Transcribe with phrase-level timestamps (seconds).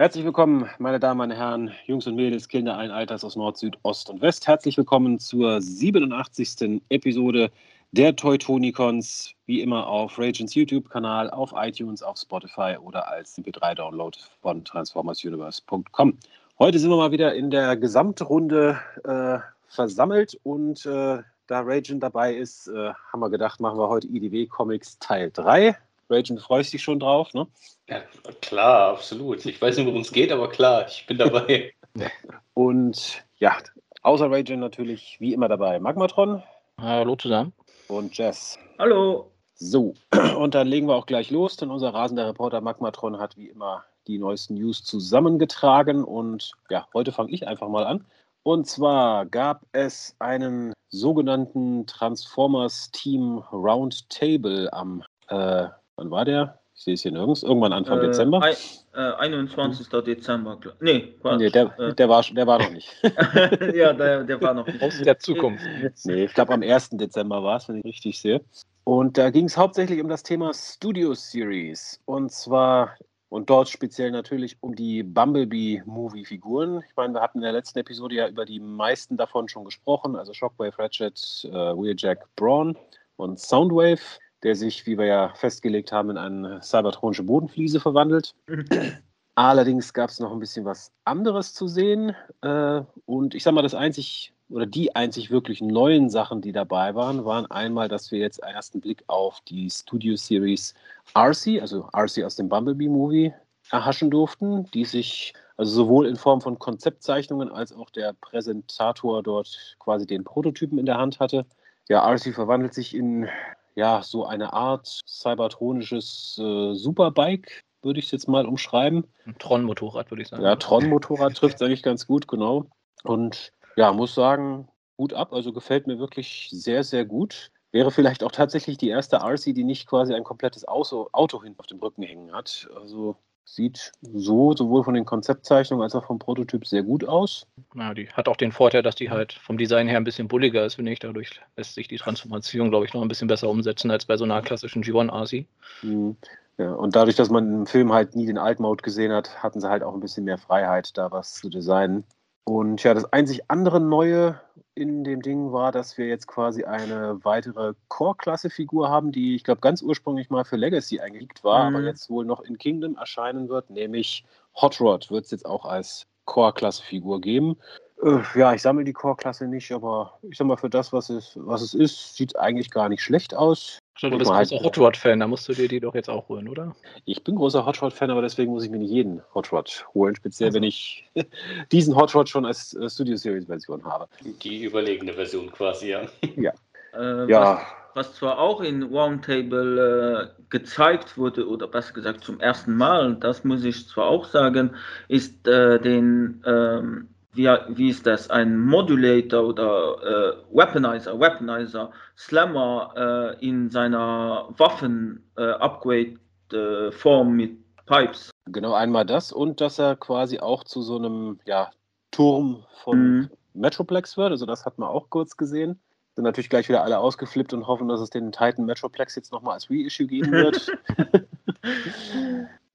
[0.00, 3.76] Herzlich willkommen, meine Damen, meine Herren, Jungs und Mädels, Kinder allen Alters aus Nord, Süd,
[3.82, 4.46] Ost und West.
[4.46, 6.80] Herzlich willkommen zur 87.
[6.88, 7.50] Episode
[7.92, 14.64] der Teutonicons, wie immer auf Ragens YouTube-Kanal, auf iTunes, auf Spotify oder als MP3-Download von
[14.64, 16.16] transformersuniverse.com.
[16.58, 22.34] Heute sind wir mal wieder in der Gesamtrunde äh, versammelt und äh, da Ragen dabei
[22.34, 25.76] ist, äh, haben wir gedacht, machen wir heute IDW Comics Teil 3.
[26.10, 27.46] Ragen, du freust dich schon drauf, ne?
[27.88, 28.02] Ja,
[28.40, 29.44] klar, absolut.
[29.46, 31.72] Ich weiß nicht, worum es geht, aber klar, ich bin dabei.
[32.54, 33.56] Und ja,
[34.02, 36.42] außer Ragen natürlich wie immer dabei Magmatron.
[36.78, 37.52] Hallo zusammen.
[37.88, 38.58] Und Jess.
[38.78, 39.30] Hallo.
[39.54, 39.94] So,
[40.38, 43.84] und dann legen wir auch gleich los, denn unser rasender Reporter Magmatron hat wie immer
[44.06, 46.02] die neuesten News zusammengetragen.
[46.02, 48.06] Und ja, heute fange ich einfach mal an.
[48.42, 55.68] Und zwar gab es einen sogenannten Transformers Team Roundtable am äh,
[56.00, 56.58] Wann war der?
[56.74, 57.42] Ich sehe es hier nirgends.
[57.42, 58.42] Irgendwann Anfang äh, Dezember.
[58.42, 58.54] Ein,
[58.94, 59.86] äh, 21.
[59.86, 60.58] Dezember.
[60.80, 61.38] Nee, Quatsch.
[61.38, 61.94] nee der, äh.
[61.94, 62.88] der, war, der war noch nicht.
[63.74, 64.82] ja, der, der war noch nicht.
[64.82, 65.62] Aus der Zukunft.
[66.04, 66.90] Nee, ich glaube am 1.
[66.92, 68.40] Dezember war es, wenn ich richtig sehe.
[68.84, 72.00] Und da ging es hauptsächlich um das Thema Studio Series.
[72.06, 72.96] Und zwar,
[73.28, 76.82] und dort speziell natürlich um die Bumblebee-Movie-Figuren.
[76.88, 80.16] Ich meine, wir hatten in der letzten Episode ja über die meisten davon schon gesprochen.
[80.16, 82.78] Also Shockwave, Ratchet, äh, Wheeljack, Braun
[83.16, 84.00] und Soundwave
[84.42, 88.34] der sich, wie wir ja festgelegt haben, in eine cybertronische Bodenfliese verwandelt.
[89.34, 92.14] Allerdings gab es noch ein bisschen was anderes zu sehen.
[92.42, 96.94] Äh, und ich sag mal, das einzig oder die einzig wirklich neuen Sachen, die dabei
[96.94, 100.74] waren, waren einmal, dass wir jetzt einen ersten Blick auf die Studio Series
[101.16, 103.32] RC, also RC aus dem Bumblebee Movie,
[103.70, 109.76] erhaschen durften, die sich also sowohl in Form von Konzeptzeichnungen als auch der Präsentator dort
[109.78, 111.46] quasi den Prototypen in der Hand hatte.
[111.88, 113.28] Ja, RC verwandelt sich in
[113.74, 119.06] ja, so eine Art cybertronisches äh, Superbike, würde ich es jetzt mal umschreiben.
[119.24, 120.42] Ein Tron-Motorrad, würde ich sagen.
[120.42, 122.66] Ja, Tron-Motorrad trifft es eigentlich ganz gut, genau.
[123.04, 125.32] Und ja, muss sagen, gut ab.
[125.32, 127.50] Also gefällt mir wirklich sehr, sehr gut.
[127.72, 131.60] Wäre vielleicht auch tatsächlich die erste RC, die nicht quasi ein komplettes Auto, Auto hinten
[131.60, 132.68] auf dem Rücken hängen hat.
[132.74, 137.46] Also Sieht so sowohl von den Konzeptzeichnungen als auch vom Prototyp sehr gut aus.
[137.74, 140.64] Ja, die hat auch den Vorteil, dass die halt vom Design her ein bisschen bulliger
[140.64, 141.00] ist, finde ich.
[141.00, 144.24] Dadurch lässt sich die Transformation, glaube ich, noch ein bisschen besser umsetzen als bei so
[144.24, 145.46] einer klassischen G1 RC.
[145.82, 146.16] Mhm.
[146.58, 149.70] Ja, und dadurch, dass man im Film halt nie den Alt-Mode gesehen hat, hatten sie
[149.70, 152.04] halt auch ein bisschen mehr Freiheit, da was zu designen.
[152.44, 154.38] Und ja, das einzig andere Neue
[154.80, 159.60] in dem Ding war, dass wir jetzt quasi eine weitere Core-Klasse-Figur haben, die ich glaube
[159.60, 161.76] ganz ursprünglich mal für Legacy eingelegt war, mhm.
[161.76, 164.24] aber jetzt wohl noch in Kingdom erscheinen wird, nämlich
[164.60, 167.56] Hot Rod wird es jetzt auch als Core-Klasse-Figur geben.
[168.02, 171.32] Äh, ja, ich sammle die Core-Klasse nicht, aber ich sag mal, für das, was es,
[171.34, 173.78] was es ist, sieht eigentlich gar nicht schlecht aus.
[174.08, 176.48] Du bist großer halt, Hot Rod-Fan, da musst du dir die doch jetzt auch holen,
[176.48, 176.74] oder?
[177.04, 180.14] Ich bin großer Hot Rod-Fan, aber deswegen muss ich mir nicht jeden Hot Rod holen,
[180.14, 180.56] speziell also.
[180.56, 181.10] wenn ich
[181.72, 184.08] diesen Hot Rod schon als äh, Studio Series-Version habe.
[184.42, 186.02] Die überlegene Version quasi, ja.
[186.36, 186.52] Ja.
[186.92, 187.62] Äh, ja.
[187.94, 193.14] Was, was, zwar auch in Roundtable äh, gezeigt wurde, oder besser gesagt zum ersten Mal,
[193.14, 194.74] das muss ich zwar auch sagen,
[195.06, 202.94] ist äh, den ähm, wie, wie ist das, ein Modulator oder äh, Weaponizer, Weaponizer, Slammer
[202.96, 208.30] äh, in seiner Waffen-Upgrade-Form äh, mit Pipes.
[208.46, 211.70] Genau, einmal das und dass er quasi auch zu so einem ja,
[212.10, 213.30] Turm von mhm.
[213.54, 214.30] Metroplex wird.
[214.30, 215.78] Also das hat man auch kurz gesehen.
[216.14, 219.54] Sind natürlich gleich wieder alle ausgeflippt und hoffen, dass es den Titan Metroplex jetzt nochmal
[219.54, 220.72] als Reissue geben wird.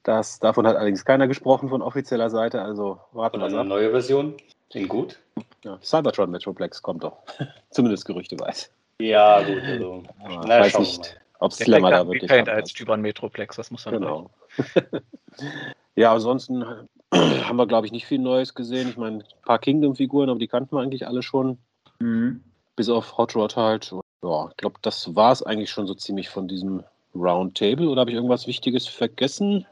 [0.06, 3.60] Das, davon hat allerdings keiner gesprochen von offizieller Seite, also warten wir mal.
[3.60, 4.36] Eine neue Version?
[4.70, 5.20] Klingt gut.
[5.64, 7.24] Ja, Cybertron Metroplex kommt doch.
[7.72, 8.68] Zumindest gerüchteweise.
[9.00, 9.64] Ja, gut.
[9.64, 12.30] Also, ich weiß nicht, ob Slammer da wirklich.
[12.30, 14.30] Kennt als Typ Metroplex, das muss man Genau.
[15.96, 16.64] ja, ansonsten
[17.12, 18.90] haben wir, glaube ich, nicht viel Neues gesehen.
[18.90, 21.58] Ich meine, ein paar Kingdom-Figuren, aber die kannten wir eigentlich alle schon.
[21.98, 22.44] Mhm.
[22.76, 23.92] Bis auf Hot Rod halt.
[24.22, 26.84] Ja, ich glaube, das war es eigentlich schon so ziemlich von diesem
[27.16, 27.90] Roundtable.
[27.90, 29.66] Oder habe ich irgendwas Wichtiges vergessen?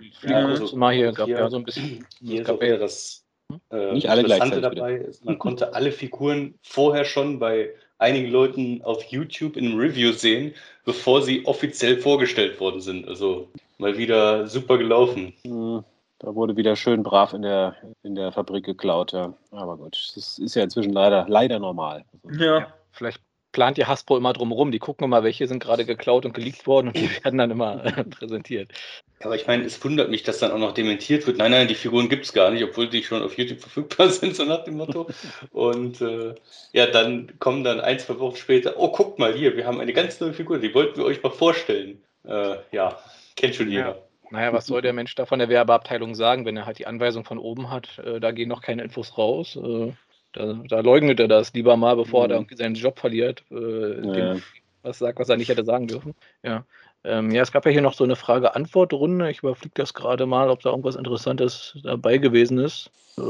[0.00, 2.06] Ich ja, also mal hier gab ja so ein bisschen.
[2.20, 3.24] Hier gab ja das
[3.70, 4.96] äh, nicht alle Interessante dabei.
[4.96, 10.54] Ist, man konnte alle Figuren vorher schon bei einigen Leuten auf YouTube in Review sehen,
[10.84, 13.08] bevor sie offiziell vorgestellt worden sind.
[13.08, 13.48] Also
[13.78, 15.32] mal wieder super gelaufen.
[15.44, 15.84] Hm,
[16.18, 19.32] da wurde wieder schön brav in der, in der Fabrik geklaut, ja.
[19.50, 22.04] Aber gut, das ist ja inzwischen leider, leider normal.
[22.24, 22.58] Also, ja.
[22.60, 22.74] ja.
[22.92, 23.20] Vielleicht
[23.52, 24.72] plant die Hasbro immer drumherum.
[24.72, 27.84] Die gucken immer, welche sind gerade geklaut und geleakt worden und die werden dann immer
[27.84, 28.72] äh, präsentiert.
[29.20, 31.38] Aber ich meine, es wundert mich, dass dann auch noch dementiert wird.
[31.38, 34.34] Nein, nein, die Figuren gibt es gar nicht, obwohl die schon auf YouTube verfügbar sind,
[34.34, 35.08] so nach dem Motto.
[35.52, 36.34] Und äh,
[36.72, 39.92] ja, dann kommen dann ein, zwei Wochen später, oh, guckt mal hier, wir haben eine
[39.92, 42.02] ganz neue Figur, die wollten wir euch mal vorstellen.
[42.24, 42.98] Äh, ja,
[43.36, 43.88] kennt schon jeder.
[43.88, 43.96] Ja.
[44.30, 47.24] Naja, was soll der Mensch da von der Werbeabteilung sagen, wenn er halt die Anweisung
[47.24, 47.98] von oben hat?
[47.98, 49.56] Äh, da gehen noch keine Infos raus.
[49.56, 49.92] Äh,
[50.32, 52.30] da, da, leugnet er das lieber mal, bevor mhm.
[52.30, 53.44] er irgendwie seinen Job verliert.
[53.50, 54.36] Äh, ja.
[54.82, 56.14] was sagt, was er nicht hätte sagen dürfen.
[56.42, 56.64] Ja.
[57.04, 59.30] Ähm, ja, es gab ja hier noch so eine Frage-Antwort-Runde.
[59.30, 62.90] Ich überfliege das gerade mal, ob da irgendwas Interessantes dabei gewesen ist.
[63.18, 63.22] Äh,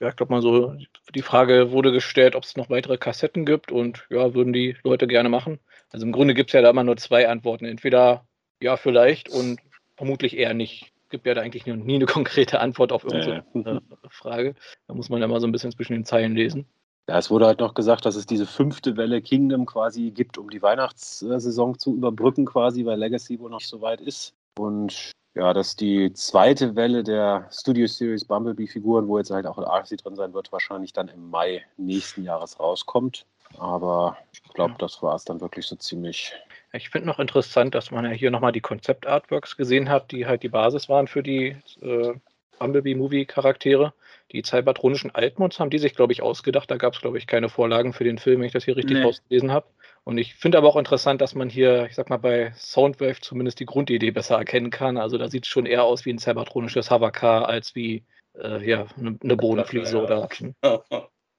[0.00, 0.74] ja, ich glaube mal so,
[1.14, 5.06] die Frage wurde gestellt, ob es noch weitere Kassetten gibt und ja, würden die Leute
[5.06, 5.58] gerne machen.
[5.90, 7.64] Also im Grunde gibt es ja da immer nur zwei Antworten.
[7.66, 8.24] Entweder
[8.62, 9.60] ja, vielleicht und
[9.96, 10.92] vermutlich eher nicht.
[11.10, 13.80] Es gibt ja da eigentlich nie eine konkrete Antwort auf irgendeine ja.
[14.10, 14.54] Frage.
[14.86, 16.66] Da muss man ja mal so ein bisschen zwischen den Zeilen lesen.
[17.08, 20.50] Ja, es wurde halt noch gesagt, dass es diese fünfte Welle Kingdom quasi gibt, um
[20.50, 24.34] die Weihnachtssaison zu überbrücken, quasi, weil Legacy wohl noch so weit ist.
[24.56, 29.96] Und ja, dass die zweite Welle der Studio Series Bumblebee-Figuren, wo jetzt halt auch Arcee
[29.96, 33.26] drin sein wird, wahrscheinlich dann im Mai nächsten Jahres rauskommt.
[33.58, 36.32] Aber ich glaube, das war es dann wirklich so ziemlich.
[36.72, 40.42] Ich finde noch interessant, dass man ja hier nochmal die Konzept-Artworks gesehen hat, die halt
[40.42, 42.14] die Basis waren für die äh,
[42.58, 43.92] Bumblebee-Movie-Charaktere.
[44.30, 46.70] Die Cybertronischen Altmods haben die sich, glaube ich, ausgedacht.
[46.70, 48.98] Da gab es, glaube ich, keine Vorlagen für den Film, wenn ich das hier richtig
[48.98, 49.02] nee.
[49.02, 49.66] rausgelesen habe.
[50.04, 53.58] Und ich finde aber auch interessant, dass man hier, ich sag mal, bei Soundwave zumindest
[53.60, 54.96] die Grundidee besser erkennen kann.
[54.96, 58.04] Also da sieht es schon eher aus wie ein cybertronisches Havaka als wie
[58.38, 60.28] äh, ja, eine, eine Bodenfliese oder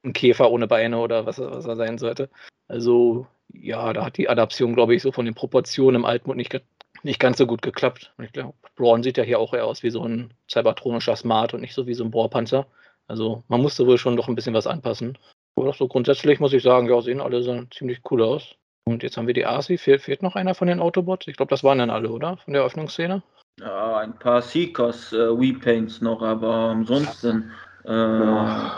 [0.04, 2.30] ein Käfer ohne Beine oder was, was er sein sollte.
[2.68, 6.59] Also ja, da hat die Adaption, glaube ich, so von den Proportionen im Altmod nicht,
[7.03, 8.13] nicht ganz so gut geklappt.
[8.21, 11.62] ich glaube, Braun sieht ja hier auch eher aus wie so ein cybertronischer Smart und
[11.62, 12.68] nicht so wie so ein Bohrpanzer.
[13.07, 15.18] Also man musste wohl schon noch ein bisschen was anpassen.
[15.56, 18.56] Aber so grundsätzlich muss ich sagen, ja, sehen alle so ziemlich cool aus.
[18.86, 19.77] Und jetzt haben wir die ASI.
[19.77, 21.27] Fehlt, fehlt noch einer von den Autobots?
[21.27, 22.38] Ich glaube, das waren dann alle, oder?
[22.38, 23.21] Von der Öffnungsszene?
[23.59, 27.51] Ja, ein paar Seekers, äh, Repaints noch, aber ansonsten
[27.83, 28.69] äh.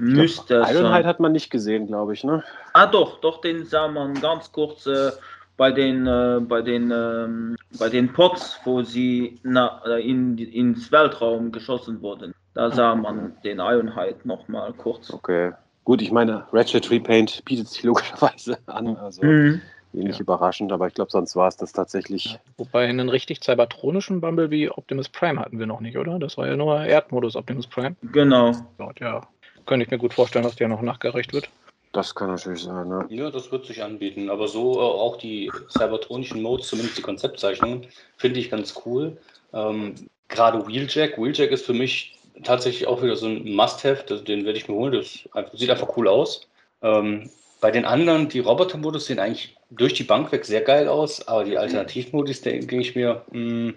[0.00, 0.70] Müsste es.
[0.70, 2.42] Ironhide hat man nicht gesehen, glaube ich, ne?
[2.72, 5.12] Ah, doch, doch, den sah man ganz kurz äh,
[5.56, 10.90] bei den, äh, bei den, ähm, bei den Pots, wo sie na, äh, in, ins
[10.90, 12.34] Weltraum geschossen wurden.
[12.54, 15.12] Da sah man den Ironhide noch mal kurz.
[15.12, 15.52] Okay.
[15.84, 18.96] Gut, ich meine, Ratchet Repaint bietet sich logischerweise an.
[18.96, 19.60] Also mhm.
[19.92, 20.22] wenig ja.
[20.22, 22.32] überraschend, aber ich glaube, sonst war es das tatsächlich.
[22.32, 26.18] Ja, wobei einen richtig cybertronischen Bumblebee Optimus Prime hatten wir noch nicht, oder?
[26.18, 27.96] Das war ja nur Erdmodus Optimus Prime.
[28.02, 28.52] Genau.
[28.98, 29.28] Ja,
[29.70, 31.48] könnte ich mir gut vorstellen, dass der noch nachgereicht wird.
[31.92, 33.06] Das kann natürlich sein, ne?
[33.08, 34.28] Ja, das wird sich anbieten.
[34.28, 37.86] Aber so äh, auch die cybertronischen Modes, zumindest die Konzeptzeichnungen,
[38.16, 39.16] finde ich ganz cool.
[39.52, 39.94] Ähm,
[40.26, 41.18] Gerade Wheeljack.
[41.18, 44.92] Wheeljack ist für mich tatsächlich auch wieder so ein Must-Have, den werde ich mir holen.
[44.92, 46.48] Das sieht einfach cool aus.
[46.82, 47.30] Ähm,
[47.60, 51.44] bei den anderen, die Roboter-Modus sehen eigentlich durch die Bank weg sehr geil aus, aber
[51.44, 53.74] die Alternativmodus, denke ich mir, mh, hm,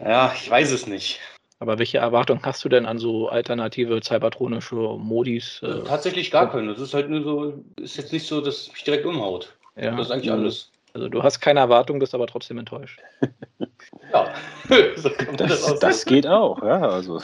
[0.00, 1.20] ja, ich weiß es nicht.
[1.58, 5.62] Aber welche Erwartungen hast du denn an so alternative cybertronische Modis?
[5.62, 5.84] Äh?
[5.84, 6.72] Tatsächlich gar keine.
[6.72, 9.56] Das ist halt nur so, ist jetzt nicht so, dass mich direkt umhaut.
[9.76, 9.92] Ja.
[9.92, 10.70] Das ist eigentlich alles.
[10.92, 13.00] Also du hast keine Erwartung, bist aber trotzdem enttäuscht.
[14.12, 14.34] ja,
[14.96, 16.62] so das, das, das, geht auch.
[16.62, 17.20] Ja, also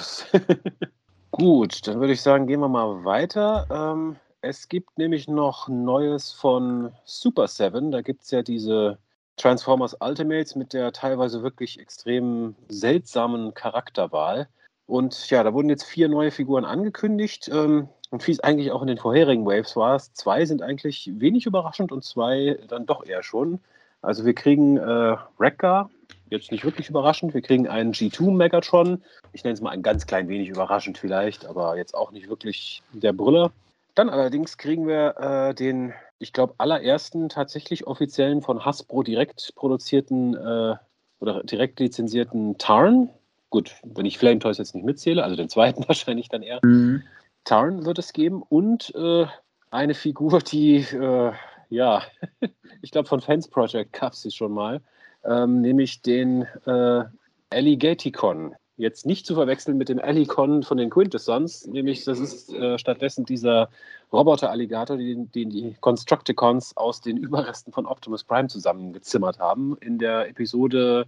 [1.31, 3.67] Gut, dann würde ich sagen, gehen wir mal weiter.
[3.71, 7.91] Ähm, es gibt nämlich noch Neues von Super 7.
[7.91, 8.99] Da gibt es ja diese
[9.37, 14.49] Transformers Ultimates mit der teilweise wirklich extrem seltsamen Charakterwahl.
[14.87, 17.51] Und ja, da wurden jetzt vier neue Figuren angekündigt.
[17.53, 21.47] Ähm, und wie es eigentlich auch in den vorherigen Waves war, zwei sind eigentlich wenig
[21.47, 23.61] überraschend und zwei dann doch eher schon.
[24.03, 25.89] Also wir kriegen äh, Wrecker,
[26.29, 27.33] jetzt nicht wirklich überraschend.
[27.33, 29.03] Wir kriegen einen G2 Megatron.
[29.33, 32.83] Ich nenne es mal ein ganz klein wenig überraschend vielleicht, aber jetzt auch nicht wirklich
[32.93, 33.53] der Brüller.
[33.95, 40.35] Dann allerdings kriegen wir äh, den, ich glaube, allerersten tatsächlich offiziellen von Hasbro direkt produzierten
[40.35, 40.77] äh,
[41.21, 43.11] oder direkt lizenzierten Tarn.
[43.51, 46.61] Gut, wenn ich Flame Toys jetzt nicht mitzähle, also den zweiten wahrscheinlich dann eher.
[46.63, 47.03] Mhm.
[47.45, 49.27] Tarn wird es geben und äh,
[49.71, 51.33] eine Figur, die, äh,
[51.69, 52.03] ja,
[52.83, 54.81] ich glaube von Fans Project gab es sie schon mal,
[55.25, 57.05] ähm, nämlich den äh,
[57.51, 58.55] Alligaticon.
[58.83, 63.25] Jetzt nicht zu verwechseln mit dem Allicon von den Quintessons, nämlich das ist äh, stattdessen
[63.25, 63.69] dieser
[64.13, 70.29] Roboter-Alligator, den, den die Constructicons aus den Überresten von Optimus Prime zusammengezimmert haben in der
[70.29, 71.07] Episode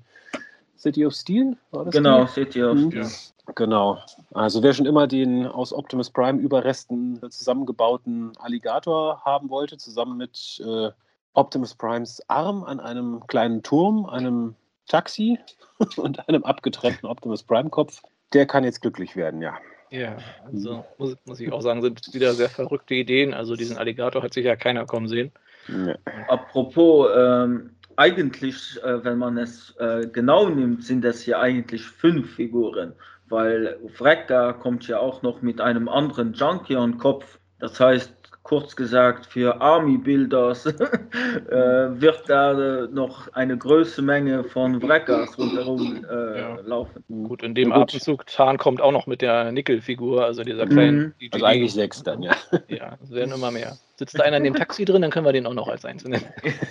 [0.78, 1.56] City of Steel?
[1.72, 2.30] War das genau, die?
[2.30, 2.90] City of mhm.
[2.90, 3.10] Steel.
[3.56, 3.98] Genau.
[4.32, 10.62] Also wer schon immer den aus Optimus Prime Überresten zusammengebauten Alligator haben wollte, zusammen mit
[10.64, 10.90] äh,
[11.32, 14.54] Optimus Primes Arm an einem kleinen Turm, einem
[14.86, 15.38] Taxi
[15.96, 19.58] und einem abgetrennten Optimus Prime Kopf, der kann jetzt glücklich werden, ja.
[19.90, 23.32] Ja, also muss, muss ich auch sagen, sind wieder sehr verrückte Ideen.
[23.32, 25.30] Also diesen Alligator hat sich ja keiner kommen sehen.
[25.68, 25.94] Ja.
[26.26, 32.34] Apropos ähm, eigentlich, äh, wenn man es äh, genau nimmt, sind es ja eigentlich fünf
[32.34, 32.92] Figuren,
[33.28, 37.38] weil Wrecker kommt ja auch noch mit einem anderen Junkion-Kopf.
[37.60, 40.76] Das heißt, kurz gesagt für Army Builders, äh,
[41.50, 46.58] wird da noch eine große Menge von Wreckers rundherum äh, ja.
[46.60, 47.02] laufen.
[47.24, 51.14] Gut, in dem ja, Atemzug Tarn kommt auch noch mit der Nickel-Figur, also dieser kleinen.
[51.18, 51.28] Mhm.
[51.32, 52.36] Also eigentlich sechs dann, ja.
[52.68, 53.76] Ja, es werden immer mehr.
[53.96, 56.22] Sitzt da einer in dem Taxi drin, dann können wir den auch noch als Einzelnen.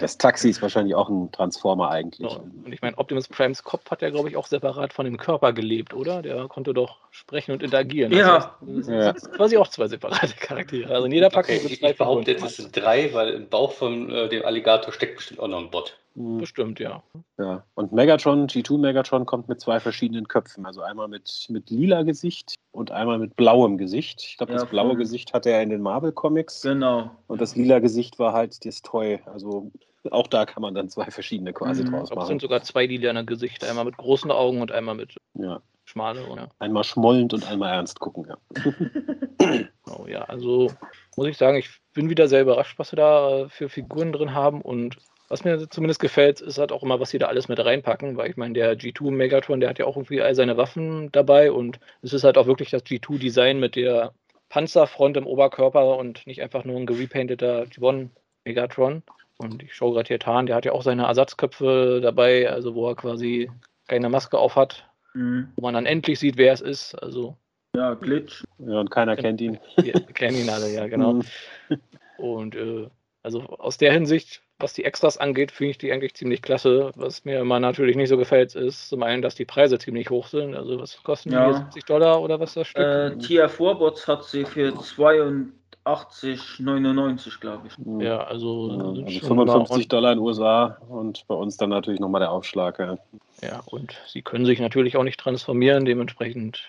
[0.00, 2.30] Das Taxi ist wahrscheinlich auch ein Transformer eigentlich.
[2.30, 2.40] So.
[2.40, 5.52] Und ich meine, Optimus Primes Kopf hat ja, glaube ich, auch separat von dem Körper
[5.52, 6.22] gelebt, oder?
[6.22, 8.12] Der konnte doch sprechen und interagieren.
[8.12, 8.56] Ja.
[8.60, 9.12] Das ja.
[9.12, 10.94] quasi auch zwei separate Charaktere.
[10.94, 14.10] Also in jeder Packung okay, Ich behaupte jetzt, es sind drei, weil im Bauch von
[14.10, 15.96] äh, dem Alligator steckt bestimmt auch noch ein Bot.
[16.16, 16.38] Mhm.
[16.38, 17.02] Bestimmt, ja.
[17.38, 20.64] Ja, und Megatron, G2 Megatron kommt mit zwei verschiedenen Köpfen.
[20.64, 24.24] Also einmal mit, mit lila Gesicht und einmal mit blauem Gesicht.
[24.24, 26.62] Ich glaube, ja, das blaue Gesicht hatte er in den Marvel Comics.
[26.62, 27.10] Genau.
[27.26, 29.20] Und das lila Gesicht war halt das Toy.
[29.26, 29.70] Also
[30.10, 31.90] auch da kann man dann zwei verschiedene quasi mhm.
[31.90, 32.22] draus machen.
[32.22, 33.68] Es sind sogar zwei lila Gesichter.
[33.68, 35.60] Einmal mit großen Augen und einmal mit ja.
[35.84, 36.26] schmale.
[36.28, 36.48] Oder?
[36.60, 38.38] Einmal schmollend und einmal ernst gucken, ja.
[39.90, 40.72] oh, ja, also
[41.16, 44.32] muss ich sagen, ich bin wieder sehr überrascht, was wir da äh, für Figuren drin
[44.32, 44.96] haben und
[45.28, 48.30] was mir zumindest gefällt, ist halt auch immer, was sie da alles mit reinpacken, weil
[48.30, 51.80] ich meine, der G2 Megatron, der hat ja auch irgendwie all seine Waffen dabei und
[52.02, 54.12] es ist halt auch wirklich das G2-Design mit der
[54.48, 58.10] Panzerfront im Oberkörper und nicht einfach nur ein gerepainteter G1
[58.44, 59.02] Megatron.
[59.38, 62.88] Und ich schaue gerade hier Tarn, der hat ja auch seine Ersatzköpfe dabei, also wo
[62.88, 63.50] er quasi
[63.86, 65.48] keine Maske auf hat, mhm.
[65.56, 66.94] wo man dann endlich sieht, wer es ist.
[66.94, 67.36] Also
[67.74, 68.44] ja, Glitch.
[68.58, 69.58] Ja, und keiner kennt ihn.
[69.76, 71.20] Wir kennen ihn alle, ja, genau.
[71.68, 72.24] Mhm.
[72.24, 72.88] Und äh,
[73.22, 76.90] also aus der Hinsicht was die Extras angeht, finde ich die eigentlich ziemlich klasse.
[76.96, 80.28] Was mir immer natürlich nicht so gefällt, ist zum einen, dass die Preise ziemlich hoch
[80.28, 80.54] sind.
[80.54, 81.50] Also was kosten ja.
[81.50, 81.56] die?
[81.58, 82.82] 70 Dollar oder was das Stück?
[82.82, 87.74] Äh, TIA Vorbots hat sie für 82,99, glaube ich.
[88.02, 92.20] Ja, also, ja, also 55 Dollar in den USA und bei uns dann natürlich nochmal
[92.20, 92.78] der Aufschlag.
[92.78, 92.96] Ja.
[93.42, 96.62] ja, und sie können sich natürlich auch nicht transformieren, dementsprechend.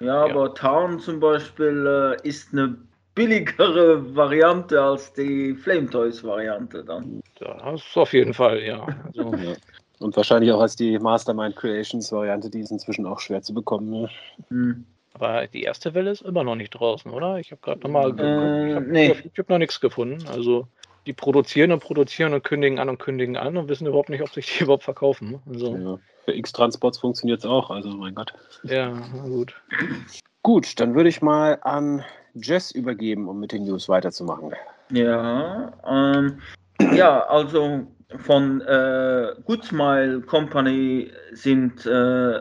[0.00, 0.34] Ja, ja.
[0.34, 2.76] aber Town zum Beispiel äh, ist eine
[3.14, 7.20] billigere Variante als die Flame Toys Variante dann.
[7.38, 8.86] Das ist auf jeden Fall, ja.
[9.06, 9.54] Also, ja.
[10.00, 13.90] Und wahrscheinlich auch als die Mastermind Creations Variante, die ist inzwischen auch schwer zu bekommen.
[13.90, 14.10] Ne?
[14.50, 14.86] Mhm.
[15.14, 17.38] Aber die erste Welle ist immer noch nicht draußen, oder?
[17.38, 19.14] Ich habe gerade nochmal äh, ich habe nee.
[19.38, 20.26] hab noch nichts gefunden.
[20.26, 20.66] Also
[21.06, 24.30] die produzieren und produzieren und kündigen an und kündigen an und wissen überhaupt nicht, ob
[24.30, 25.40] sich die überhaupt verkaufen.
[25.48, 25.98] Also, ja.
[26.24, 28.32] Für X-Transports funktioniert es auch, also mein Gott.
[28.62, 28.88] Ja,
[29.26, 29.54] gut.
[30.44, 34.52] Gut, dann würde ich mal an Jess übergeben, um mit den News weiterzumachen.
[34.90, 36.38] Ja, ähm,
[36.92, 37.86] ja, also
[38.18, 41.88] von äh, Goodsmile Company sind äh,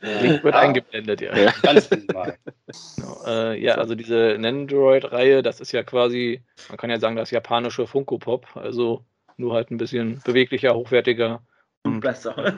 [0.00, 0.60] Link wird ah.
[0.60, 1.36] eingeblendet, ja.
[1.36, 1.52] ja.
[1.62, 2.36] Ganz normal.
[2.96, 7.30] Genau, äh, ja, also diese Nendoroid-Reihe, das ist ja quasi, man kann ja sagen, das
[7.30, 9.04] japanische Funko Pop, also
[9.36, 11.42] nur halt ein bisschen beweglicher, hochwertiger.
[11.84, 12.54] Und besser.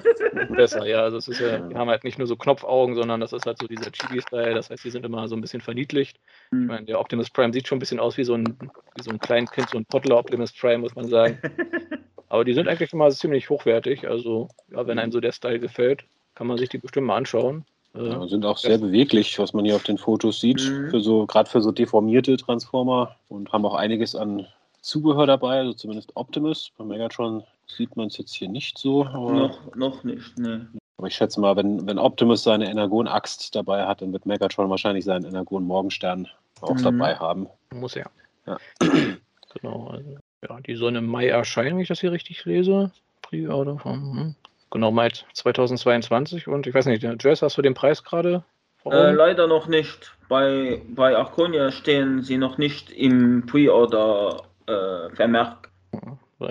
[0.50, 1.02] besser, ja.
[1.02, 3.58] Also es ist ja, die haben halt nicht nur so Knopfaugen, sondern das ist halt
[3.58, 4.54] so dieser Chibi-Style.
[4.54, 6.18] Das heißt, die sind immer so ein bisschen verniedlicht.
[6.52, 8.58] Ich meine, der Optimus Prime sieht schon ein bisschen aus wie so ein,
[8.96, 11.38] wie so ein Kleinkind, so ein Pottler Optimus Prime, muss man sagen.
[12.28, 14.08] Aber die sind eigentlich immer ziemlich hochwertig.
[14.08, 16.04] Also, ja, wenn einem so der Style gefällt,
[16.34, 17.64] kann man sich die bestimmt mal anschauen.
[17.94, 20.60] Äh, ja, sind auch sehr beweglich, was man hier auf den Fotos sieht.
[20.68, 20.90] Mhm.
[20.90, 24.46] Für so, gerade für so deformierte Transformer und haben auch einiges an
[24.80, 26.72] Zubehör dabei, also zumindest Optimus.
[26.76, 29.04] Bei Megatron sieht man es jetzt hier nicht so.
[29.04, 30.68] noch, noch nicht, ne.
[30.96, 35.04] Aber ich schätze mal, wenn, wenn Optimus seine Energon-Axt dabei hat, dann wird Megatron wahrscheinlich
[35.04, 36.28] seinen Energon-Morgenstern
[36.60, 36.82] auch mhm.
[36.82, 37.48] dabei haben.
[37.72, 38.10] Muss er.
[38.46, 38.58] Ja.
[38.80, 39.88] genau.
[39.88, 40.16] Also,
[40.48, 42.92] ja, die soll im Mai erscheinen, wenn ich das hier richtig lese.
[43.22, 43.94] Pre-Order von.
[43.94, 44.34] Hm.
[44.70, 46.48] Genau, Mai 2022.
[46.48, 48.44] Und ich weiß nicht, Jess, hast du den Preis gerade?
[48.84, 50.16] Äh, leider noch nicht.
[50.28, 55.70] Bei, bei Arconia stehen sie noch nicht im Pre-Order äh, vermerkt.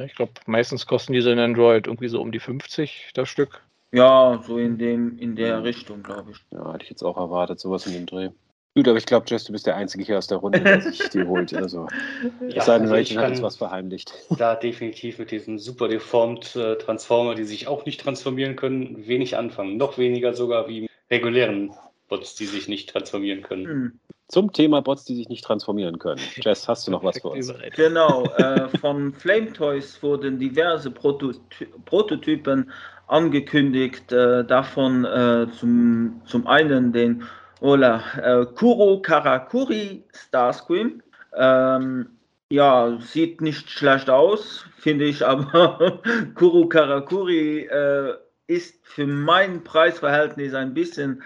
[0.06, 3.62] Ich glaube, meistens kosten diese in Android irgendwie so um die 50 das Stück.
[3.92, 6.38] Ja, so in dem, in der Richtung, glaube ich.
[6.52, 8.30] Ja, hätte ich jetzt auch erwartet, sowas in dem Dreh.
[8.76, 11.10] Gut, aber ich glaube, Jess, du bist der Einzige hier aus der Runde, der sich
[11.10, 11.54] die holt.
[11.54, 11.88] Also,
[12.42, 14.14] Ja, es sei denn, also Rachel ich hat uns was verheimlicht.
[14.38, 19.38] Da definitiv mit diesen super deformed äh, Transformer, die sich auch nicht transformieren können, wenig
[19.38, 19.78] anfangen.
[19.78, 21.72] Noch weniger sogar wie regulären
[22.10, 23.66] Bots, die sich nicht transformieren können.
[23.66, 24.00] Hm.
[24.34, 26.20] Zum Thema Bots, die sich nicht transformieren können.
[26.38, 27.54] Jess, hast du noch was für uns?
[27.76, 32.72] Genau, äh, von Flame Toys wurden diverse Prototy Prototypen
[33.06, 34.12] angekündigt.
[34.12, 37.22] Äh, davon äh, zum, zum einen den
[37.62, 41.04] Ola, äh, Kuro Karakuri Starscream.
[41.36, 42.08] Ähm,
[42.50, 46.02] ja, sieht nicht schlecht aus, finde ich, aber
[46.34, 48.16] Kuro Karakuri äh,
[48.48, 51.22] ist für mein Preisverhältnis ein bisschen,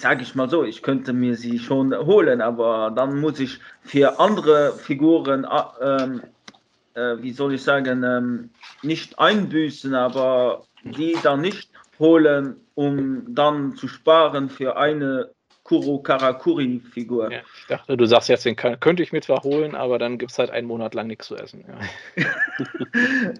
[0.00, 4.18] sage ich mal so, ich könnte mir sie schon holen, aber dann muss ich für
[4.18, 6.22] andere Figuren, äh, ähm,
[6.94, 8.50] äh, wie soll ich sagen, ähm,
[8.82, 15.30] nicht einbüßen, aber die dann nicht holen, um dann zu sparen für eine
[15.62, 17.30] Kuro Karakuri Figur.
[17.30, 20.18] Ja, ich dachte, du sagst jetzt, den kann, könnte ich mir zwar holen, aber dann
[20.18, 21.64] gibt es halt einen Monat lang nichts zu essen.
[21.68, 22.24] Ja.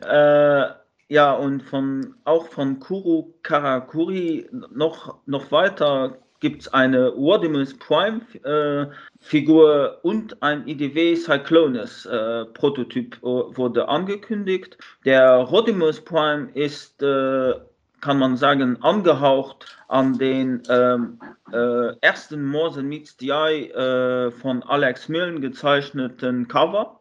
[0.07, 0.71] Äh,
[1.09, 8.20] ja, und von, auch von Kuro Karakuri noch, noch weiter gibt es eine Wardimus Prime
[8.44, 8.87] äh,
[9.20, 14.78] Figur und ein IDW Cyclonus äh, Prototyp äh, wurde angekündigt.
[15.04, 17.54] Der Rodimus Prime ist, äh,
[18.00, 21.20] kann man sagen, angehaucht an den ähm,
[21.52, 26.99] äh, ersten Morse Meets äh, von Alex Millen gezeichneten Cover.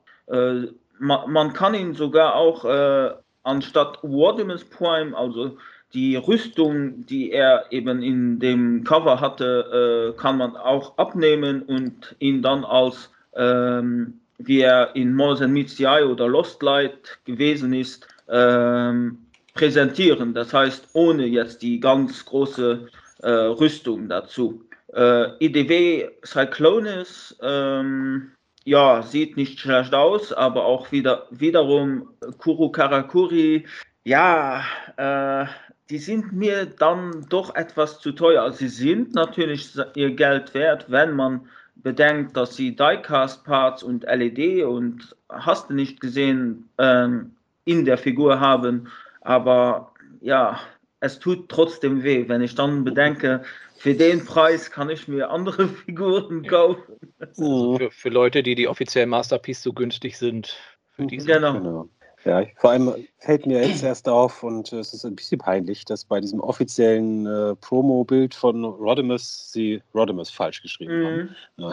[0.99, 5.57] Ma, man kann ihn sogar auch anstatt Wardimus Prime, also
[5.93, 12.15] die Rüstung, die er eben in dem Cover hatte, äh, kann man auch abnehmen und
[12.19, 19.17] ihn dann als, ähm, wie er in the Eye oder Lost Light gewesen ist, ähm,
[19.55, 20.33] präsentieren.
[20.33, 22.87] Das heißt, ohne jetzt die ganz große
[23.23, 24.63] äh, Rüstung dazu.
[24.93, 28.31] Äh, IDW Cyclonus, ähm,
[28.63, 33.65] ja, sieht nicht schlecht aus, aber auch wieder wiederum Kuro Karakuri,
[34.03, 34.63] ja,
[34.97, 35.45] äh,
[35.89, 38.51] die sind mir dann doch etwas zu teuer.
[38.51, 45.15] Sie sind natürlich ihr Geld wert, wenn man bedenkt, dass sie Diecast-Parts und LED und
[45.29, 48.89] hast du nicht gesehen ähm, in der Figur haben.
[49.21, 50.59] Aber ja,
[50.99, 53.43] es tut trotzdem weh, wenn ich dann bedenke,
[53.77, 56.99] für den Preis kann ich mir andere Figuren kaufen.
[57.19, 60.57] Also für, für Leute, die die offiziellen Masterpiece so günstig sind,
[60.95, 61.53] für die sind Genau.
[61.53, 61.89] Genau.
[62.25, 65.85] Ja, vor allem fällt mir jetzt erst auf und äh, es ist ein bisschen peinlich,
[65.85, 71.35] dass bei diesem offiziellen äh, Promo-Bild von Rodimus sie Rodimus falsch geschrieben haben.
[71.57, 71.63] Mhm.
[71.63, 71.71] Ja.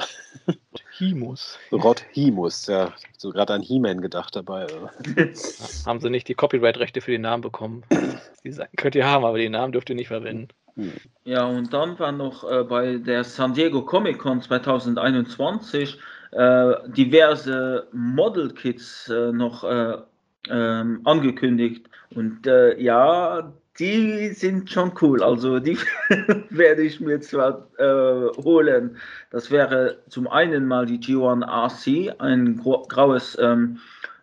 [0.99, 1.59] Himus.
[1.73, 2.93] Rodhimus, ja.
[3.17, 4.67] So gerade an He-Man gedacht dabei.
[5.87, 7.83] Haben sie nicht die Copyright-Rechte für den Namen bekommen?
[8.45, 10.49] Die sagen, könnt ihr haben, aber den Namen dürft ihr nicht verwenden.
[11.25, 15.99] Ja, und dann war noch äh, bei der San Diego Comic Con 2021
[16.33, 19.97] äh, diverse Model Kits äh, noch äh,
[20.51, 21.89] ähm, angekündigt.
[22.15, 25.23] Und äh, ja, die sind schon cool.
[25.23, 25.79] Also die
[26.51, 28.97] werde ich mir zwar äh, holen.
[29.31, 33.79] Das wäre zum einen mal die G1 RC, ein graues ähm,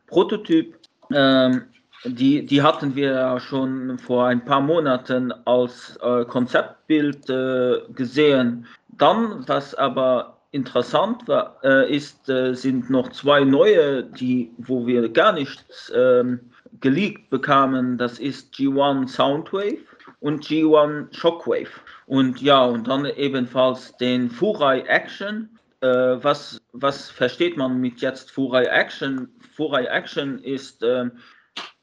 [0.07, 0.75] Prototyp.
[1.11, 1.63] Ähm,
[2.05, 8.65] die, die hatten wir ja schon vor ein paar Monaten als äh, Konzeptbild äh, gesehen.
[8.89, 15.09] Dann, was aber interessant war, äh, ist, äh, sind noch zwei neue, die, wo wir
[15.09, 16.39] gar nichts ähm,
[16.79, 17.97] geleakt bekamen.
[17.97, 19.79] Das ist G1 Soundwave
[20.19, 21.71] und G1 Shockwave.
[22.05, 25.49] Und ja, und dann ebenfalls den Furai Action.
[25.81, 29.29] Äh, was, was versteht man mit jetzt Furai Action?
[29.55, 31.09] Furai Action ist, äh,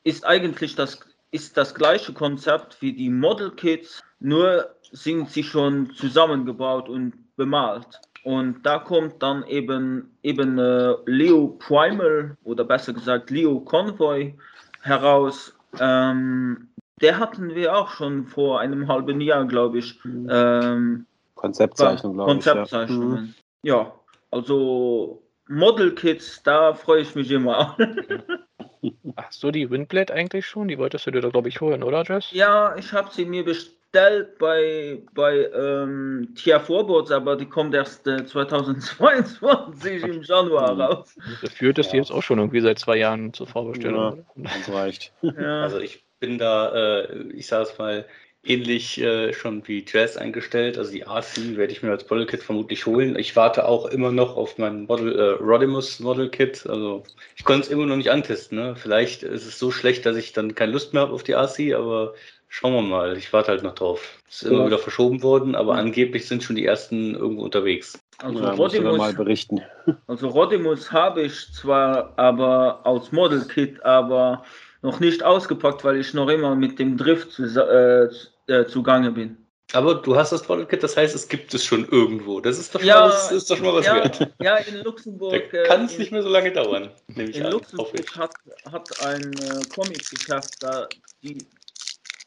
[0.04, 1.00] ist eigentlich das,
[1.32, 8.00] ist das gleiche Konzept wie die Model Kits, nur sind sie schon zusammengebaut und bemalt.
[8.22, 14.34] Und da kommt dann eben, eben äh, Leo Primal oder besser gesagt Leo Convoy
[14.82, 15.54] heraus.
[15.78, 16.68] Ähm,
[17.00, 19.98] der hatten wir auch schon vor einem halben Jahr, glaube ich.
[20.04, 22.44] Ähm, Konzeptzeichnung, glaube ich.
[22.44, 22.52] Ja.
[22.52, 23.34] Konzeptzeichnungen.
[23.62, 23.92] Ja.
[24.30, 27.76] also Model Kits, da freue ich mich immer.
[29.16, 30.68] Hast du die Windblade eigentlich schon?
[30.68, 32.30] Die wolltest du dir da, glaube ich, holen, oder, Jess?
[32.30, 38.06] ja, ich habe sie mir bestellt bei, bei ähm, Tia Vorbots, aber die kommt erst
[38.06, 41.16] äh, 2022 im Januar raus.
[41.40, 42.02] Geführt ist die Ja.
[42.02, 43.98] jetzt auch schon irgendwie seit zwei Jahren zur Vorbestellung.
[44.12, 44.24] oder?
[44.36, 45.12] Das reicht.
[45.22, 45.62] Ja.
[45.62, 46.72] Also ich bin da,
[47.02, 48.04] äh, ich sage es mal,
[48.42, 50.78] ähnlich äh, schon wie Jazz eingestellt.
[50.78, 53.18] Also die RC werde ich mir als Model Kit vermutlich holen.
[53.18, 56.64] Ich warte auch immer noch auf mein Model, äh, Rodimus Model Kit.
[56.66, 57.02] Also
[57.36, 58.56] ich konnte es immer noch nicht antesten.
[58.56, 58.76] Ne?
[58.76, 61.74] Vielleicht ist es so schlecht, dass ich dann keine Lust mehr habe auf die RC,
[61.74, 62.14] aber
[62.52, 63.16] Schauen wir mal.
[63.16, 64.18] Ich warte halt noch drauf.
[64.28, 67.96] Ist immer wieder verschoben worden, aber angeblich sind schon die ersten irgendwo unterwegs.
[68.18, 69.62] Also ja, Rodimus, mal berichten.
[70.08, 74.44] Also Rodimus habe ich zwar aber als Model Kit, aber
[74.82, 78.08] noch nicht ausgepackt, weil ich noch immer mit dem Drift zu, äh,
[78.52, 79.36] äh, zugange bin.
[79.72, 82.40] Aber du hast das Model Kit, das heißt, es gibt es schon irgendwo.
[82.40, 84.28] Das ist doch schon, ja, mal, was, ist doch schon mal was ja, wert.
[84.42, 85.52] Ja, in Luxemburg.
[85.52, 86.90] Da kann es nicht mehr so lange dauern.
[87.14, 88.34] in an, Luxemburg hat,
[88.72, 90.88] hat ein äh, Comic geschafft, da
[91.22, 91.38] die,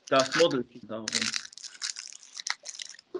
[0.09, 1.05] das Model darum.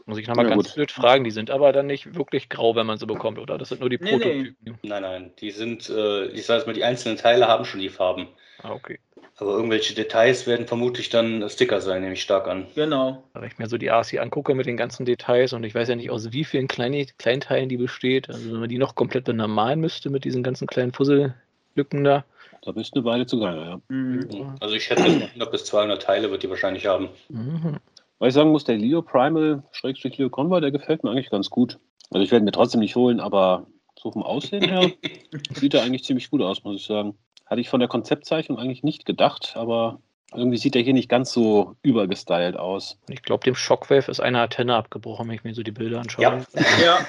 [0.05, 0.75] Muss ich nochmal ja, ganz gut.
[0.75, 3.57] blöd fragen, die sind aber dann nicht wirklich grau, wenn man sie bekommt, oder?
[3.57, 4.57] Das sind nur die nee, Prototypen.
[4.61, 4.73] Nee.
[4.83, 8.27] Nein, nein, die sind, äh, ich sage mal, die einzelnen Teile haben schon die Farben.
[8.61, 8.99] Ah, okay.
[9.37, 12.67] Aber irgendwelche Details werden vermutlich dann Sticker sein, nehme ich stark an.
[12.75, 13.23] Genau.
[13.33, 15.95] Wenn ich mir so die RC angucke mit den ganzen Details und ich weiß ja
[15.95, 18.29] nicht, aus wie vielen kleinen Kleinteilen die besteht.
[18.29, 22.25] Also wenn man die noch komplett benormalen müsste mit diesen ganzen kleinen Puzzlelücken da.
[22.65, 23.82] Da bist du eine Weile zugange, ja.
[23.89, 24.56] Mhm.
[24.60, 27.10] Also ich schätze, 100 bis 200 Teile wird die wahrscheinlich haben.
[27.30, 27.78] Mhm.
[28.19, 31.49] Weil ich sagen muss, der Leo Primal, Schrägstrich Leo Convoy, der gefällt mir eigentlich ganz
[31.49, 31.80] gut.
[32.10, 33.67] Also ich werde mir trotzdem nicht holen, aber
[33.99, 34.91] so vom Aussehen her
[35.54, 37.15] sieht er eigentlich ziemlich gut aus, muss ich sagen.
[37.45, 39.99] Hatte ich von der Konzeptzeichnung eigentlich nicht gedacht, aber
[40.34, 42.97] irgendwie sieht er hier nicht ganz so übergestylt aus.
[43.10, 46.23] Ich glaube, dem Shockwave ist eine Antenne abgebrochen, wenn ich mir so die Bilder anschaue.
[46.23, 46.45] Ja,
[46.82, 46.99] ja.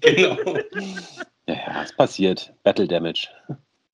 [0.00, 0.36] genau.
[1.46, 2.54] Ja, ja, es passiert.
[2.62, 3.28] Battle Damage.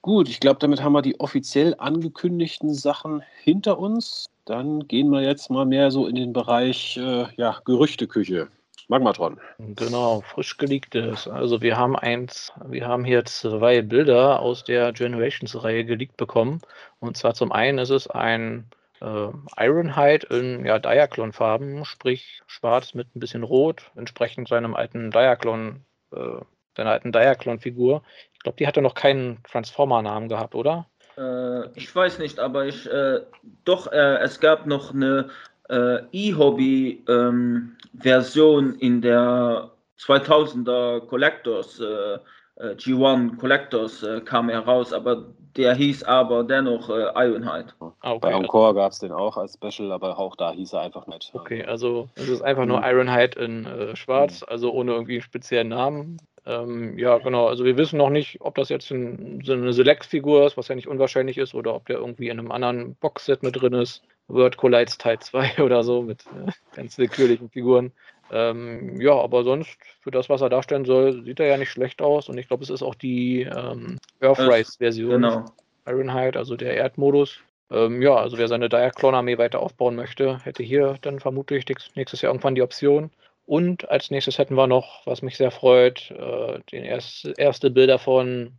[0.03, 4.31] Gut, ich glaube, damit haben wir die offiziell angekündigten Sachen hinter uns.
[4.45, 8.49] Dann gehen wir jetzt mal mehr so in den Bereich äh, ja, Gerüchteküche.
[8.89, 9.39] Magmatron.
[9.59, 11.29] Genau, frisch geleaktes.
[11.29, 16.63] Also wir haben eins, wir haben hier zwei Bilder aus der Generations-Reihe geleakt bekommen.
[16.99, 18.65] Und zwar zum einen ist es ein
[19.03, 25.85] äh, Ironhide in ja, Diaclon-Farben, sprich schwarz mit ein bisschen rot, entsprechend seinem alten Diaclon,
[26.13, 26.41] äh,
[26.75, 28.03] seiner alten Diaclon-Figur.
[28.49, 30.87] Glaube, die hatte noch keinen Transformer-Namen gehabt, oder?
[31.19, 33.21] Äh, ich weiß nicht, aber ich äh,
[33.67, 35.29] doch, äh, es gab noch eine
[35.69, 42.15] äh, E-Hobby-Version ähm, in der 2000er Collectors, äh,
[42.57, 47.75] äh, G1 Collectors kam heraus, aber der hieß aber dennoch Ironhide.
[48.01, 48.19] Ah, okay.
[48.21, 51.35] Bei Encore gab es den auch als Special, aber auch da hieß er einfach nicht.
[51.35, 52.85] Okay, also es ist einfach nur mhm.
[52.85, 54.47] Ironhide in Schwarz, mhm.
[54.49, 56.17] also ohne irgendwie einen speziellen Namen.
[56.49, 57.47] Ähm, ja, genau.
[57.47, 60.75] Also wir wissen noch nicht, ob das jetzt ein, so eine Select-Figur ist, was ja
[60.75, 64.03] nicht unwahrscheinlich ist, oder ob der irgendwie in einem anderen Boxset mit drin ist.
[64.29, 67.93] Word Collides Teil 2 oder so mit äh, ganz willkürlichen Figuren.
[68.31, 72.01] Ähm, ja, aber sonst, für das, was er darstellen soll, sieht er ja nicht schlecht
[72.01, 72.31] aus.
[72.31, 75.23] Und ich glaube, es ist auch die ähm, Earthrise-Version.
[75.23, 75.45] Genau.
[75.87, 77.39] Ironhide, also der Erdmodus.
[77.71, 82.33] Ähm, ja, also wer seine Diaclone-Armee weiter aufbauen möchte, hätte hier dann vermutlich nächstes Jahr
[82.33, 83.11] irgendwann die Option.
[83.49, 87.99] Und als nächstes hätten wir noch, was mich sehr freut, äh, den erst, erste Bilder
[87.99, 88.53] von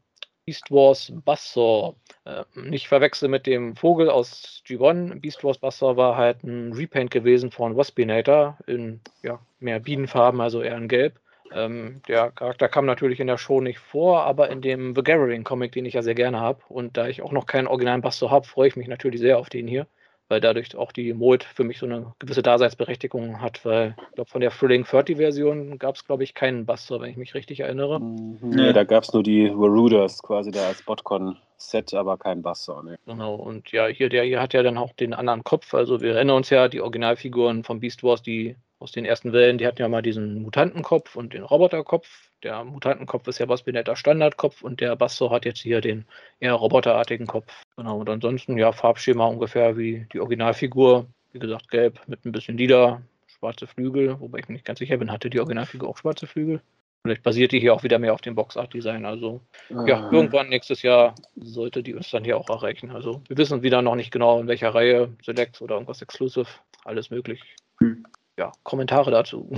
[0.48, 1.96] Beast Wars Bassor.
[2.26, 5.20] Äh, nicht verwechseln mit dem Vogel aus G1.
[5.20, 10.64] Beast Wars Bassor war halt ein Repaint gewesen von Waspinator in ja, mehr Bienenfarben, also
[10.64, 11.20] eher in Gelb.
[11.54, 15.44] Ähm, der Charakter kam natürlich in der Show nicht vor, aber in dem The Gathering
[15.44, 18.32] Comic, den ich ja sehr gerne habe, und da ich auch noch keinen originalen Bassor
[18.32, 19.86] habe, freue ich mich natürlich sehr auf den hier
[20.30, 24.30] weil dadurch auch die Mold für mich so eine gewisse Daseinsberechtigung hat, weil ich glaube,
[24.30, 27.62] von der Thrilling 30 Version gab es, glaube ich, keinen Buster, wenn ich mich richtig
[27.62, 28.00] erinnere.
[28.00, 28.38] Mhm.
[28.42, 32.82] Nee, da gab es nur die Waruders quasi da als Botcon-Set, aber kein Buster.
[32.86, 32.96] Nee.
[33.06, 36.16] Genau, und ja, hier, der hier hat ja dann auch den anderen Kopf, also wir
[36.16, 39.82] erinnern uns ja, die Originalfiguren von Beast Wars, die aus den ersten Wellen, die hatten
[39.82, 42.30] ja mal diesen Mutantenkopf und den Roboterkopf.
[42.44, 46.06] Der Mutantenkopf ist ja was wie netter Standardkopf und der Basso hat jetzt hier den
[46.40, 47.64] eher roboterartigen Kopf.
[47.76, 51.06] Genau, und ansonsten ja Farbschema ungefähr wie die Originalfigur.
[51.34, 54.98] Wie gesagt, gelb mit ein bisschen lila, schwarze Flügel, wobei ich mir nicht ganz sicher
[54.98, 56.62] bin, hatte die Originalfigur auch schwarze Flügel?
[57.04, 59.06] Vielleicht basiert die hier auch wieder mehr auf dem Boxart-Design.
[59.06, 59.42] Also
[59.74, 59.86] ah.
[59.86, 62.92] ja, irgendwann nächstes Jahr sollte die uns dann hier auch erreichen.
[62.92, 66.48] Also wir wissen wieder noch nicht genau, in welcher Reihe, Select oder irgendwas Exclusive,
[66.86, 67.42] alles möglich.
[67.80, 68.06] Hm
[68.40, 69.52] ja, Kommentare dazu.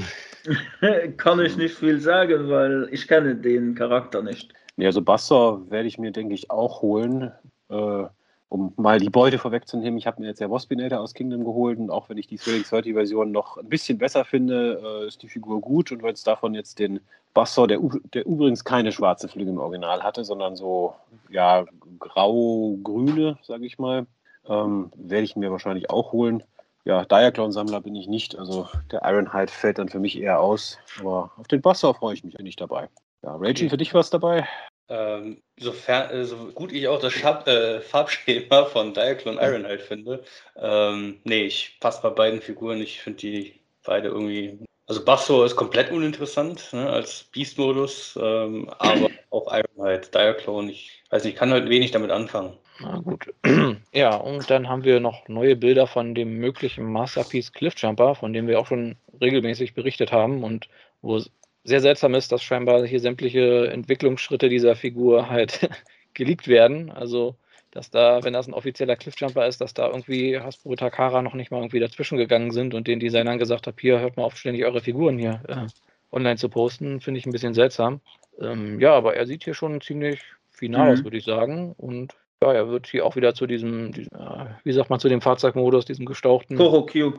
[1.17, 4.53] Kann ich nicht viel sagen, weil ich kenne den Charakter nicht.
[4.75, 7.31] Ja, also Basser werde ich mir, denke ich, auch holen,
[7.69, 8.03] äh,
[8.49, 9.99] um mal die Beute vorwegzunehmen.
[9.99, 12.63] Ich habe mir jetzt ja Waspinator aus Kingdom geholt und auch wenn ich die Thrilling
[12.63, 16.23] 30 Version noch ein bisschen besser finde, äh, ist die Figur gut und wenn es
[16.23, 17.01] davon jetzt den
[17.35, 17.79] Basser, der,
[18.13, 20.95] der übrigens keine schwarze Flügel im Original hatte, sondern so,
[21.29, 21.65] ja,
[21.99, 24.07] grau-grüne, sage ich mal,
[24.49, 26.43] ähm, werde ich mir wahrscheinlich auch holen
[26.85, 28.37] ja, Diaclone-Sammler bin ich nicht.
[28.37, 30.77] Also der Ironhide fällt dann für mich eher aus.
[30.99, 32.89] Aber auf den Basser freue ich mich eigentlich dabei.
[33.23, 34.47] Ja, Raging, für dich was dabei?
[34.89, 40.23] Ähm, sofern, äh, so gut ich auch das Schab äh, Farbschema von Diaclone Ironhide finde,
[40.57, 42.81] ähm, nee, ich passe bei beiden Figuren.
[42.81, 44.59] Ich finde die beide irgendwie.
[44.87, 51.23] Also Basso ist komplett uninteressant ne, als Beast-Modus, ähm, aber auch Ironhide, Diaclone, ich weiß
[51.23, 52.57] nicht, ich kann halt wenig damit anfangen.
[52.81, 53.33] Na gut.
[53.93, 58.47] Ja, und dann haben wir noch neue Bilder von dem möglichen Masterpiece Cliffjumper, von dem
[58.47, 60.69] wir auch schon regelmäßig berichtet haben und
[61.01, 61.29] wo es
[61.63, 65.69] sehr seltsam ist, dass scheinbar hier sämtliche Entwicklungsschritte dieser Figur halt
[66.13, 66.89] geleakt werden.
[66.89, 67.35] Also,
[67.71, 71.51] dass da, wenn das ein offizieller Cliffjumper ist, dass da irgendwie Hasbro Takara noch nicht
[71.51, 74.65] mal irgendwie dazwischen gegangen sind und den Designern gesagt hat, hier hört mal auf, ständig
[74.65, 75.67] eure Figuren hier äh,
[76.11, 78.01] online zu posten, finde ich ein bisschen seltsam.
[78.39, 80.93] Ähm, ja, aber er sieht hier schon ziemlich final mhm.
[80.93, 81.73] aus, würde ich sagen.
[81.77, 85.09] Und ja, er wird hier auch wieder zu diesem, diesem äh, wie sagt man, zu
[85.09, 86.57] dem Fahrzeugmodus, diesem gestauchten.
[86.57, 87.13] Korokyu.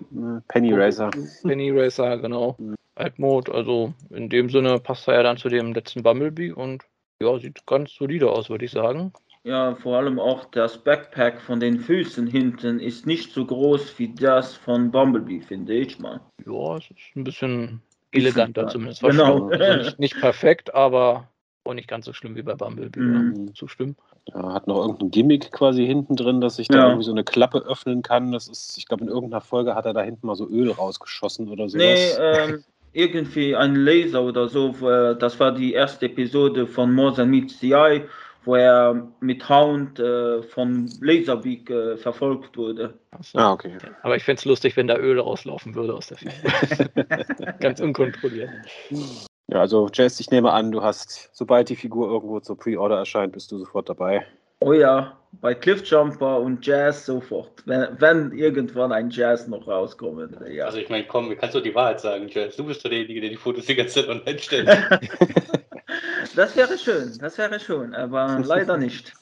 [0.48, 1.11] Penny Racer.
[1.42, 2.56] Penny Racer, genau.
[2.58, 2.74] Mhm.
[2.94, 6.82] Altmode, also in dem Sinne passt er ja dann zu dem letzten Bumblebee und
[7.22, 9.12] ja, sieht ganz solide aus, würde ich sagen.
[9.44, 14.14] Ja, vor allem auch das Backpack von den Füßen hinten ist nicht so groß wie
[14.14, 16.20] das von Bumblebee, finde ich mal.
[16.44, 17.82] Ja, es ist ein bisschen
[18.12, 19.02] eleganter zumindest.
[19.02, 19.48] Genau.
[19.48, 21.28] Also nicht, nicht, perfekt, aber
[21.64, 23.00] auch nicht ganz so schlimm wie bei Bumblebee.
[23.00, 23.54] Mhm.
[23.54, 23.96] Zustimmen.
[24.28, 26.87] Ja, hat noch irgendein Gimmick quasi hinten drin, dass sich da ja.
[26.87, 28.30] irgendwie so eine Klappe öffnen kann.
[28.30, 31.48] Das ist, ich glaube, in irgendeiner Folge hat er da hinten mal so Öl rausgeschossen
[31.48, 31.85] oder sowas.
[31.85, 34.70] Nee, ähm, irgendwie ein Laser oder so.
[35.14, 38.06] Das war die erste Episode von More Than Meets the Eye,
[38.44, 42.94] wo er mit Hound äh, von Laserbeak äh, verfolgt wurde.
[43.20, 43.38] So.
[43.38, 43.76] Ah, okay.
[44.02, 46.32] Aber ich fände es lustig, wenn da Öl rauslaufen würde aus der Figur.
[47.61, 48.50] Ganz unkontrolliert.
[49.48, 53.33] Ja, also Jess, ich nehme an, du hast, sobald die Figur irgendwo zur Pre-Order erscheint,
[53.33, 54.24] bist du sofort dabei.
[54.61, 57.66] Oh ja, bei Cliffjumper und Jazz sofort.
[57.66, 60.38] Wenn, wenn irgendwann ein Jazz noch rauskommt.
[60.48, 60.66] Ja.
[60.66, 62.57] Also ich meine, komm, du kannst doch die Wahrheit sagen, Jazz.
[62.57, 64.68] Du bist doch derjenige, der die Fotos die ganze Zeit online stellt.
[66.37, 69.12] das wäre schön, das wäre schön, aber leider nicht.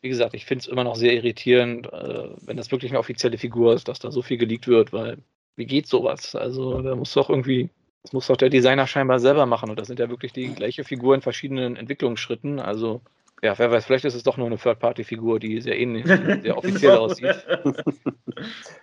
[0.00, 3.38] Wie gesagt, ich finde es immer noch sehr irritierend, äh, wenn das wirklich eine offizielle
[3.38, 5.18] Figur ist, dass da so viel geleakt wird, weil
[5.56, 6.34] wie geht sowas?
[6.34, 7.70] Also da muss doch irgendwie
[8.06, 9.68] das muss doch der Designer scheinbar selber machen.
[9.68, 12.60] Und das sind ja wirklich die gleiche Figur in verschiedenen Entwicklungsschritten.
[12.60, 13.00] Also,
[13.42, 16.92] ja, wer weiß, vielleicht ist es doch nur eine Third-Party-Figur, die sehr ähnlich, sehr offiziell
[16.92, 17.06] genau.
[17.06, 17.44] aussieht.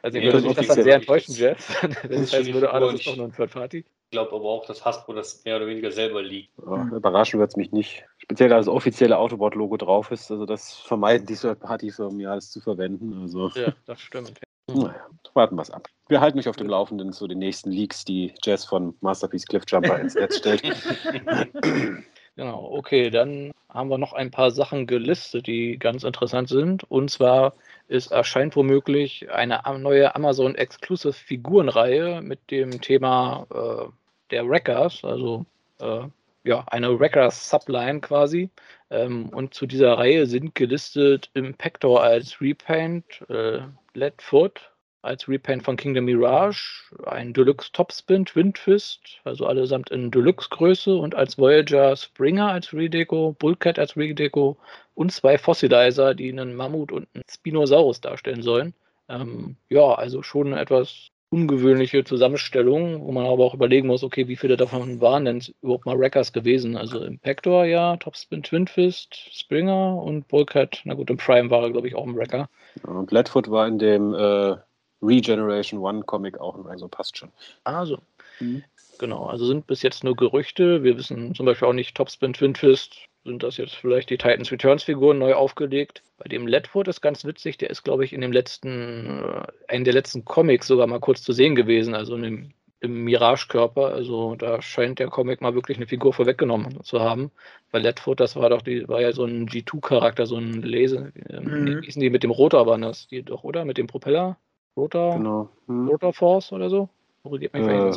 [0.01, 2.95] Also, ich würde mich das dann sehr enttäuschen, Jeff, wenn es heißen würde, ah, das
[2.95, 3.77] ist doch nur ein Third-Party.
[3.77, 6.49] Ich glaube aber auch, dass Hasbro das mehr oder weniger selber liegt.
[6.57, 8.03] Ja, überraschen wird es mich nicht.
[8.17, 10.29] Speziell da das offizielle Autobot-Logo drauf ist.
[10.31, 13.21] Also, das vermeiden die Third-Party-Firmen ja, das zu verwenden.
[13.21, 13.51] Also.
[13.55, 14.33] Ja, das stimmt.
[14.67, 15.87] Naja, warten wir es ab.
[16.07, 19.99] Wir halten mich auf dem Laufenden zu den nächsten Leaks, die Jazz von Masterpiece Cliffjumper
[19.99, 20.63] ins Netz stellt.
[22.35, 26.83] Genau, okay, dann haben wir noch ein paar Sachen gelistet, die ganz interessant sind.
[26.89, 27.53] Und zwar
[27.87, 33.91] es erscheint womöglich eine neue Amazon Exclusive Figurenreihe mit dem Thema äh,
[34.31, 35.45] der Wreckers, also
[35.79, 36.07] äh,
[36.43, 38.49] ja, eine Wreckers Subline quasi.
[38.89, 43.59] Ähm, und zu dieser Reihe sind gelistet Impactor als Repaint, äh,
[43.95, 50.95] Leadfoot als Repaint von Kingdom Mirage, ein Deluxe Topspin Twin Twist, also allesamt in Deluxe-Größe
[50.95, 54.57] und als Voyager Springer als Redeco, Bullcat als Redeco
[54.95, 58.73] und zwei Fossilizer, die einen Mammut und einen Spinosaurus darstellen sollen.
[59.09, 64.35] Ähm, ja, also schon etwas ungewöhnliche Zusammenstellung, wo man aber auch überlegen muss, okay, wie
[64.35, 66.77] viele davon waren denn überhaupt mal Wreckers gewesen?
[66.77, 71.71] Also Impactor, ja, Topspin Twin Fist, Springer und Bullcat, na gut, im Prime war er,
[71.71, 72.49] glaube ich, auch ein Wrecker.
[72.83, 74.57] Und Bladfoot war in dem äh,
[75.01, 77.31] Regeneration One Comic auch noch, also passt schon.
[77.63, 77.97] Also,
[78.39, 78.63] mhm.
[78.99, 80.83] genau, also sind bis jetzt nur Gerüchte.
[80.83, 84.51] Wir wissen zum Beispiel auch nicht, Topspin Twin Fist, sind das jetzt vielleicht die Titans
[84.51, 86.03] Returns Figuren neu aufgelegt.
[86.17, 89.85] Bei dem Ledford ist ganz witzig, der ist, glaube ich, in dem letzten, äh, einen
[89.85, 92.49] der letzten Comics sogar mal kurz zu sehen gewesen, also in dem,
[92.81, 93.87] im Mirage-Körper.
[93.87, 97.31] Also da scheint der Comic mal wirklich eine Figur vorweggenommen zu haben.
[97.71, 101.11] Bei Ledford, das war doch die, war ja so ein G2-Charakter, so ein Laser.
[101.29, 101.81] Ähm, mhm.
[101.81, 103.63] Hießen die mit dem Rotor waren das, die doch, oder?
[103.63, 104.37] Mit dem Propeller?
[104.75, 105.49] Rotor, genau.
[105.67, 105.87] hm.
[105.87, 106.89] Rotor Force oder so?
[107.21, 107.91] Korrigiert mich, äh,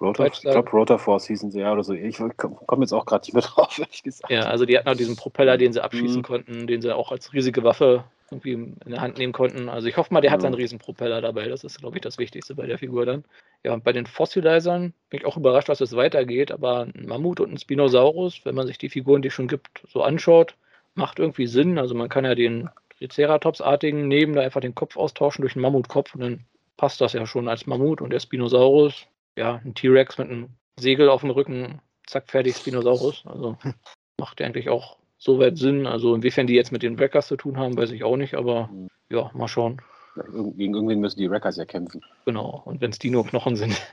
[0.00, 1.92] Rotor, ich glaube, Rotor Force hießen sie ja oder so.
[1.92, 4.30] Ich komme jetzt auch gerade nicht mehr drauf, ehrlich gesagt.
[4.30, 6.22] Ja, also die hatten auch diesen Propeller, den sie abschießen mhm.
[6.22, 9.68] konnten, den sie auch als riesige Waffe irgendwie in der Hand nehmen konnten.
[9.68, 11.48] Also ich hoffe mal, der hat seinen riesen Propeller dabei.
[11.48, 13.24] Das ist, glaube ich, das Wichtigste bei der Figur dann.
[13.64, 17.40] Ja, und bei den Fossilizern bin ich auch überrascht, dass es weitergeht, aber ein Mammut
[17.40, 20.54] und ein Spinosaurus, wenn man sich die Figuren, die es schon gibt, so anschaut,
[20.94, 21.78] macht irgendwie Sinn.
[21.78, 22.68] Also man kann ja den
[23.00, 26.40] Triceratops-artigen nehmen, da einfach den Kopf austauschen durch einen Mammutkopf und dann
[26.76, 29.06] passt das ja schon als Mammut und der Spinosaurus,
[29.38, 33.22] ja, ein T-Rex mit einem Segel auf dem Rücken, zack, fertig Spinosaurus.
[33.26, 33.56] Also
[34.18, 35.86] macht eigentlich auch soweit Sinn.
[35.86, 38.68] Also inwiefern die jetzt mit den Wreckers zu tun haben, weiß ich auch nicht, aber
[39.10, 39.80] ja, mal schauen.
[40.56, 42.04] Gegen irgendwen müssen die Wreckers ja kämpfen.
[42.24, 43.80] Genau, und wenn es Dino-Knochen sind.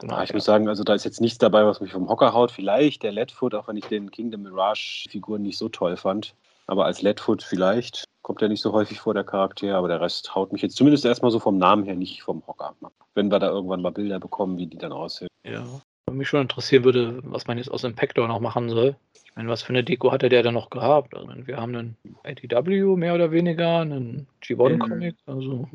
[0.00, 0.36] Genau, ah, ich ja.
[0.36, 2.50] muss sagen, also da ist jetzt nichts dabei, was mich vom Hocker haut.
[2.50, 6.34] Vielleicht der Leadfoot, auch wenn ich den Kingdom Mirage-Figuren nicht so toll fand.
[6.70, 10.36] Aber als Leadfoot vielleicht kommt er nicht so häufig vor, der Charakter, aber der Rest
[10.36, 12.92] haut mich jetzt zumindest erstmal so vom Namen her nicht vom Hocker ab.
[13.16, 15.26] Wenn wir da irgendwann mal Bilder bekommen, wie die dann aussehen.
[15.42, 15.64] Ja.
[16.06, 18.94] Wenn mich schon interessieren würde, was man jetzt aus Impactor noch machen soll.
[19.24, 21.16] Ich meine, was für eine Deko hatte der denn noch gehabt?
[21.16, 25.68] Also, wir haben einen IDW mehr oder weniger, einen G1-Comic, also.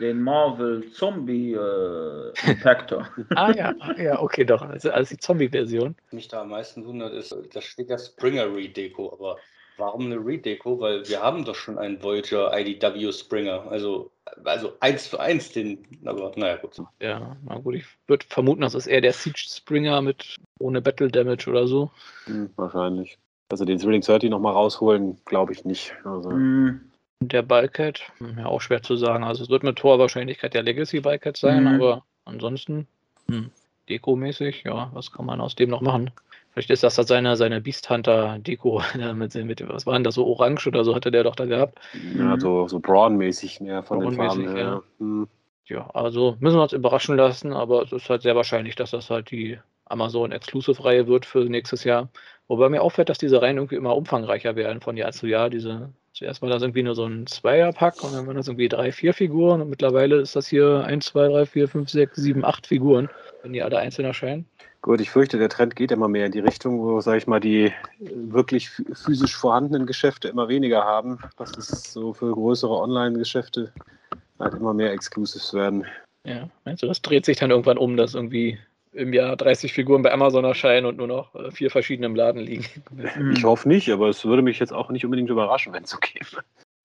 [0.00, 3.06] Den Marvel Zombie äh, Impactor.
[3.36, 4.62] ah ja, ja, okay, doch.
[4.62, 5.94] Also, also die Zombie-Version.
[6.06, 9.36] Was mich da am meisten wundert, ist, da steht ja Springer Redeko, aber
[9.80, 10.78] warum eine Redeko?
[10.80, 13.66] Weil wir haben doch schon einen Voyager IDW Springer.
[13.70, 14.12] Also,
[14.44, 16.76] also eins zu eins den, aber naja, gut.
[17.00, 21.08] Ja, na gut, ich würde vermuten, das ist eher der Siege Springer mit ohne Battle
[21.10, 21.90] Damage oder so.
[22.26, 23.18] Hm, wahrscheinlich.
[23.48, 25.92] Also den Thrilling 30 nochmal rausholen, glaube ich nicht.
[26.04, 26.30] Also.
[26.30, 26.80] Hm,
[27.22, 29.24] Der Bulkhead, hm, ja auch schwer zu sagen.
[29.24, 31.66] Also es wird mit hoher Wahrscheinlichkeit der Legacy Bulkhead sein, Mhm.
[31.66, 32.86] aber ansonsten
[33.28, 33.50] hm,
[33.88, 36.12] Deko-mäßig, ja, was kann man aus dem noch machen?
[36.52, 40.04] Vielleicht ist das halt seine, seine Beast Hunter Deko da mit, mit, was war denn
[40.04, 41.78] das, so orange oder so hatte der doch da gehabt.
[42.18, 42.40] Ja, Mhm.
[42.40, 44.82] so, so Braun-mäßig mehr von den Farben Braun-mäßig, her.
[44.98, 45.28] Hm.
[45.66, 49.08] Ja, also müssen wir uns überraschen lassen, aber es ist halt sehr wahrscheinlich, dass das
[49.08, 52.08] halt die Amazon Exclusive-Reihe wird für nächstes Jahr.
[52.48, 55.50] Wobei mir auffällt, dass diese Reihen irgendwie immer umfangreicher werden von Jahr zu Jahr.
[55.50, 58.90] Diese, zuerst war das irgendwie nur so ein Zweier-Pack und dann waren das irgendwie drei,
[58.90, 62.66] vier Figuren und mittlerweile ist das hier 1, 2, 3, 4, 5, 6, 7, 8
[62.66, 63.08] Figuren,
[63.42, 64.46] wenn die alle einzeln erscheinen.
[64.82, 67.40] Gut, ich fürchte, der Trend geht immer mehr in die Richtung, wo, sag ich mal,
[67.40, 71.18] die äh, wirklich ph- physisch vorhandenen Geschäfte immer weniger haben.
[71.36, 73.72] Dass es so für größere Online-Geschäfte
[74.38, 75.84] halt immer mehr Exclusives werden.
[76.24, 78.58] Ja, meinst du, das dreht sich dann irgendwann um, dass irgendwie
[78.92, 82.42] im Jahr 30 Figuren bei Amazon erscheinen und nur noch äh, vier verschiedene im Laden
[82.42, 82.64] liegen?
[82.96, 83.32] hm.
[83.32, 85.96] Ich hoffe nicht, aber es würde mich jetzt auch nicht unbedingt überraschen, wenn es so
[86.00, 86.42] käme.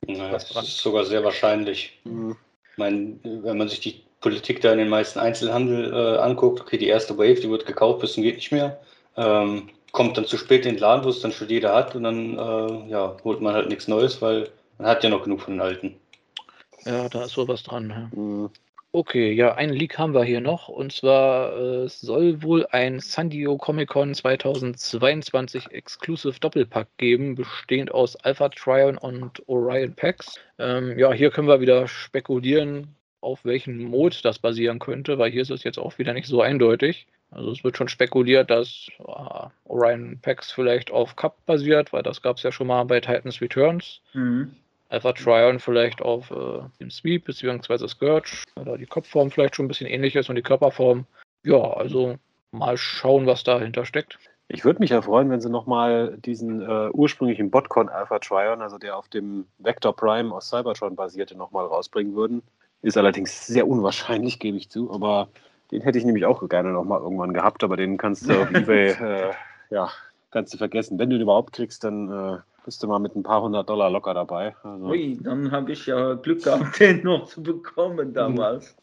[0.08, 2.00] Naja, Was das ist sogar sehr wahrscheinlich.
[2.04, 2.36] Hm.
[2.72, 6.80] Ich meine, wenn man sich die Politik da in den meisten Einzelhandel äh, anguckt, okay,
[6.80, 8.80] die erste Wave, die wird gekauft, bis zum geht nicht mehr.
[9.18, 12.02] Ähm, kommt dann zu spät in den Laden, wo es dann schon jeder hat und
[12.02, 15.54] dann äh, ja, holt man halt nichts Neues, weil man hat ja noch genug von
[15.54, 15.96] den alten.
[16.86, 17.92] Ja, da ist sowas dran.
[17.92, 18.18] Ja.
[18.18, 18.50] Hm.
[18.94, 20.70] Okay, ja, einen Leak haben wir hier noch.
[20.70, 27.36] Und zwar äh, es soll wohl ein San Diego Comic Con 2022 Exclusive Doppelpack geben,
[27.36, 30.40] bestehend aus Alpha Trion und Orion Packs.
[30.58, 35.42] Ähm, ja, hier können wir wieder spekulieren, auf welchen Mode das basieren könnte, weil hier
[35.42, 37.08] ist es jetzt auch wieder nicht so eindeutig.
[37.32, 42.22] Also es wird schon spekuliert, dass äh, Orion Packs vielleicht auf Cup basiert, weil das
[42.22, 44.02] gab es ja schon mal bei Titans Returns.
[44.12, 44.54] Hm.
[44.90, 47.88] Alpha Tryon vielleicht auf äh, dem Sweep bzw.
[47.88, 51.06] Scourge, weil da die Kopfform vielleicht schon ein bisschen ähnlich ist und die Körperform.
[51.44, 52.18] Ja, also
[52.52, 54.18] mal schauen, was dahinter steckt.
[54.48, 58.78] Ich würde mich ja freuen, wenn sie nochmal diesen äh, ursprünglichen Botcon Alpha Trion, also
[58.78, 62.44] der auf dem Vector Prime aus Cybertron basierte, nochmal rausbringen würden.
[62.82, 65.30] Ist allerdings sehr unwahrscheinlich, gebe ich zu, aber
[65.72, 68.90] den hätte ich nämlich auch gerne nochmal irgendwann gehabt, aber den kannst du auf Ebay,
[69.02, 69.34] äh,
[69.70, 69.90] ja,
[70.32, 71.00] kannst du vergessen.
[71.00, 73.90] Wenn du ihn überhaupt kriegst, dann äh, bist du mal mit ein paar hundert Dollar
[73.90, 74.56] locker dabei.
[74.64, 78.76] Also, Ui, dann habe ich ja Glück gehabt, den noch zu bekommen damals.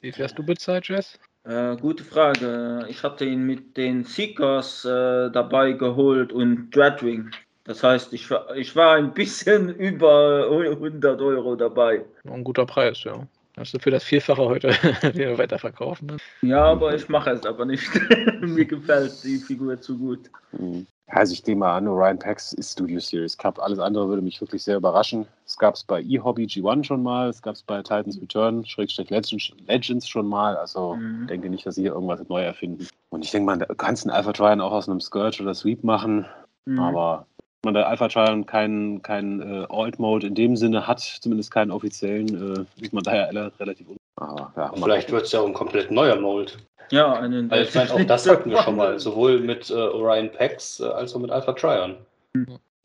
[0.00, 1.18] Wie fährst du bezahlt, Jess?
[1.44, 2.86] Äh, gute Frage.
[2.88, 7.30] Ich hatte ihn mit den Seekers äh, dabei geholt und Dreadwing.
[7.70, 12.04] Das heißt, ich war, ich war ein bisschen über 100 Euro dabei.
[12.28, 13.24] Ein guter Preis, ja.
[13.56, 14.70] Hast du für das Vierfache heute
[15.14, 16.08] wieder weiterverkaufen?
[16.08, 16.16] Ne?
[16.42, 17.88] Ja, aber ich mache es aber nicht.
[18.40, 20.18] Mir gefällt die Figur zu gut.
[20.50, 20.82] mh.
[21.06, 23.60] also ich nehme mal an, Orion Pax ist Studio Series Cup.
[23.60, 25.24] Alles andere würde mich wirklich sehr überraschen.
[25.46, 29.10] Es gab es bei eHobby G1 schon mal, es gab es bei Titans Return, Schrägstrich
[29.10, 30.56] Legends, Legends schon mal.
[30.56, 31.20] Also Mhm.
[31.22, 32.88] ich denke nicht, dass sie hier irgendwas neu erfinden.
[33.10, 35.84] Und ich denke mal, du kannst einen Alpha Trion auch aus einem Scourge oder Sweep
[35.84, 36.26] machen,
[36.66, 36.78] Mhm.
[36.78, 37.26] aber
[37.64, 42.66] man der Alpha Trion keinen kein, äh, Alt-Mode in dem Sinne hat, zumindest keinen offiziellen,
[42.78, 45.52] äh, ist man daher alle relativ un Aber ja, Vielleicht wird es ja auch ein
[45.52, 46.56] komplett neuer Mold.
[46.90, 47.50] ja, einen.
[47.50, 50.84] Weil ich meine, auch das hatten wir schon mal, sowohl mit äh, Orion Pax äh,
[50.86, 51.96] als auch mit Alpha Trion.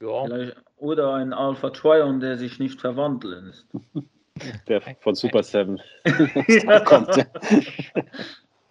[0.01, 3.65] Ja, Vielleicht- Oder ein Alpha Trion, der sich nicht verwandeln lässt.
[4.67, 5.79] der von Super Seven
[6.65, 6.81] Ja.
[6.81, 7.25] kommt.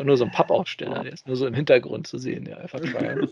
[0.03, 3.29] Nur so ein Pappaufsteller, der ist nur so im Hintergrund zu sehen, der Alpha Trial.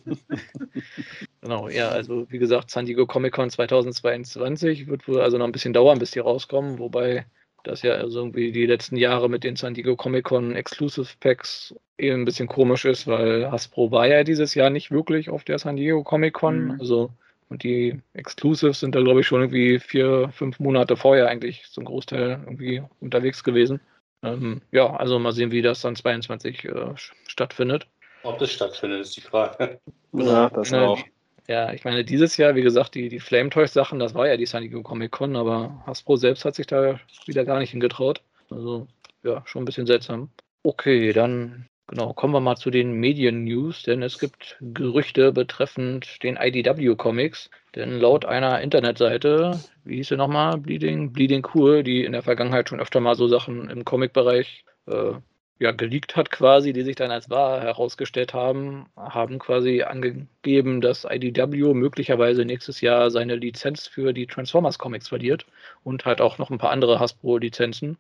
[1.40, 5.52] genau, ja, also wie gesagt, San Diego Comic Con 2022 wird wohl also noch ein
[5.52, 7.26] bisschen dauern, bis die rauskommen, wobei
[7.64, 11.74] das ja also irgendwie die letzten Jahre mit den San Diego Comic Con Exclusive Packs
[11.96, 15.58] eher ein bisschen komisch ist, weil Hasbro war ja dieses Jahr nicht wirklich auf der
[15.58, 16.80] San Diego Comic Con, Mhm.
[16.80, 17.10] also
[17.48, 21.84] und die Exclusives sind da glaube ich schon irgendwie vier, fünf Monate vorher eigentlich zum
[21.84, 23.80] Großteil irgendwie unterwegs gewesen.
[24.22, 26.94] Ähm, ja, also mal sehen, wie das dann 22 äh,
[27.26, 27.88] stattfindet.
[28.22, 29.80] Ob das stattfindet, ist die Frage.
[30.12, 31.00] ja, das Ne, auch.
[31.48, 34.36] Ja, ich meine, dieses Jahr, wie gesagt, die, die Flame Toys Sachen, das war ja
[34.36, 38.22] die San Diego Comic Con, aber Hasbro selbst hat sich da wieder gar nicht hingetraut.
[38.48, 38.86] Also,
[39.24, 40.30] ja, schon ein bisschen seltsam.
[40.62, 46.36] Okay, dann, genau, kommen wir mal zu den Medien-News, denn es gibt Gerüchte betreffend den
[46.36, 47.50] IDW Comics.
[47.74, 52.68] Denn laut einer Internetseite, wie hieß sie nochmal, Bleeding, Bleeding Cool, die in der Vergangenheit
[52.68, 55.14] schon öfter mal so Sachen im Comic-Bereich äh,
[55.62, 61.06] ja, geleakt hat quasi, die sich dann als wahr herausgestellt haben, haben quasi angegeben, dass
[61.08, 65.46] IDW möglicherweise nächstes Jahr seine Lizenz für die Transformers Comics verliert
[65.84, 67.96] und halt auch noch ein paar andere Hasbro-Lizenzen.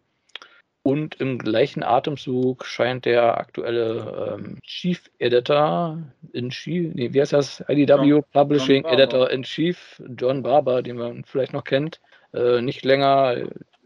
[0.84, 6.02] Und im gleichen Atemzug scheint der aktuelle ähm, Chief Editor
[6.32, 7.64] in Chief, nee, wie heißt das?
[7.68, 12.00] IDW John, Publishing John Editor in Chief, John Barber, den man vielleicht noch kennt,
[12.34, 13.36] äh, nicht länger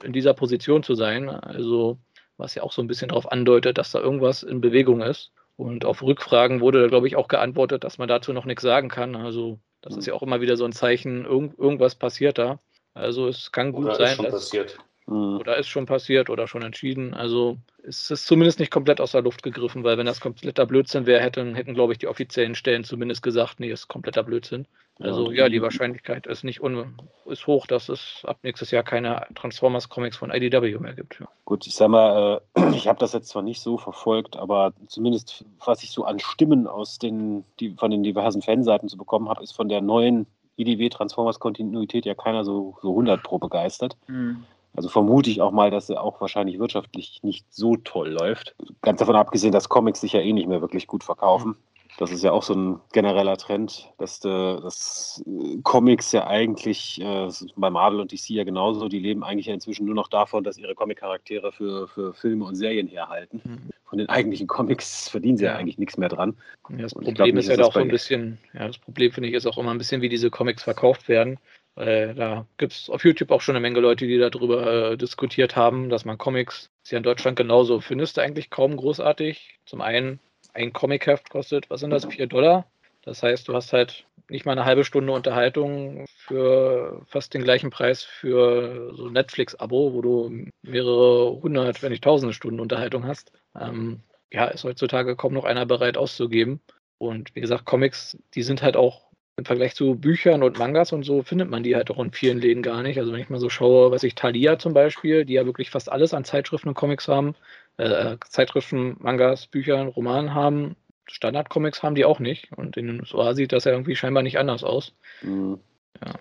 [0.03, 1.29] in dieser Position zu sein.
[1.29, 1.99] Also,
[2.39, 5.33] was ja auch so ein bisschen darauf andeutet, dass da irgendwas in Bewegung ist.
[5.57, 9.17] Und auf Rückfragen wurde, glaube ich, auch geantwortet, dass man dazu noch nichts sagen kann.
[9.17, 12.59] Also, das ist ja auch immer wieder so ein Zeichen, irgend, irgendwas passiert da.
[12.95, 14.07] Also, es kann gut Oder sein.
[14.07, 15.39] Ist schon dass, passiert Mhm.
[15.39, 17.15] Oder ist schon passiert oder schon entschieden.
[17.15, 21.07] Also es ist zumindest nicht komplett aus der Luft gegriffen, weil wenn das kompletter Blödsinn
[21.07, 24.67] wäre, hätten, hätten glaube ich, die offiziellen Stellen zumindest gesagt, nee, ist kompletter Blödsinn.
[24.99, 26.97] Also ja, ja die Wahrscheinlichkeit ist nicht un
[27.27, 31.21] ist hoch, dass es ab nächstes Jahr keine Transformers Comics von IDW mehr gibt.
[31.21, 31.29] Ja.
[31.45, 35.45] Gut, ich sag mal, äh, ich habe das jetzt zwar nicht so verfolgt, aber zumindest
[35.65, 39.43] was ich so an Stimmen aus den, die von den diversen Fanseiten zu bekommen habe,
[39.43, 40.27] ist von der neuen
[40.57, 43.97] IDW Transformers Kontinuität ja keiner so, so 100 pro begeistert.
[44.09, 44.45] Mhm.
[44.77, 48.55] Also vermute ich auch mal, dass er auch wahrscheinlich wirtschaftlich nicht so toll läuft.
[48.83, 51.57] Ganz davon abgesehen, dass Comics sich ja eh nicht mehr wirklich gut verkaufen.
[51.99, 57.01] Das ist ja auch so ein genereller Trend, dass, äh, dass äh, Comics ja eigentlich,
[57.01, 60.45] äh, bei Marvel und DC ja genauso, die leben eigentlich ja inzwischen nur noch davon,
[60.45, 63.41] dass ihre Comic-Charaktere für, für Filme und Serien herhalten.
[63.45, 63.71] Mhm.
[63.85, 66.37] Von den eigentlichen Comics verdienen sie ja, ja eigentlich nichts mehr dran.
[66.69, 69.35] Ja, das Problem glaub, ist ja auch so ein bisschen, ja, das Problem finde ich
[69.35, 71.39] ist auch immer ein bisschen, wie diese Comics verkauft werden.
[71.77, 75.57] Äh, da gibt es auf YouTube auch schon eine Menge Leute, die darüber äh, diskutiert
[75.57, 79.59] haben, dass man Comics, ist ja in Deutschland genauso, findest du eigentlich kaum großartig.
[79.67, 80.21] Zum einen,
[80.55, 82.67] ein Comicheft kostet, was sind das, 4 Dollar?
[83.03, 87.71] Das heißt, du hast halt nicht mal eine halbe Stunde Unterhaltung für fast den gleichen
[87.71, 93.31] Preis für so Netflix-Abo, wo du mehrere hundert, wenn nicht tausende Stunden Unterhaltung hast.
[93.59, 94.03] Ähm,
[94.33, 96.61] ja, ist heutzutage kaum noch einer bereit auszugeben.
[96.99, 99.06] Und wie gesagt, Comics, die sind halt auch
[99.37, 102.39] im Vergleich zu Büchern und Mangas und so findet man die halt auch in vielen
[102.39, 102.99] Läden gar nicht.
[102.99, 105.93] Also wenn ich mal so schaue, weiß ich, Thalia zum Beispiel, die ja wirklich fast
[105.93, 107.35] alles an Zeitschriften und Comics haben,
[107.77, 110.75] äh, Zeitschriften, Mangas, Büchern, Romanen haben,
[111.05, 112.51] Standard-Comics haben die auch nicht.
[112.57, 114.95] Und in den USA sieht das ja irgendwie scheinbar nicht anders aus.
[115.23, 115.61] Mhm.
[116.05, 116.15] Ja.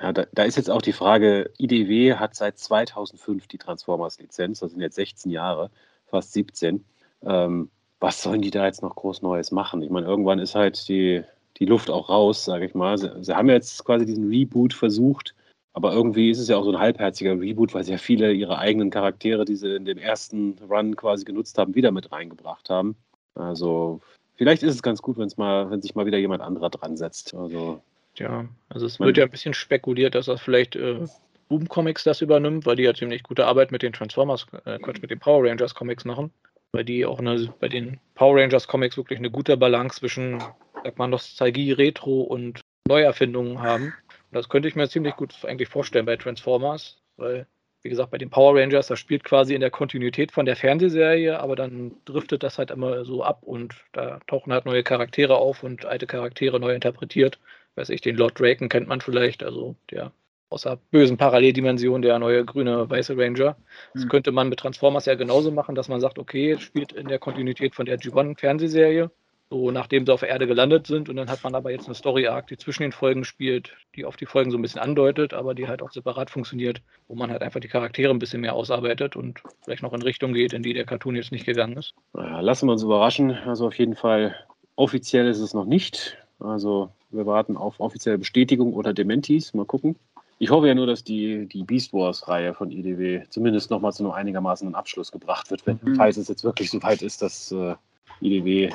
[0.00, 4.70] Ja, da, da, ist jetzt auch die Frage, IDW hat seit 2005 die Transformers-Lizenz, das
[4.70, 5.70] sind jetzt 16 Jahre,
[6.06, 6.84] fast 17.
[7.22, 9.82] Ähm, was sollen die da jetzt noch groß Neues machen?
[9.82, 11.24] Ich meine, irgendwann ist halt die,
[11.60, 12.98] die Luft auch raus, sage ich mal.
[12.98, 15.34] Sie, sie, haben jetzt quasi diesen Reboot versucht,
[15.72, 18.58] aber irgendwie ist es ja auch so ein halbherziger Reboot, weil sie ja viele ihrer
[18.58, 22.96] eigenen Charaktere, die sie in dem ersten Run quasi genutzt haben, wieder mit reingebracht haben.
[23.34, 24.00] Also
[24.36, 27.34] vielleicht ist es ganz gut, wenn's mal, wenn sich mal wieder jemand anderer dran setzt.
[27.34, 27.82] Also,
[28.16, 31.06] ja, also es wird ja ein bisschen spekuliert, dass das vielleicht äh,
[31.48, 35.02] Boom Comics das übernimmt, weil die ja ziemlich gute Arbeit mit den Transformers, äh, Quatsch,
[35.02, 36.32] mit den Power Rangers Comics machen.
[36.72, 40.40] Weil die auch eine, bei den Power Rangers Comics wirklich eine gute Balance zwischen
[40.84, 43.84] sag mal, Nostalgie, Retro und Neuerfindungen haben.
[43.84, 47.46] Und das könnte ich mir ziemlich gut eigentlich vorstellen bei Transformers, weil,
[47.82, 51.38] wie gesagt, bei den Power Rangers, das spielt quasi in der Kontinuität von der Fernsehserie,
[51.38, 55.62] aber dann driftet das halt immer so ab und da tauchen halt neue Charaktere auf
[55.62, 57.38] und alte Charaktere neu interpretiert.
[57.76, 60.12] Weiß ich, den Lord Draken kennt man vielleicht, also der
[60.50, 63.56] aus der bösen Paralleldimension der neue grüne weiße Ranger.
[63.94, 64.08] Das hm.
[64.08, 67.20] könnte man mit Transformers ja genauso machen, dass man sagt, okay, es spielt in der
[67.20, 69.10] Kontinuität von der G1-Fernsehserie
[69.50, 71.08] so nachdem sie auf der Erde gelandet sind.
[71.08, 74.16] Und dann hat man aber jetzt eine Story-Arc, die zwischen den Folgen spielt, die auf
[74.16, 77.42] die Folgen so ein bisschen andeutet, aber die halt auch separat funktioniert, wo man halt
[77.42, 80.72] einfach die Charaktere ein bisschen mehr ausarbeitet und vielleicht noch in Richtung geht, in die
[80.72, 81.94] der Cartoon jetzt nicht gegangen ist.
[82.14, 83.32] Ja, lassen wir uns überraschen.
[83.32, 84.36] Also auf jeden Fall
[84.76, 86.16] offiziell ist es noch nicht.
[86.38, 89.52] Also wir warten auf offizielle Bestätigung oder Dementis.
[89.52, 89.96] Mal gucken.
[90.38, 94.12] Ich hoffe ja nur, dass die, die Beast Wars-Reihe von IDW zumindest nochmal zu einem
[94.12, 95.96] einigermaßen einen Abschluss gebracht wird, wenn, mhm.
[95.96, 97.74] falls es jetzt wirklich so weit ist, dass äh,
[98.22, 98.70] IDW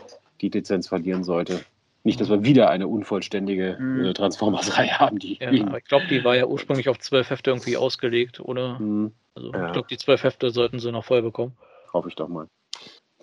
[0.50, 1.62] die Lizenz verlieren sollte.
[2.04, 4.14] Nicht, dass wir wieder eine unvollständige mhm.
[4.14, 5.18] Transformers-Reihe haben.
[5.18, 8.80] Die ja, aber ich glaube, die war ja ursprünglich auf zwölf Hefte irgendwie ausgelegt, oder?
[8.80, 9.12] Mhm.
[9.34, 9.66] Also ja.
[9.66, 11.58] ich glaube, die zwölf Hefte sollten sie noch voll bekommen.
[11.94, 12.48] Hoffe ich doch mal.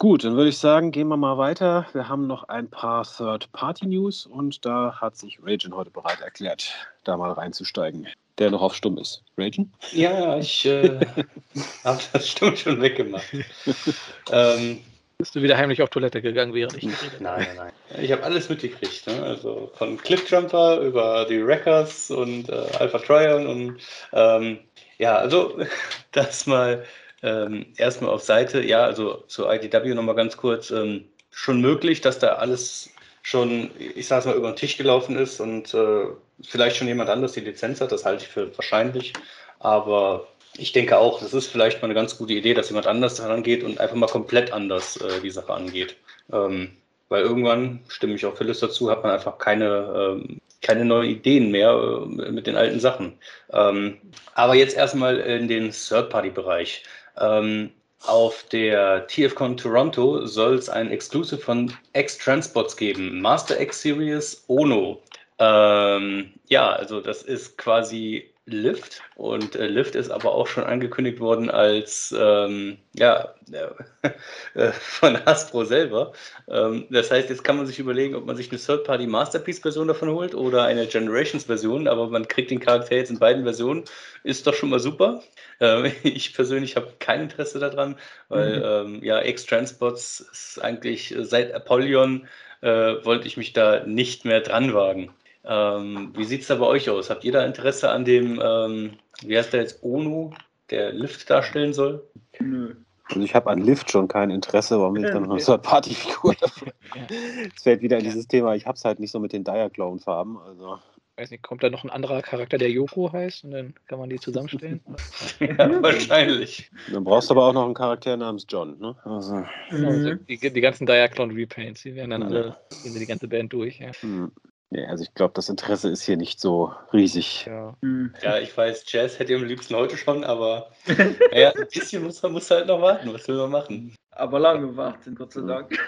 [0.02, 1.86] Gut, dann würde ich sagen, gehen wir mal weiter.
[1.92, 7.16] Wir haben noch ein paar Third-Party-News und da hat sich Ragen heute bereit erklärt, da
[7.16, 8.08] mal reinzusteigen,
[8.38, 9.22] der noch auf Stumm ist.
[9.38, 9.72] Ragen?
[9.92, 10.98] Ja, ich äh,
[11.84, 13.32] habe das Stumm schon weggemacht.
[14.32, 14.80] ähm,
[15.22, 17.22] bist du wieder heimlich auf Toilette gegangen, während ich geredet habe?
[17.22, 18.02] Nein, nein, nein.
[18.02, 19.06] Ich habe alles mitgekriegt.
[19.06, 19.22] Ne?
[19.22, 23.80] Also von Cliffjumper über die Wreckers und äh, Alpha Trion und
[24.12, 24.58] ähm,
[24.98, 25.60] ja, also
[26.10, 26.84] das mal
[27.22, 28.62] ähm, erstmal auf Seite.
[28.62, 30.72] Ja, also zu IDW nochmal ganz kurz.
[30.72, 32.90] Ähm, schon möglich, dass da alles
[33.22, 36.06] schon, ich sag's mal, über den Tisch gelaufen ist und äh,
[36.42, 37.92] vielleicht schon jemand anderes die Lizenz hat.
[37.92, 39.12] Das halte ich für wahrscheinlich.
[39.60, 40.26] Aber
[40.56, 43.42] Ich denke auch, das ist vielleicht mal eine ganz gute Idee, dass jemand anders daran
[43.42, 45.96] geht und einfach mal komplett anders äh, die Sache angeht.
[46.30, 46.76] Ähm,
[47.08, 51.50] weil irgendwann, stimme ich auch Phyllis dazu, hat man einfach keine, ähm, keine neuen Ideen
[51.50, 53.14] mehr äh, mit den alten Sachen.
[53.52, 53.98] Ähm,
[54.34, 56.82] aber jetzt erstmal in den Third-Party-Bereich.
[57.18, 57.70] Ähm,
[58.04, 63.20] auf der TFCon Toronto soll es ein Exclusive von X-Transports geben.
[63.20, 65.00] Master X Series Ono.
[65.38, 71.20] Ähm, ja, also das ist quasi Lift und äh, Lift ist aber auch schon angekündigt
[71.20, 73.34] worden als ähm, ja
[74.54, 76.12] äh, von Hasbro selber.
[76.48, 80.10] Ähm, das heißt, jetzt kann man sich überlegen, ob man sich eine Third-Party Masterpiece-Version davon
[80.10, 83.84] holt oder eine Generations-Version, aber man kriegt den Charakter jetzt in beiden Versionen,
[84.24, 85.22] ist doch schon mal super.
[85.60, 87.96] Ähm, ich persönlich habe kein Interesse daran,
[88.28, 88.96] weil mhm.
[88.96, 92.26] ähm, ja X-Transports ist eigentlich äh, seit Apollyon
[92.60, 95.12] äh, wollte ich mich da nicht mehr dran wagen.
[95.44, 97.10] Ähm, wie sieht es da bei euch aus?
[97.10, 100.32] Habt ihr da Interesse an dem, ähm, wie heißt der jetzt, ONU,
[100.70, 102.06] der Lift darstellen soll?
[102.40, 102.74] Nö.
[103.08, 106.34] Also ich habe an Lift schon kein Interesse, warum will ich dann noch eine Third-Party-Figur
[107.56, 110.38] Es fällt wieder in dieses Thema, ich habe es halt nicht so mit den Diaclone-Farben.
[110.38, 110.78] Also.
[111.16, 114.08] Weiß nicht, kommt da noch ein anderer Charakter, der Yoko heißt und dann kann man
[114.08, 114.80] die zusammenstellen?
[115.40, 116.70] ja, wahrscheinlich.
[116.90, 118.96] Dann brauchst du aber auch noch einen Charakter namens John, ne?
[119.04, 119.44] Also.
[119.70, 120.20] Mhm.
[120.26, 123.90] die, die, ganzen Diaclone-Repaints, die werden dann alle, gehen die ganze Band durch, ja.
[124.00, 124.32] Mhm.
[124.74, 127.44] Ja, also ich glaube, das Interesse ist hier nicht so riesig.
[127.46, 128.14] Ja, hm.
[128.22, 130.70] ja ich weiß, Jazz hätte am liebsten heute schon, aber
[131.32, 133.12] ja, ein bisschen muss man muss halt noch warten.
[133.12, 133.94] Was will man machen?
[134.12, 135.78] Aber lange warten, Gott sei Dank.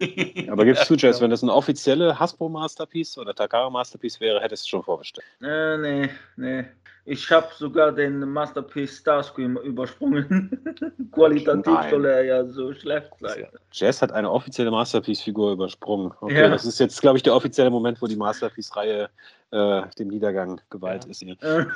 [0.50, 4.64] aber gibst du, Jazz, wenn das ein offizielle Hasbro Masterpiece oder Takara Masterpiece wäre, hättest
[4.64, 5.26] du schon vorbestellt?
[5.42, 6.64] Äh, nee, nee.
[7.06, 10.50] Ich habe sogar den Masterpiece Starscream übersprungen.
[11.12, 11.90] Qualitativ Nein.
[11.90, 13.46] soll er ja so schlecht sein.
[13.72, 16.12] Jazz hat eine offizielle Masterpiece-Figur übersprungen.
[16.20, 16.48] Okay, ja.
[16.48, 19.10] das ist jetzt, glaube ich, der offizielle Moment, wo die Masterpiece-Reihe
[19.50, 21.10] äh, dem Niedergang geweiht ja.
[21.10, 21.20] ist.
[21.20, 21.36] Hier.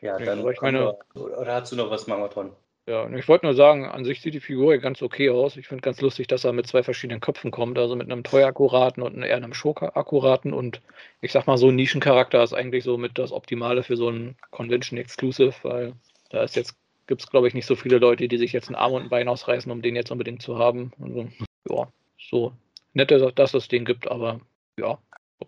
[0.00, 2.52] ja, dann ich meine, oder hast du noch was, Mamaton?
[2.86, 5.56] Ja, ich wollte nur sagen, an sich sieht die Figur ganz okay aus.
[5.56, 9.04] Ich finde ganz lustig, dass er mit zwei verschiedenen Köpfen kommt, also mit einem Teuerakkuraten
[9.04, 10.52] und eher einem Schurke-Akkuraten.
[10.52, 10.80] Und
[11.20, 14.36] ich sag mal, so ein Nischencharakter ist eigentlich so mit das Optimale für so ein
[14.50, 15.92] Convention Exclusive, weil
[16.30, 16.74] da ist jetzt,
[17.06, 19.10] gibt es glaube ich nicht so viele Leute, die sich jetzt ein Arm und ein
[19.10, 20.90] Bein ausreißen, um den jetzt unbedingt zu haben.
[21.00, 21.28] Also,
[21.70, 22.52] ja, so
[22.94, 24.40] nett, dass es den gibt, aber
[24.76, 24.98] ja,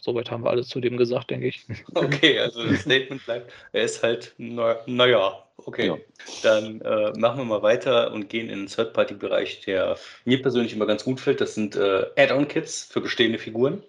[0.01, 1.66] Soweit haben wir alles zu dem gesagt, denke ich.
[1.95, 5.86] Okay, also das Statement bleibt, er ist halt, na okay.
[5.86, 5.96] Ja.
[6.42, 10.86] Dann äh, machen wir mal weiter und gehen in den Third-Party-Bereich, der mir persönlich immer
[10.86, 11.40] ganz gut fällt.
[11.40, 13.82] Das sind äh, Add-on-Kits für bestehende Figuren.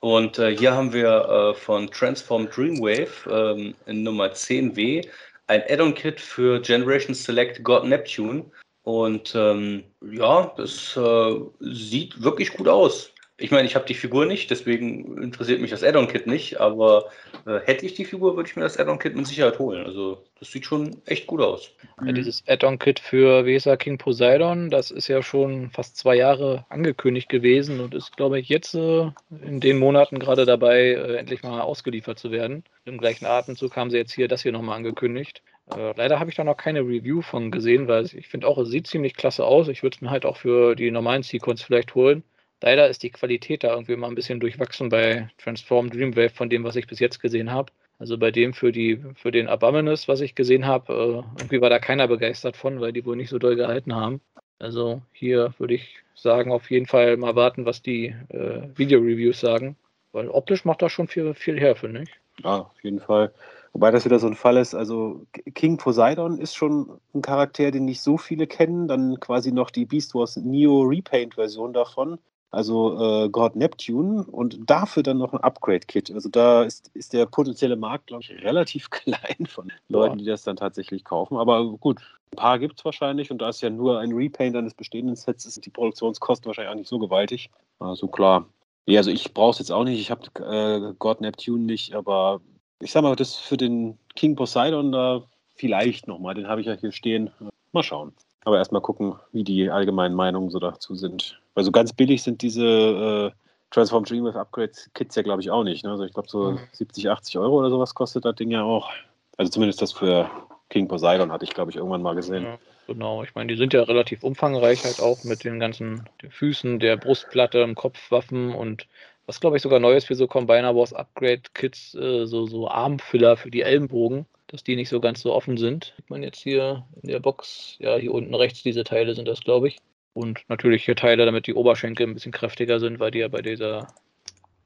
[0.00, 5.06] Und äh, hier haben wir äh, von Transform Dreamwave ähm, Nummer 10W
[5.46, 8.44] ein Add-on-Kit für Generation Select God Neptune.
[8.82, 13.09] Und ähm, ja, das äh, sieht wirklich gut aus.
[13.40, 17.06] Ich meine, ich habe die Figur nicht, deswegen interessiert mich das Add-on-Kit nicht, aber
[17.46, 19.86] äh, hätte ich die Figur, würde ich mir das Add-on-Kit mit Sicherheit holen.
[19.86, 21.74] Also das sieht schon echt gut aus.
[22.04, 27.30] Ja, dieses Add-on-Kit für Weser King Poseidon, das ist ja schon fast zwei Jahre angekündigt
[27.30, 29.10] gewesen und ist, glaube ich, jetzt äh,
[29.42, 32.64] in den Monaten gerade dabei, äh, endlich mal ausgeliefert zu werden.
[32.84, 35.42] Im gleichen Atemzug haben sie jetzt hier das hier nochmal angekündigt.
[35.74, 38.68] Äh, leider habe ich da noch keine Review von gesehen, weil ich finde auch, es
[38.68, 39.68] sieht ziemlich klasse aus.
[39.68, 42.22] Ich würde es mir halt auch für die normalen Sequence vielleicht holen.
[42.62, 46.64] Leider ist die Qualität da irgendwie mal ein bisschen durchwachsen bei Transform Dreamwave von dem,
[46.64, 47.72] was ich bis jetzt gesehen habe.
[47.98, 51.70] Also bei dem für, die, für den Abominus, was ich gesehen habe, äh, irgendwie war
[51.70, 54.20] da keiner begeistert von, weil die wohl nicht so doll gehalten haben.
[54.58, 59.76] Also hier würde ich sagen, auf jeden Fall mal warten, was die äh, Video-Reviews sagen.
[60.12, 62.10] Weil optisch macht das schon viel, viel her, finde ich.
[62.42, 63.32] Ja, auf jeden Fall.
[63.72, 67.84] Wobei das wieder so ein Fall ist, also King Poseidon ist schon ein Charakter, den
[67.84, 68.88] nicht so viele kennen.
[68.88, 72.18] Dann quasi noch die Beast Wars Neo Repaint-Version davon
[72.50, 76.10] also äh, God Neptune und dafür dann noch ein Upgrade-Kit.
[76.10, 80.42] Also da ist, ist der potenzielle Markt, glaube ich, relativ klein von Leuten, die das
[80.42, 81.36] dann tatsächlich kaufen.
[81.36, 82.00] Aber gut,
[82.32, 85.46] ein paar gibt es wahrscheinlich und da ist ja nur ein Repaint eines bestehenden Sets,
[85.46, 87.50] ist die Produktionskosten wahrscheinlich auch nicht so gewaltig.
[87.78, 88.46] Also klar.
[88.86, 90.00] Ja, also ich brauche es jetzt auch nicht.
[90.00, 92.40] Ich habe äh, God Neptune nicht, aber
[92.80, 95.22] ich sag mal, das für den King Poseidon da
[95.54, 96.34] vielleicht nochmal.
[96.34, 97.30] Den habe ich ja hier stehen.
[97.72, 98.12] Mal schauen.
[98.44, 101.38] Aber erstmal gucken, wie die allgemeinen Meinungen so dazu sind.
[101.54, 103.30] Weil so ganz billig sind diese äh,
[103.70, 105.84] Transform Dreamwave Upgrade Kits ja, glaube ich, auch nicht.
[105.84, 105.90] Ne?
[105.90, 106.58] Also ich glaube, so mhm.
[106.72, 108.90] 70, 80 Euro oder sowas kostet das Ding ja auch.
[109.36, 110.30] Also zumindest das für
[110.70, 112.44] King Poseidon hatte ich, glaube ich, irgendwann mal gesehen.
[112.44, 116.30] Ja, genau, ich meine, die sind ja relativ umfangreich halt auch mit den ganzen den
[116.30, 118.86] Füßen, der Brustplatte, dem Kopfwaffen und
[119.26, 122.68] was, glaube ich, sogar neu ist für so Combiner Wars Upgrade Kits, äh, so, so
[122.68, 125.94] Armfüller für die Ellenbogen dass die nicht so ganz so offen sind.
[125.96, 129.40] Sieht man jetzt hier in der Box, ja, hier unten rechts diese Teile sind das,
[129.40, 129.78] glaube ich.
[130.12, 133.42] Und natürlich hier Teile, damit die Oberschenkel ein bisschen kräftiger sind, weil die ja bei
[133.42, 133.86] dieser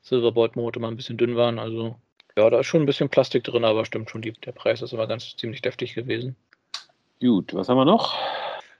[0.03, 1.59] Silverboard-Mote mal ein bisschen dünn waren.
[1.59, 1.97] Also
[2.37, 4.95] Ja, da ist schon ein bisschen Plastik drin, aber stimmt schon, die, der Preis ist
[4.95, 6.35] aber ganz ziemlich deftig gewesen.
[7.21, 8.15] Gut, was haben wir noch?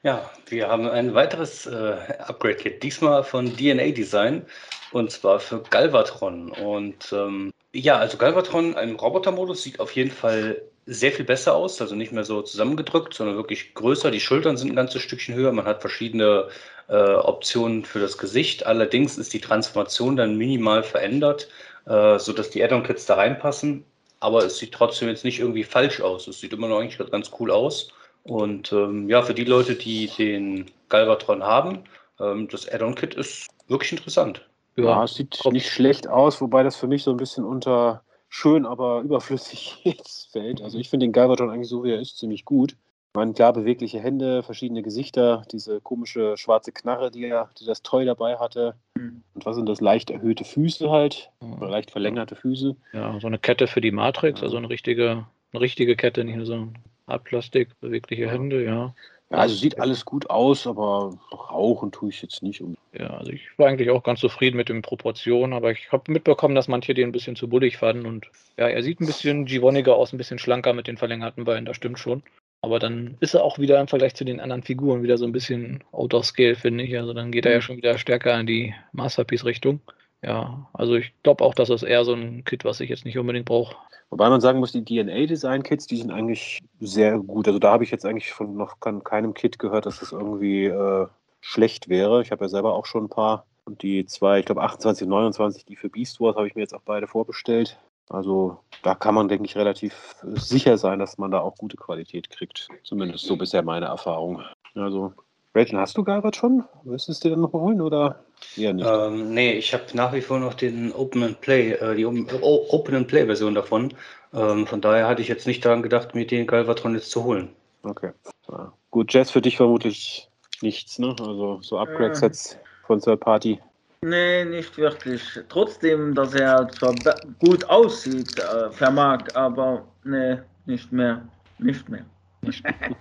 [0.03, 4.45] Ja, wir haben ein weiteres äh, Upgrade-Kit, diesmal von DNA Design
[4.93, 6.51] und zwar für Galvatron.
[6.51, 11.81] Und ähm, ja, also Galvatron im Robotermodus sieht auf jeden Fall sehr viel besser aus,
[11.81, 14.11] also nicht mehr so zusammengedrückt, sondern wirklich größer.
[14.11, 15.51] Die Schultern sind ein ganzes Stückchen höher.
[15.53, 16.49] Man hat verschiedene
[16.89, 18.67] äh, Optionen für das Gesicht.
[18.67, 21.49] Allerdings ist die Transformation dann minimal verändert,
[21.87, 23.85] äh, sodass die Add-on-Kits da reinpassen.
[24.21, 26.29] Aber es sieht trotzdem jetzt nicht irgendwie falsch aus.
[26.29, 27.89] Es sieht immer noch eigentlich ganz cool aus.
[28.23, 31.85] Und ähm, ja, für die Leute, die den Galvatron haben,
[32.21, 34.47] ähm, das Add-on-Kit ist wirklich interessant.
[34.77, 38.03] Ja, ja es sieht nicht schlecht aus, wobei das für mich so ein bisschen unter
[38.29, 40.63] schön, aber überflüssig jetzt fällt.
[40.63, 42.77] Also ich finde den Galvatron eigentlich so, wie er ist, ziemlich gut.
[43.17, 48.05] Man klar bewegliche Hände, verschiedene Gesichter, diese komische schwarze Knarre, die er, die das Toy
[48.05, 48.75] dabei hatte.
[48.97, 49.23] Mhm.
[49.35, 49.81] Und was sind das?
[49.81, 52.75] Leicht erhöhte Füße halt, oder leicht verlängerte Füße.
[52.93, 56.47] Ja, so eine Kette für die Matrix, also eine richtige, eine richtige Kette, nicht nur
[56.47, 58.95] so ein Hartplastik, bewegliche Hände, ja.
[59.31, 62.61] Ja, also sieht alles gut aus, aber rauchen tue ich jetzt nicht.
[62.61, 62.77] Um.
[62.93, 66.55] Ja, also ich war eigentlich auch ganz zufrieden mit den Proportionen, aber ich habe mitbekommen,
[66.55, 69.97] dass manche den ein bisschen zu bullig fanden und ja, er sieht ein bisschen Givoniger
[69.97, 72.23] aus, ein bisschen schlanker mit den verlängerten Beinen, das stimmt schon.
[72.65, 75.33] Aber dann ist er auch wieder im Vergleich zu den anderen Figuren wieder so ein
[75.33, 76.97] bisschen out of scale, finde ich.
[76.97, 77.63] Also dann geht er ja mhm.
[77.63, 79.81] schon wieder stärker in die Masterpiece-Richtung.
[80.25, 83.19] Ja, also ich glaube auch, dass das eher so ein Kit, was ich jetzt nicht
[83.19, 83.77] unbedingt brauche.
[84.09, 87.47] Wobei man sagen muss, die DNA-Design-Kits, die sind eigentlich sehr gut.
[87.47, 91.07] Also da habe ich jetzt eigentlich von noch keinem Kit gehört, dass das irgendwie äh,
[91.41, 92.23] schlecht wäre.
[92.23, 93.47] Ich habe ja selber auch schon ein paar.
[93.67, 96.63] Und die zwei, ich glaube 28 und 29, die für Beast Wars, habe ich mir
[96.63, 97.79] jetzt auch beide vorbestellt.
[98.09, 102.31] Also da kann man, denke ich, relativ sicher sein, dass man da auch gute Qualität
[102.31, 102.69] kriegt.
[102.83, 104.43] Zumindest so bisher meine Erfahrung.
[104.75, 105.13] Also,
[105.57, 106.65] Rachel, hast du Galvat schon?
[106.83, 108.25] Müsstest du dir dann noch holen oder
[108.57, 108.87] eher nicht?
[108.89, 112.95] Ähm, nee, ich habe nach wie vor noch den Open and Play, äh, die Open
[112.97, 113.95] and Play Version davon.
[114.33, 117.51] Ähm, von daher hatte ich jetzt nicht daran gedacht, mir den Galvatron jetzt zu holen.
[117.85, 118.11] Okay.
[118.49, 118.73] Ja.
[118.91, 120.29] Gut, Jazz für dich vermutlich
[120.61, 121.15] nichts, ne?
[121.21, 122.59] Also so Upgrade-Sets äh.
[122.87, 123.61] von Third Party.
[124.03, 125.23] Nee, nicht wirklich.
[125.49, 126.95] Trotzdem, dass er zwar
[127.39, 131.23] gut aussieht, äh, vermag, aber nee, nicht mehr.
[131.59, 132.05] Nicht mehr.
[132.43, 132.75] Nicht mehr.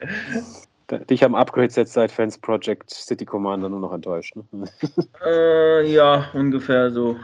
[0.98, 4.34] Dich haben Upgrade-Sets seit Fans Project City Commander nur noch enttäuscht.
[4.36, 4.64] Ne?
[5.24, 7.16] Äh, ja, ungefähr so.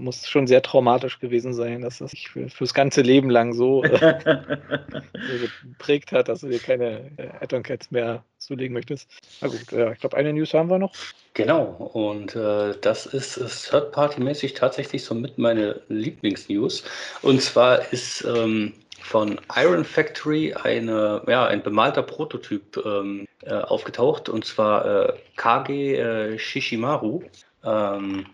[0.00, 3.84] muss schon sehr traumatisch gewesen sein, dass das sich für, fürs ganze Leben lang so,
[3.84, 4.18] äh,
[5.62, 9.08] geprägt hat, dass du dir keine äh, Add-on Cats mehr zulegen möchtest.
[9.40, 10.92] Na gut, ja, ich glaube, eine News haben wir noch.
[11.34, 13.38] Genau, und äh, das ist
[13.70, 16.82] Third-Party-mäßig tatsächlich so mit meine Lieblingsnews.
[17.22, 18.72] Und zwar ist ähm,
[19.02, 25.96] von Iron Factory eine, ja, ein bemalter Prototyp ähm, äh, aufgetaucht, und zwar äh, Kage
[25.96, 27.22] äh, Shishimaru.
[27.64, 28.26] Ähm,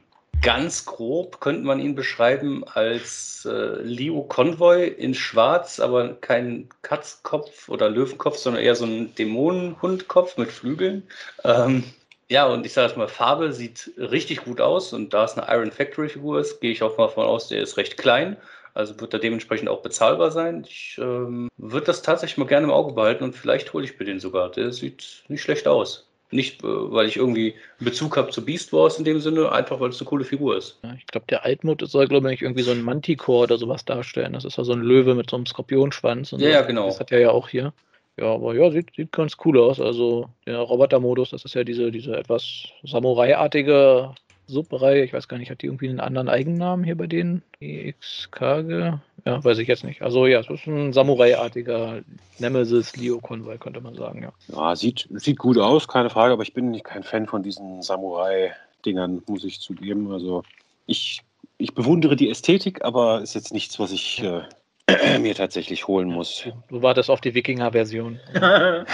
[0.42, 7.68] Ganz grob könnte man ihn beschreiben als äh, Leo Convoy in Schwarz, aber kein Katzkopf
[7.68, 11.04] oder Löwenkopf, sondern eher so ein Dämonenhundkopf mit Flügeln.
[11.44, 11.84] Ähm,
[12.28, 15.52] ja, und ich sage jetzt mal, Farbe sieht richtig gut aus und da es eine
[15.52, 18.36] Iron Factory Figur ist, gehe ich auch mal davon aus, der ist recht klein.
[18.76, 20.66] Also wird er dementsprechend auch bezahlbar sein.
[20.68, 24.04] Ich ähm, würde das tatsächlich mal gerne im Auge behalten und vielleicht hole ich mir
[24.04, 24.50] den sogar.
[24.50, 26.06] Der sieht nicht schlecht aus.
[26.30, 29.88] Nicht, äh, weil ich irgendwie Bezug habe zu Beast Wars in dem Sinne, einfach weil
[29.88, 30.78] es eine coole Figur ist.
[30.82, 34.34] Ja, ich glaube, der Altmut soll, glaube ich, irgendwie so ein Manticore oder sowas darstellen.
[34.34, 36.32] Das ist ja so ein Löwe mit so einem Skorpionschwanz.
[36.32, 36.86] ja, ja, genau.
[36.86, 37.72] Das hat er ja auch hier.
[38.18, 39.80] Ja, aber ja, sieht, sieht ganz cool aus.
[39.80, 44.14] Also der Roboter-Modus, das ist ja diese, diese etwas Samurai-artige
[44.46, 45.04] Subreihe.
[45.04, 47.42] Ich weiß gar nicht, hat die irgendwie einen anderen Eigennamen hier bei denen?
[47.60, 48.98] EXKG?
[49.24, 50.02] Ja, weiß ich jetzt nicht.
[50.02, 52.02] Also ja, es ist ein Samurai-artiger
[52.38, 54.32] Nemesis Leo Convoy, könnte man sagen, ja.
[54.48, 57.82] Ja, sieht, sieht gut aus, keine Frage, aber ich bin nicht kein Fan von diesen
[57.82, 60.12] Samurai-Dingern, muss ich zugeben.
[60.12, 60.44] Also
[60.86, 61.22] ich,
[61.58, 64.42] ich bewundere die Ästhetik, aber ist jetzt nichts, was ich äh,
[65.20, 66.46] mir tatsächlich holen muss.
[66.68, 68.20] Du wartest auf die Wikinger-Version.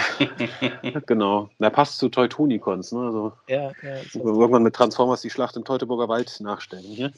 [1.05, 1.49] genau.
[1.59, 2.99] Na, passt zu Teutonicons, ne?
[2.99, 3.97] Also, ja, ja.
[4.13, 6.83] Irgendwann mit Transformers die Schlacht im Teutoburger Wald nachstellen.
[6.83, 7.11] Hier.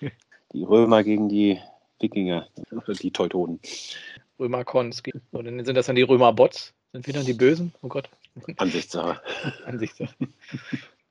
[0.52, 1.58] die Römer gegen die
[1.98, 2.46] Wikinger,
[3.00, 3.60] die Teutonen.
[4.38, 5.02] Römercons.
[5.32, 6.74] Oder sind das dann die Römerbots?
[6.92, 7.72] Sind wir dann die Bösen?
[7.82, 8.08] Oh Gott.
[8.56, 9.20] Ansichtssache.
[9.66, 10.14] Ansichtssache.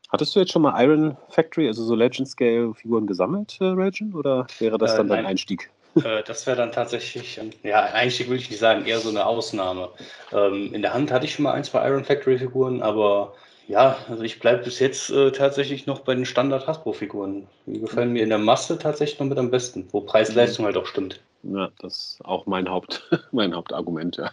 [0.09, 4.13] Hattest du jetzt schon mal Iron Factory, also so Legend Scale Figuren gesammelt, äh, Regen?
[4.13, 5.71] Oder wäre das äh, dann dein Einstieg?
[5.95, 9.25] Äh, das wäre dann tatsächlich, ähm, ja, Einstieg würde ich nicht sagen, eher so eine
[9.25, 9.89] Ausnahme.
[10.31, 13.33] Ähm, in der Hand hatte ich schon mal ein, zwei Iron Factory Figuren, aber
[13.67, 17.47] ja, also ich bleibe bis jetzt äh, tatsächlich noch bei den Standard Hasbro-Figuren.
[17.65, 20.85] Die gefallen mir in der Masse tatsächlich noch mit am besten, wo Preis-Leistung halt auch
[20.85, 21.21] stimmt.
[21.43, 24.31] Ja, das ist auch mein, Haupt, mein Hauptargument, ja.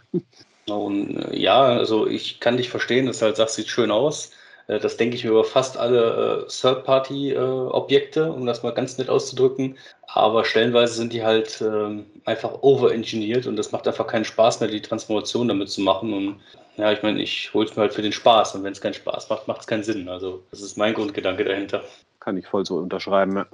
[0.67, 4.33] Und äh, ja, also ich kann dich verstehen, dass du halt sagst, sieht schön aus.
[4.69, 9.11] Äh, das denke ich über fast alle äh, Third-Party-Objekte, äh, um das mal ganz nett
[9.11, 9.77] auszudrücken.
[10.07, 14.69] Aber stellenweise sind die halt äh, einfach overengineert und das macht einfach keinen Spaß mehr,
[14.69, 16.13] die Transformation damit zu machen.
[16.13, 16.41] Und
[16.77, 18.95] ja, ich meine, ich hole es mir halt für den Spaß und wenn es keinen
[18.95, 20.09] Spaß macht, macht es keinen Sinn.
[20.09, 21.83] Also das ist mein Grundgedanke dahinter.
[22.21, 23.37] Kann ich voll so unterschreiben.
[23.37, 23.47] Ja.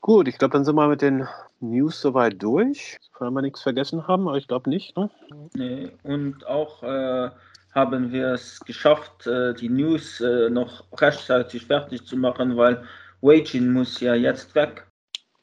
[0.00, 1.26] Gut, ich glaube, dann sind wir mit den
[1.60, 2.96] News soweit durch.
[3.18, 4.96] Wenn wir nichts vergessen haben, aber ich glaube nicht.
[4.96, 5.10] Ne?
[5.54, 7.30] Nee, und auch äh,
[7.74, 12.84] haben wir es geschafft, äh, die News äh, noch rechtzeitig fertig zu machen, weil
[13.20, 14.86] Waging muss ja jetzt weg.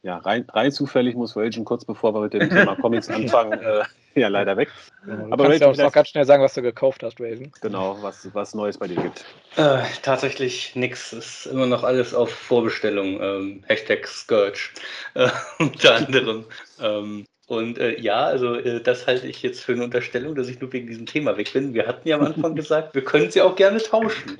[0.05, 3.83] Ja, rein, rein zufällig muss Waging kurz bevor wir mit dem Thema Comics anfangen, äh,
[4.13, 4.69] ja leider weg.
[5.03, 7.51] Genau, Aber kannst du uns noch ganz schnell sagen, was du gekauft hast, Raven.
[7.61, 9.25] Genau, was, was Neues bei dir gibt.
[9.55, 11.11] Äh, tatsächlich nichts.
[11.11, 13.19] Ist immer noch alles auf Vorbestellung.
[13.19, 14.69] Ähm, Hashtag Scourge
[15.15, 15.27] äh,
[15.59, 16.45] unter anderem.
[16.79, 20.59] ähm, und äh, ja, also äh, das halte ich jetzt für eine Unterstellung, dass ich
[20.59, 21.73] nur wegen diesem Thema weg bin.
[21.73, 24.39] Wir hatten ja am Anfang gesagt, wir können sie auch gerne tauschen.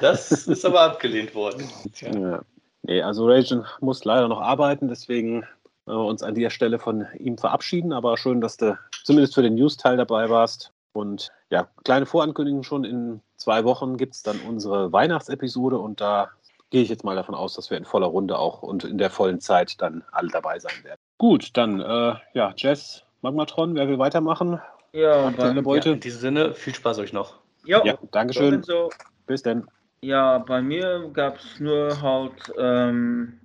[0.00, 1.68] Das ist aber abgelehnt worden.
[2.00, 2.42] Ja.
[2.82, 5.44] Nee, also Ragen muss leider noch arbeiten, deswegen
[5.86, 7.94] äh, uns an dieser Stelle von ihm verabschieden.
[7.94, 10.70] Aber schön, dass du zumindest für den News-Teil dabei warst.
[10.92, 12.84] Und ja, kleine Vorankündigung schon.
[12.84, 16.30] In zwei Wochen gibt es dann unsere Weihnachtsepisode und da
[16.74, 19.08] gehe ich jetzt mal davon aus, dass wir in voller Runde auch und in der
[19.08, 20.98] vollen Zeit dann alle dabei sein werden.
[21.18, 24.60] Gut, dann äh, ja, Jess, Magmatron, wer will weitermachen?
[24.90, 25.90] Ja, Aktuelle Beute.
[25.90, 27.38] Ja, in diesem Sinne, viel Spaß euch noch.
[27.64, 28.64] Jo, ja, Dankeschön.
[28.64, 28.90] So.
[29.28, 29.68] Bis dann.
[30.00, 33.38] Ja, bei mir gab es nur halt ähm,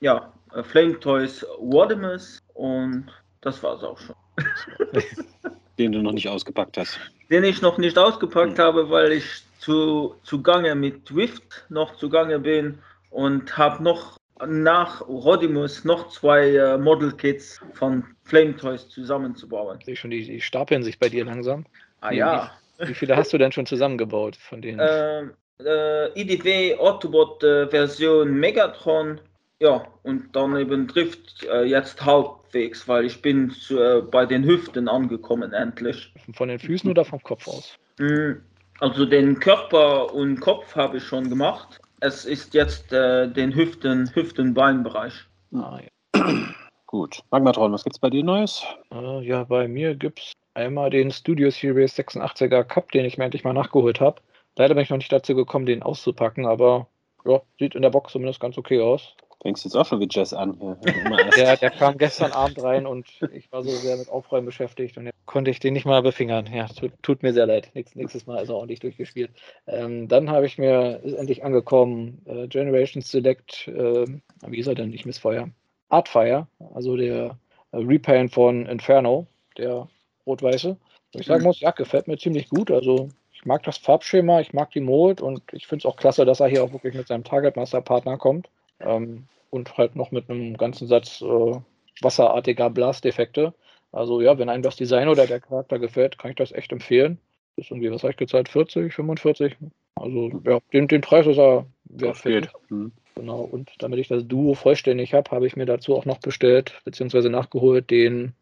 [0.00, 3.06] ja, äh, Flame Toys Wardemus und
[3.40, 4.16] das war es auch schon.
[5.78, 7.00] Den du noch nicht ausgepackt hast.
[7.30, 8.64] Den ich noch nicht ausgepackt hm.
[8.64, 12.78] habe, weil ich zu, zugange mit Drift noch zugange bin
[13.10, 19.78] und habe noch nach Rodimus noch zwei äh, Model Kits von Flame Toys zusammenzubauen.
[19.80, 21.66] Ich sehe schon, die, die, stapeln sich bei dir langsam.
[22.00, 22.52] Ah wie, ja.
[22.78, 24.80] Wie, wie, viele hast du denn schon zusammengebaut von denen?
[24.80, 29.20] Ähm, äh, IDW Autobot äh, Version Megatron
[29.58, 34.44] ja, und dann eben trifft äh, jetzt halbwegs, weil ich bin zu, äh, bei den
[34.44, 36.12] Hüften angekommen endlich.
[36.34, 37.78] Von den Füßen oder vom Kopf aus?
[37.98, 38.34] Mm,
[38.80, 41.80] also den Körper und Kopf habe ich schon gemacht.
[42.00, 45.14] Es ist jetzt äh, den Hüften, Hüften-Beinbereich.
[45.54, 45.80] Ah,
[46.14, 46.22] ja.
[46.86, 47.20] Gut.
[47.30, 48.64] Magmatron, was gibt's bei dir Neues?
[48.92, 53.24] Äh, ja, bei mir gibt es einmal den Studio Series 86er Cup, den ich mir
[53.24, 54.20] endlich mal nachgeholt habe.
[54.56, 56.86] Leider bin ich noch nicht dazu gekommen, den auszupacken, aber
[57.24, 59.16] ja, sieht in der Box zumindest ganz okay aus.
[59.42, 60.58] Fängst jetzt auch schon wie Jazz an.
[61.36, 65.06] Ja, der kam gestern Abend rein und ich war so sehr mit Aufräumen beschäftigt und
[65.06, 66.46] jetzt konnte ich den nicht mal befingern.
[66.52, 67.70] Ja, tut, tut mir sehr leid.
[67.74, 69.30] Nächstes, nächstes Mal ist er ordentlich durchgespielt.
[69.66, 74.06] Ähm, dann habe ich mir, ist endlich angekommen, äh, Generation Select, äh,
[74.46, 74.92] wie ist er denn?
[74.92, 75.50] Ich Missfeuer.
[75.88, 77.38] Artfire, also der
[77.72, 79.26] äh, Repaint von Inferno,
[79.58, 79.88] der
[80.26, 80.76] rot-weiße.
[81.12, 81.48] Ich sagen mhm.
[81.48, 82.70] muss, ja, gefällt mir ziemlich gut.
[82.70, 86.24] Also ich mag das Farbschema, ich mag die Mold und ich finde es auch klasse,
[86.24, 88.48] dass er hier auch wirklich mit seinem Target Master Partner kommt.
[88.80, 91.60] Ähm, und halt noch mit einem ganzen Satz äh,
[92.02, 93.54] wasserartiger Blastdefekte.
[93.92, 97.18] Also ja, wenn einem das Design oder der Charakter gefällt, kann ich das echt empfehlen.
[97.56, 98.48] Ist irgendwie, was habe ich gezahlt?
[98.48, 99.56] 40, 45?
[99.94, 102.22] Also ja, den, den Preis ist er wert.
[102.22, 102.50] Geht.
[102.68, 102.92] Mhm.
[103.14, 106.78] Genau, und damit ich das Duo vollständig habe, habe ich mir dazu auch noch bestellt,
[106.84, 108.34] beziehungsweise nachgeholt, den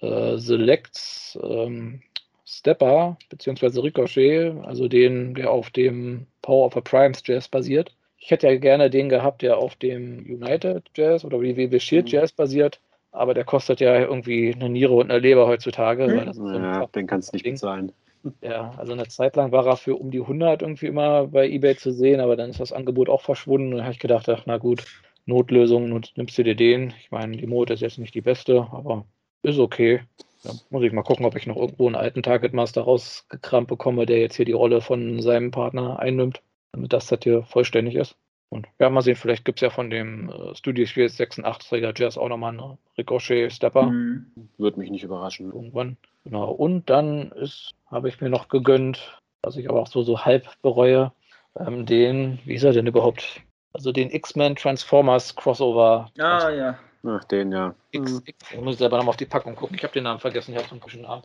[0.00, 2.02] äh, Selects ähm,
[2.44, 7.94] Stepper, beziehungsweise Ricochet, also den, der auf dem Power of a Primes Jazz basiert.
[8.18, 12.10] Ich hätte ja gerne den gehabt, der auf dem United Jazz oder WW Shield mhm.
[12.10, 12.80] Jazz basiert,
[13.12, 16.08] aber der kostet ja irgendwie eine Niere und eine Leber heutzutage.
[16.08, 16.32] Mhm.
[16.32, 17.54] So ja, den kannst du nicht Ding.
[17.54, 17.92] bezahlen.
[18.42, 21.76] Ja, also eine Zeit lang war er für um die 100 irgendwie immer bei eBay
[21.76, 24.58] zu sehen, aber dann ist das Angebot auch verschwunden und habe ich gedacht, ach, na
[24.58, 24.84] gut,
[25.24, 26.92] Notlösung, und nimmst du dir den.
[27.00, 29.04] Ich meine, die Mode ist jetzt nicht die beste, aber
[29.42, 30.00] ist okay.
[30.42, 34.06] Da muss ich mal gucken, ob ich noch irgendwo einen alten Target Master rausgekramt bekomme,
[34.06, 36.42] der jetzt hier die Rolle von seinem Partner einnimmt
[36.72, 38.16] damit das hier vollständig ist.
[38.50, 42.16] Und ja, mal sehen, vielleicht gibt es ja von dem äh, Studio Series 86er Jazz
[42.16, 43.82] auch nochmal einen Ricochet-Stepper.
[43.82, 44.26] Mhm.
[44.56, 45.52] Würde mich nicht überraschen.
[45.52, 45.98] Irgendwann.
[46.24, 46.50] Genau.
[46.50, 50.46] Und dann ist, habe ich mir noch gegönnt, was ich aber auch so, so halb
[50.62, 51.12] bereue,
[51.58, 53.42] ähm, den, wie ist er denn überhaupt?
[53.74, 56.10] Also den X-Men Transformers Crossover.
[56.18, 56.78] Ah, ja.
[57.06, 57.74] Ach, den, ja.
[57.90, 58.22] X, mhm.
[58.24, 59.76] X, ich muss selber nochmal auf die Packung gucken.
[59.76, 61.22] Ich habe den Namen vergessen, ich habe so einen bisschen Namen.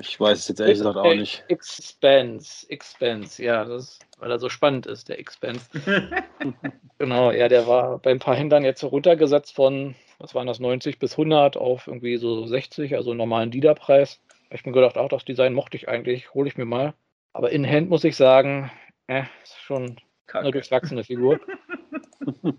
[0.00, 1.44] Ich weiß es jetzt ehrlich gesagt auch nicht.
[1.48, 5.66] Expense, Expense, ja, das, weil er so spannend ist, der Expense.
[6.98, 11.00] genau, ja, der war bei ein paar Händlern jetzt runtergesetzt von, was waren das, 90
[11.00, 14.20] bis 100 auf irgendwie so 60, also normalen Liederpreis.
[14.50, 16.94] Ich mir gedacht, auch das Design mochte ich eigentlich, hole ich mir mal.
[17.32, 18.70] Aber in Hand muss ich sagen,
[19.08, 19.96] äh, ist schon
[20.26, 20.44] Kacke.
[20.44, 21.40] eine durchwachsene Figur.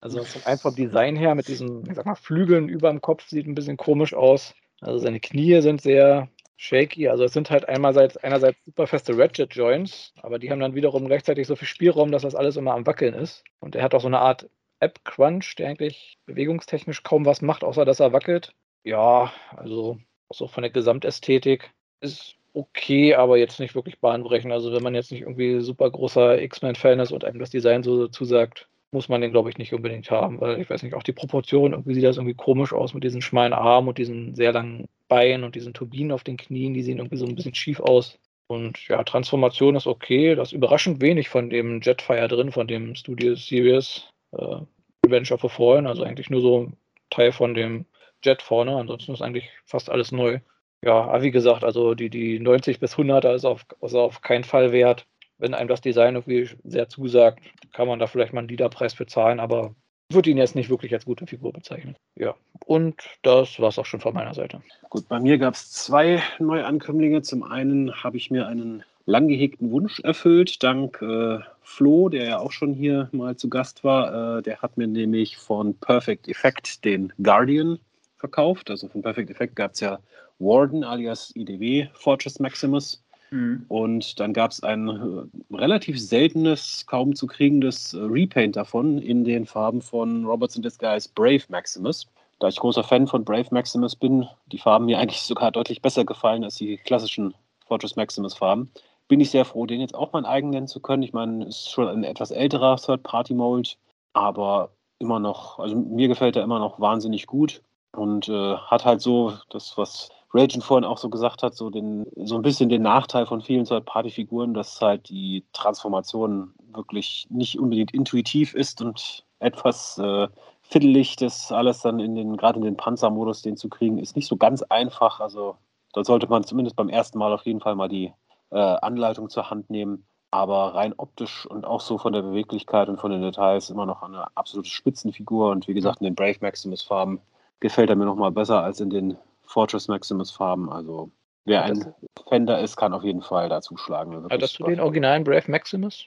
[0.00, 3.46] also einfach vom Design her mit diesen, ich sag mal, Flügeln über dem Kopf sieht
[3.46, 4.54] ein bisschen komisch aus.
[4.80, 7.08] Also seine Knie sind sehr shaky.
[7.08, 11.06] Also es sind halt einerseits, einerseits super feste Ratchet Joints, aber die haben dann wiederum
[11.06, 13.44] gleichzeitig so viel Spielraum, dass das alles immer am Wackeln ist.
[13.60, 14.48] Und er hat auch so eine Art
[14.80, 18.54] App-Crunch, der eigentlich bewegungstechnisch kaum was macht, außer dass er wackelt.
[18.84, 19.98] Ja, also
[20.30, 24.52] so von der Gesamtästhetik ist okay, aber jetzt nicht wirklich bahnbrechend.
[24.52, 28.08] Also wenn man jetzt nicht irgendwie super großer X-Men-Fan ist und einem das Design so
[28.08, 31.12] zusagt, muss man den, glaube ich, nicht unbedingt haben, weil ich weiß nicht, auch die
[31.12, 34.86] Proportion, irgendwie sieht das irgendwie komisch aus mit diesen schmalen Armen und diesen sehr langen
[35.08, 38.18] Beinen und diesen Turbinen auf den Knien, die sehen irgendwie so ein bisschen schief aus.
[38.46, 40.34] Und ja, Transformation ist okay.
[40.34, 44.60] Da ist überraschend wenig von dem Jetfire drin, von dem Studio Series äh,
[45.06, 45.86] Revenge of the Fallen.
[45.86, 46.76] Also eigentlich nur so ein
[47.10, 47.86] Teil von dem
[48.22, 48.76] Jet vorne.
[48.76, 50.40] Ansonsten ist eigentlich fast alles neu.
[50.82, 54.72] Ja, wie gesagt, also die, die 90 bis 100er ist auf, ist auf keinen Fall
[54.72, 55.06] wert.
[55.38, 57.40] Wenn einem das Design irgendwie sehr zusagt,
[57.72, 59.74] kann man da vielleicht mal einen Liederpreis bezahlen, aber
[60.10, 61.96] würde ihn jetzt nicht wirklich als gute Figur bezeichnen.
[62.16, 62.34] Ja,
[62.66, 64.62] und das war es auch schon von meiner Seite.
[64.90, 67.22] Gut, bei mir gab es zwei Neuankömmlinge.
[67.22, 72.38] Zum einen habe ich mir einen lang gehegten Wunsch erfüllt, dank äh, Flo, der ja
[72.38, 74.38] auch schon hier mal zu Gast war.
[74.38, 77.78] Äh, der hat mir nämlich von Perfect Effect den Guardian
[78.16, 78.70] verkauft.
[78.70, 79.98] Also von Perfect Effect gab es ja
[80.38, 83.03] Warden alias IDW Fortress Maximus.
[83.34, 83.64] Mhm.
[83.68, 89.24] Und dann gab es ein äh, relativ seltenes, kaum zu kriegendes äh, Repaint davon in
[89.24, 92.06] den Farben von Roberts in Disguise Brave Maximus.
[92.38, 96.04] Da ich großer Fan von Brave Maximus bin, die Farben mir eigentlich sogar deutlich besser
[96.04, 97.34] gefallen als die klassischen
[97.66, 98.70] Fortress Maximus Farben,
[99.08, 101.02] bin ich sehr froh, den jetzt auch mein eigen nennen zu können.
[101.02, 103.78] Ich meine, es ist schon ein etwas älterer Third-Party-Mold,
[104.12, 104.70] aber
[105.00, 107.62] immer noch, also mir gefällt er immer noch wahnsinnig gut
[107.96, 112.06] und äh, hat halt so das, was Ragen vorhin auch so gesagt hat, so, den,
[112.16, 117.94] so ein bisschen den Nachteil von vielen Third-Party-Figuren, dass halt die Transformation wirklich nicht unbedingt
[117.94, 120.28] intuitiv ist und etwas äh,
[120.62, 124.26] fiddelig, das alles dann in den, gerade in den Panzermodus, den zu kriegen, ist nicht
[124.26, 125.20] so ganz einfach.
[125.20, 125.56] Also
[125.92, 128.12] da sollte man zumindest beim ersten Mal auf jeden Fall mal die
[128.50, 130.04] äh, Anleitung zur Hand nehmen.
[130.30, 134.02] Aber rein optisch und auch so von der Beweglichkeit und von den Details immer noch
[134.02, 135.50] eine absolute Spitzenfigur.
[135.50, 137.20] Und wie gesagt, in den Brave Maximus Farben
[137.60, 139.16] gefällt er mir noch mal besser als in den
[139.46, 140.70] Fortress Maximus Farben.
[140.70, 141.10] Also
[141.44, 141.94] wer ein
[142.28, 144.26] Fender ist, kann auf jeden Fall dazu schlagen.
[144.30, 146.06] Hattest du den originalen Brave Maximus?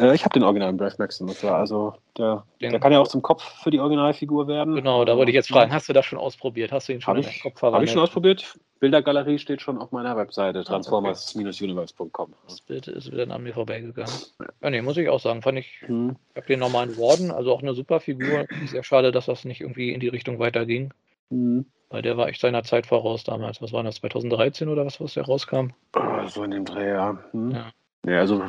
[0.00, 1.56] Äh, ich habe den originalen Brave Maximus, ja.
[1.56, 4.74] Also der, der kann ja auch zum Kopf für die Originalfigur werden.
[4.74, 6.72] Genau, da wollte ich jetzt fragen, hast du das schon ausprobiert?
[6.72, 7.74] Hast du ihn schon hab in den Kopf verwandelt?
[7.74, 8.58] Habe ich schon ausprobiert.
[8.80, 12.34] Bildergalerie steht schon auf meiner Webseite, ah, transformers-universe.com.
[12.48, 14.12] Das Bild ist wieder an mir vorbeigegangen.
[14.60, 16.16] Ja, nee, muss ich auch sagen, fand ich, hm.
[16.30, 18.46] ich habe den normalen Warden, also auch eine super Figur.
[18.66, 20.92] Sehr schade, dass das nicht irgendwie in die Richtung weiterging.
[21.30, 21.66] Hm.
[21.92, 23.60] Weil der war echt seiner Zeit voraus damals.
[23.60, 25.68] Was war das, 2013 oder was, was der rauskam?
[25.94, 27.18] Oh, so in dem Dreh, ja.
[27.32, 27.50] Hm.
[27.50, 27.72] ja.
[28.06, 28.42] Ja, also,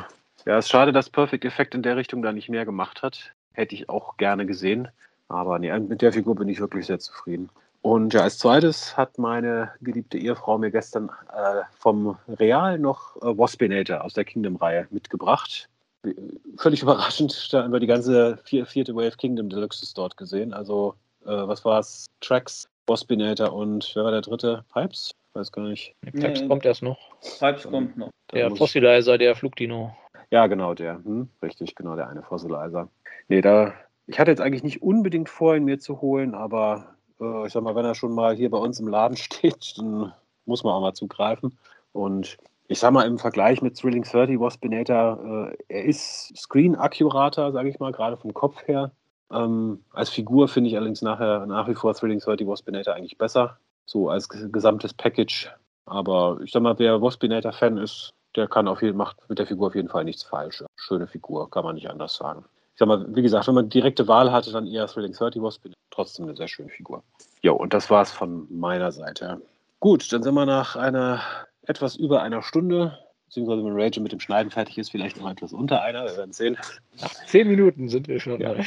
[0.46, 3.32] ja, es ist schade, dass Perfect Effect in der Richtung da nicht mehr gemacht hat.
[3.52, 4.88] Hätte ich auch gerne gesehen.
[5.28, 7.50] Aber nee, mit der Figur bin ich wirklich sehr zufrieden.
[7.82, 13.36] Und ja, als zweites hat meine geliebte Ehefrau mir gestern äh, vom Real noch äh,
[13.36, 15.68] Waspinator aus der Kingdom-Reihe mitgebracht.
[16.56, 20.54] Völlig überraschend, da haben wir die ganze vierte Wave Kingdom Deluxe dort gesehen.
[20.54, 20.94] Also,
[21.26, 22.06] äh, was war es?
[22.20, 24.64] Tracks, Waspinator und wer war der dritte?
[24.72, 25.14] Pipes?
[25.32, 25.94] Weiß gar nicht.
[26.02, 26.98] Nee, Pipes nee, kommt erst noch.
[27.38, 28.10] Pipes kommt noch.
[28.32, 29.94] Der Fossilizer, der Flugdino.
[30.30, 30.96] Ja, genau, der.
[31.04, 32.88] Hm, richtig, genau, der eine Fossilizer.
[33.28, 33.74] Nee, da.
[34.06, 37.62] Ich hatte jetzt eigentlich nicht unbedingt vor, ihn mir zu holen, aber äh, ich sag
[37.62, 40.12] mal, wenn er schon mal hier bei uns im Laden steht, dann
[40.44, 41.58] muss man auch mal zugreifen.
[41.92, 42.36] Und
[42.68, 47.78] ich sag mal, im Vergleich mit Thrilling 30 Waspinator, äh, er ist screen-akkurater, sage ich
[47.78, 48.92] mal, gerade vom Kopf her.
[49.34, 53.58] Ähm, als Figur finde ich allerdings nachher nach wie vor Thrilling 30 Waspinator eigentlich besser.
[53.86, 55.50] So als gesamtes Package.
[55.86, 59.68] Aber ich sag mal, wer Waspinator-Fan ist, der kann auf jeden macht mit der Figur
[59.68, 60.64] auf jeden Fall nichts falsch.
[60.76, 62.44] Schöne Figur, kann man nicht anders sagen.
[62.72, 65.78] Ich sag mal, wie gesagt, wenn man direkte Wahl hatte, dann eher Thrilling 30 Waspinator.
[65.90, 67.02] Trotzdem eine sehr schöne Figur.
[67.42, 69.40] Jo, und das war's von meiner Seite.
[69.80, 71.20] Gut, dann sind wir nach einer
[71.62, 72.98] etwas über einer Stunde
[73.34, 76.32] beziehungsweise wenn Rage mit dem Schneiden fertig ist, vielleicht noch etwas unter einer, wir werden
[76.32, 76.56] sehen.
[77.26, 78.40] Zehn Minuten sind wir schon.
[78.40, 78.54] Ja.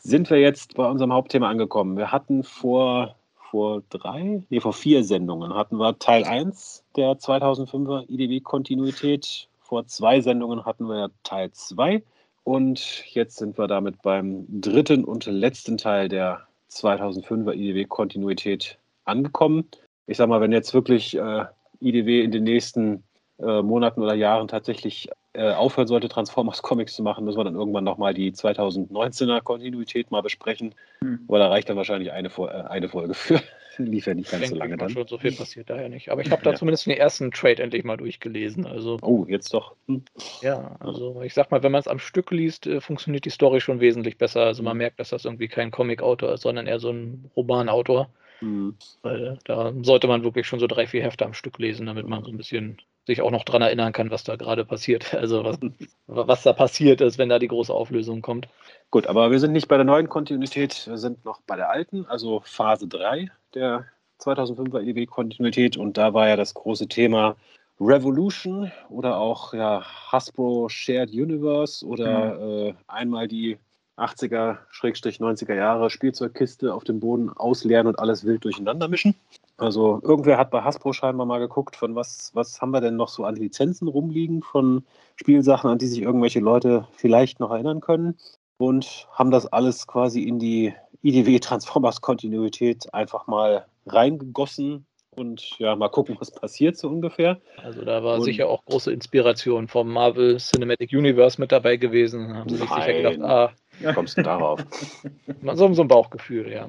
[0.00, 1.98] sind wir jetzt bei unserem Hauptthema angekommen.
[1.98, 3.16] Wir hatten vor,
[3.50, 9.48] vor drei, nee, vor vier Sendungen hatten wir Teil 1 der 2005er IDW-Kontinuität.
[9.60, 12.02] Vor zwei Sendungen hatten wir Teil 2.
[12.44, 19.68] Und jetzt sind wir damit beim dritten und letzten Teil der 2005er IDW-Kontinuität angekommen.
[20.06, 21.44] Ich sag mal, wenn jetzt wirklich äh,
[21.84, 23.04] IDW in den nächsten
[23.38, 27.56] äh, Monaten oder Jahren tatsächlich äh, aufhören sollte, Transformers Comics zu machen, müssen wir dann
[27.56, 30.74] irgendwann nochmal die 2019er Kontinuität mal besprechen.
[31.00, 31.24] Hm.
[31.26, 33.40] Aber da reicht dann wahrscheinlich eine, äh, eine Folge für.
[33.78, 34.88] Lief ja nicht ganz so lange dann.
[34.90, 36.12] Schon so viel passiert daher nicht.
[36.12, 36.56] Aber ich habe da ja.
[36.56, 38.66] zumindest den ersten Trade endlich mal durchgelesen.
[38.66, 39.74] Also, oh, jetzt doch.
[39.88, 40.04] Hm.
[40.42, 43.60] Ja, also ich sag mal, wenn man es am Stück liest, äh, funktioniert die Story
[43.60, 44.42] schon wesentlich besser.
[44.42, 44.78] Also man hm.
[44.78, 48.08] merkt, dass das irgendwie kein Comic-Autor ist, sondern eher so ein Romanautor.
[48.44, 48.76] Mhm.
[49.02, 52.22] Weil da sollte man wirklich schon so drei, vier Hefte am Stück lesen, damit man
[52.24, 55.12] so ein bisschen sich auch noch dran erinnern kann, was da gerade passiert.
[55.24, 55.58] Also was,
[56.06, 58.48] was da passiert ist, wenn da die große Auflösung kommt.
[58.90, 62.06] Gut, aber wir sind nicht bei der neuen Kontinuität, wir sind noch bei der alten,
[62.06, 63.86] also Phase 3 der
[64.20, 67.36] 2005er EW-Kontinuität und da war ja das große Thema
[67.80, 72.68] Revolution oder auch ja, Hasbro Shared Universe oder mhm.
[72.68, 73.58] äh, einmal die
[73.96, 79.14] 80er, 90er Jahre Spielzeugkiste auf dem Boden ausleeren und alles wild durcheinander mischen.
[79.56, 83.08] Also irgendwer hat bei Hasbro scheinbar mal geguckt, von was, was haben wir denn noch
[83.08, 84.84] so an Lizenzen rumliegen von
[85.16, 88.16] Spielsachen, an die sich irgendwelche Leute vielleicht noch erinnern können
[88.58, 94.86] und haben das alles quasi in die IDW Transformers Kontinuität einfach mal reingegossen
[95.16, 97.40] und ja, mal gucken, was passiert so ungefähr.
[97.62, 102.34] Also da war und sicher auch große Inspiration vom Marvel Cinematic Universe mit dabei gewesen.
[102.34, 104.64] Haben sie sich sicher gedacht, ah, wie kommst du darauf?
[105.54, 106.66] so, so ein Bauchgefühl, ja.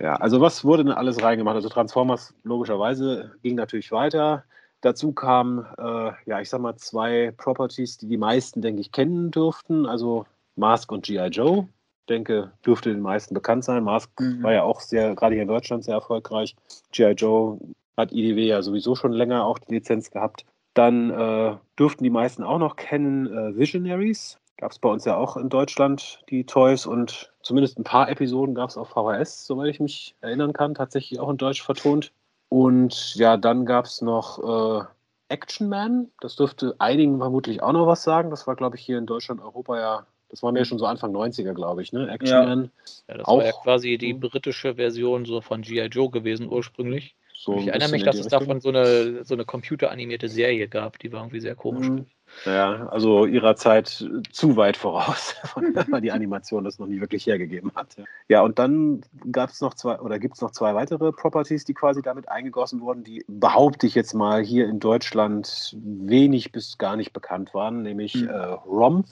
[0.00, 1.56] Ja, also was wurde denn alles reingemacht?
[1.56, 4.44] Also Transformers logischerweise ging natürlich weiter.
[4.80, 9.30] Dazu kamen, äh, ja, ich sag mal, zwei Properties, die die meisten, denke ich, kennen
[9.30, 9.86] dürften.
[9.86, 10.26] Also
[10.56, 11.28] Mask und G.I.
[11.28, 11.68] Joe
[12.08, 13.84] denke, dürfte den meisten bekannt sein.
[13.84, 14.42] Mask mhm.
[14.42, 16.54] war ja auch sehr, gerade hier in Deutschland, sehr erfolgreich.
[16.92, 17.12] G.I.
[17.12, 17.58] Joe
[17.96, 20.44] hat IDW ja sowieso schon länger auch die Lizenz gehabt.
[20.74, 24.38] Dann äh, dürften die meisten auch noch kennen äh, Visionaries.
[24.56, 28.54] Gab es bei uns ja auch in Deutschland die Toys und zumindest ein paar Episoden
[28.54, 32.12] gab es auf VHS, soweit ich mich erinnern kann, tatsächlich auch in Deutsch vertont.
[32.48, 34.38] Und ja, dann gab es noch
[34.82, 34.84] äh,
[35.28, 36.10] Action Man.
[36.20, 38.30] Das dürfte einigen vermutlich auch noch was sagen.
[38.30, 41.14] Das war, glaube ich, hier in Deutschland, Europa ja das war mir schon so Anfang
[41.14, 42.08] 90er, glaube ich, ne?
[42.10, 42.44] Action ja.
[42.44, 42.70] Man.
[43.06, 45.86] Ja, das auch, war ja quasi die britische Version so von G.I.
[45.86, 47.14] Joe gewesen ursprünglich.
[47.32, 51.12] So ich erinnere mich, dass es davon so eine, so eine computeranimierte Serie gab, die
[51.12, 51.88] war irgendwie sehr komisch.
[51.88, 52.06] Mhm.
[52.44, 55.34] Ja, also ihrer Zeit zu weit voraus,
[55.90, 57.96] weil die Animation das noch nie wirklich hergegeben hat.
[58.28, 61.74] Ja, und dann gab es noch zwei oder gibt es noch zwei weitere Properties, die
[61.74, 66.96] quasi damit eingegossen wurden, die behaupte ich jetzt mal hier in Deutschland wenig bis gar
[66.96, 68.28] nicht bekannt waren, nämlich mhm.
[68.28, 69.04] äh, ROM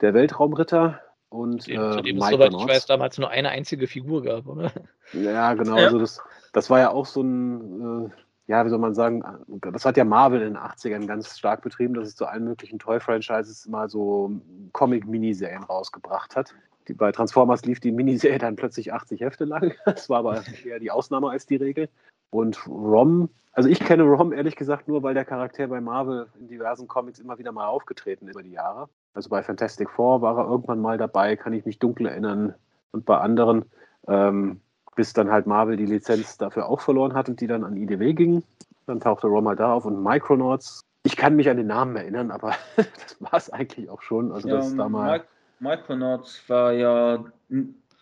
[0.00, 3.86] der Weltraumritter und dem, äh, zu dem es, soweit ich weiß, damals nur eine einzige
[3.86, 4.72] Figur gab, oder?
[5.12, 5.76] Ja, genau.
[5.76, 5.84] Ja.
[5.84, 6.20] Also das,
[6.52, 8.10] das war ja auch so ein, äh,
[8.50, 11.94] ja, wie soll man sagen, das hat ja Marvel in den 80ern ganz stark betrieben,
[11.94, 14.32] dass es zu allen möglichen Toy-Franchises mal so
[14.72, 16.52] Comic-Miniserien rausgebracht hat.
[16.88, 19.72] Die, bei Transformers lief die Miniserie dann plötzlich 80 Hefte lang.
[19.84, 21.88] Das war aber eher die Ausnahme als die Regel.
[22.30, 26.48] Und Rom, also ich kenne Rom ehrlich gesagt nur, weil der Charakter bei Marvel in
[26.48, 28.88] diversen Comics immer wieder mal aufgetreten ist über die Jahre.
[29.14, 32.56] Also bei Fantastic Four war er irgendwann mal dabei, kann ich mich dunkel erinnern.
[32.90, 33.66] Und bei anderen,
[34.08, 34.60] ähm,
[35.00, 38.12] bis dann halt Marvel die Lizenz dafür auch verloren hat und die dann an IDW
[38.12, 38.42] ging.
[38.86, 40.82] Dann tauchte Rom halt da auf und Micronauts.
[41.04, 44.30] Ich kann mich an den Namen erinnern, aber das war es eigentlich auch schon.
[44.30, 45.24] Also ja, das da mal
[45.58, 47.24] Micronauts war ja,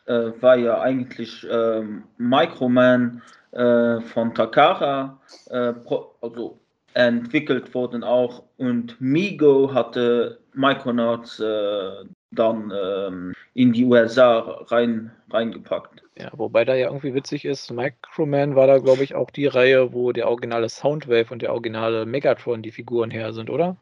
[0.06, 3.22] äh, war ja eigentlich ähm, Microman
[3.52, 5.20] äh, von Takara,
[5.50, 6.58] äh, pro, also
[6.94, 16.02] entwickelt worden auch und Migo hatte Micronauts äh, dann ähm, in die USA rein, reingepackt.
[16.18, 19.92] Ja, wobei da ja irgendwie witzig ist, Microman war da, glaube ich, auch die Reihe,
[19.92, 23.76] wo der originale Soundwave und der originale Megatron die Figuren her sind, oder?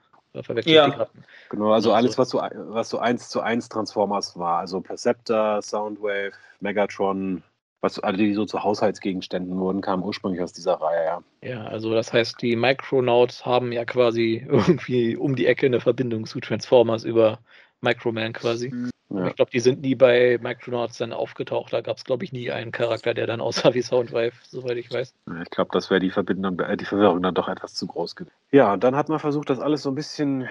[0.66, 1.06] ja.
[1.48, 4.58] Genau, also alles, was so, was so 1 zu 1 Transformers war.
[4.58, 7.42] Also Perceptor, Soundwave, Megatron,
[7.80, 11.22] was alle, die so zu Haushaltsgegenständen wurden, kamen ursprünglich aus dieser Reihe, ja.
[11.42, 16.26] Ja, also das heißt, die Micronauts haben ja quasi irgendwie um die Ecke eine Verbindung
[16.26, 17.38] zu Transformers über
[17.80, 18.70] Microman quasi.
[18.70, 18.90] Mhm.
[19.10, 19.28] Ja.
[19.28, 21.72] Ich glaube, die sind nie bei Micronauts dann aufgetaucht.
[21.72, 24.90] Da gab es, glaube ich, nie einen Charakter, der dann aussah wie Soundwave, soweit ich
[24.90, 25.14] weiß.
[25.42, 28.34] Ich glaube, das wäre die Verbindung, äh, die Verwirrung dann doch etwas zu groß gewesen.
[28.50, 30.48] Ja, und dann hat man versucht, das alles so ein bisschen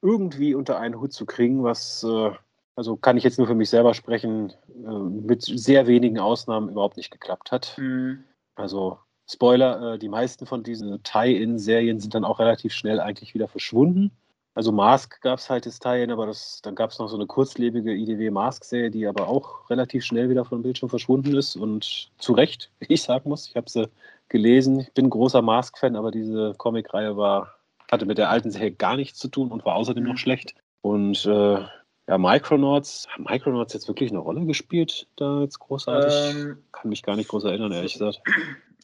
[0.00, 2.30] irgendwie unter einen Hut zu kriegen, was äh,
[2.76, 6.96] also kann ich jetzt nur für mich selber sprechen, äh, mit sehr wenigen Ausnahmen überhaupt
[6.96, 7.74] nicht geklappt hat.
[7.76, 8.24] Mhm.
[8.54, 8.98] Also
[9.30, 14.12] Spoiler, äh, die meisten von diesen Tie-In-Serien sind dann auch relativ schnell eigentlich wieder verschwunden.
[14.58, 17.26] Also Mask gab es halt das Tie-In, aber das, dann gab es noch so eine
[17.26, 22.32] kurzlebige IDW Mask-Serie, die aber auch relativ schnell wieder vom Bildschirm verschwunden ist und zu
[22.32, 23.46] Recht, wie ich sagen muss.
[23.46, 23.88] Ich habe sie
[24.28, 24.80] gelesen.
[24.80, 27.54] Ich bin ein großer Mask-Fan, aber diese Comic-Reihe war,
[27.88, 30.16] hatte mit der alten Serie gar nichts zu tun und war außerdem noch mhm.
[30.16, 30.56] schlecht.
[30.80, 31.60] Und äh,
[32.08, 36.34] ja, Micronauts, haben Micronauts jetzt wirklich eine Rolle gespielt, da jetzt großartig?
[36.34, 38.20] Ähm, Kann mich gar nicht groß erinnern, ehrlich gesagt.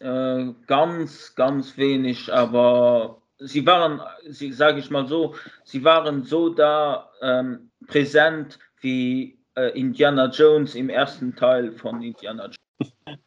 [0.01, 6.49] Äh, ganz, ganz wenig, aber sie waren, sie sage ich mal so, sie waren so
[6.49, 12.59] da ähm, präsent wie äh, Indiana Jones im ersten Teil von Indiana Jones.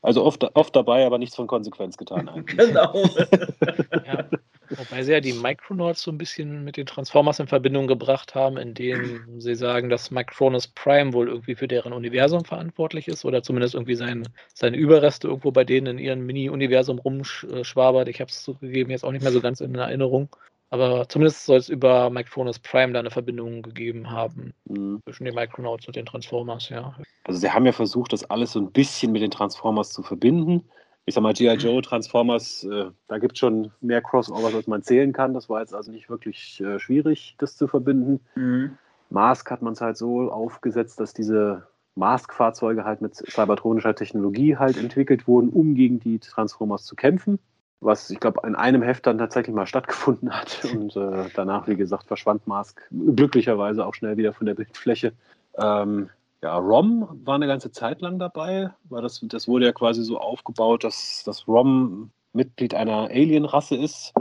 [0.02, 2.30] Also oft, oft dabei, aber nichts von Konsequenz getan.
[2.46, 2.94] genau.
[4.06, 4.30] ja.
[4.78, 8.58] Wobei sie ja die Micronauts so ein bisschen mit den Transformers in Verbindung gebracht haben,
[8.58, 13.74] indem sie sagen, dass Micronus Prime wohl irgendwie für deren Universum verantwortlich ist oder zumindest
[13.74, 18.08] irgendwie sein, seine Überreste irgendwo bei denen in ihrem Mini-Universum rumschwabert.
[18.08, 20.30] Ich habe es zugegeben jetzt auch nicht mehr so ganz in Erinnerung.
[20.70, 25.02] Aber zumindest soll es über Micronus Prime da eine Verbindung gegeben haben mhm.
[25.06, 26.96] zwischen den Micronauts und den Transformers, ja.
[27.24, 30.66] Also sie haben ja versucht, das alles so ein bisschen mit den Transformers zu verbinden
[31.08, 31.54] ich sag mal, G.I.
[31.54, 35.34] Joe, Transformers, äh, da gibt es schon mehr Crossovers, als man zählen kann.
[35.34, 38.20] Das war jetzt also nicht wirklich äh, schwierig, das zu verbinden.
[38.36, 38.78] Mhm.
[39.10, 44.76] Mask hat man es halt so aufgesetzt, dass diese Mask-Fahrzeuge halt mit cybertronischer Technologie halt
[44.76, 47.40] entwickelt wurden, um gegen die Transformers zu kämpfen.
[47.80, 50.66] Was ich glaube in einem Heft dann tatsächlich mal stattgefunden hat.
[50.66, 55.14] Und äh, danach, wie gesagt, verschwand Mask glücklicherweise auch schnell wieder von der Bildfläche.
[55.58, 56.10] Ähm,
[56.44, 60.20] ja, ROM war eine ganze Zeit lang dabei, weil das, das wurde ja quasi so
[60.20, 64.14] aufgebaut, dass, dass ROM Mitglied einer Alien-Rasse ist,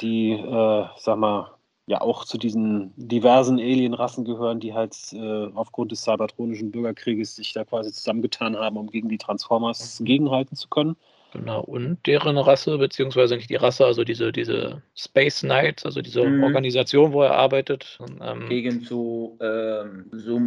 [0.00, 1.52] die, äh, sag mal,
[1.86, 7.52] ja auch zu diesen diversen Alien-Rassen gehören, die halt äh, aufgrund des cybertronischen Bürgerkrieges sich
[7.52, 10.96] da quasi zusammengetan haben, um gegen die Transformers gegenhalten zu können.
[11.32, 16.24] Genau, und deren Rasse, beziehungsweise nicht die Rasse, also diese, diese Space Knights, also diese
[16.24, 16.42] mhm.
[16.42, 17.98] Organisation, wo er arbeitet.
[18.20, 20.40] Ähm, Gegen so, ähm, so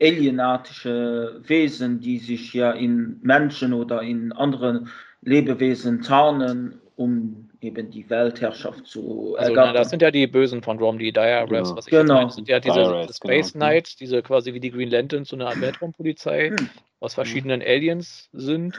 [0.00, 4.88] alienatische Wesen, die sich ja in Menschen oder in anderen
[5.22, 10.78] Lebewesen tarnen, um eben die Weltherrschaft zu also, na, das sind ja die Bösen von
[10.78, 11.76] Rom, die Dire Raps, genau.
[11.76, 12.14] was ich genau.
[12.14, 12.26] meine.
[12.26, 13.66] Das sind ja diese Dire Space genau.
[13.66, 16.70] Knights, diese quasi wie die Green Lanterns, so eine Art Weltraumpolizei, hm.
[17.00, 17.68] aus verschiedenen hm.
[17.68, 18.76] Aliens sind.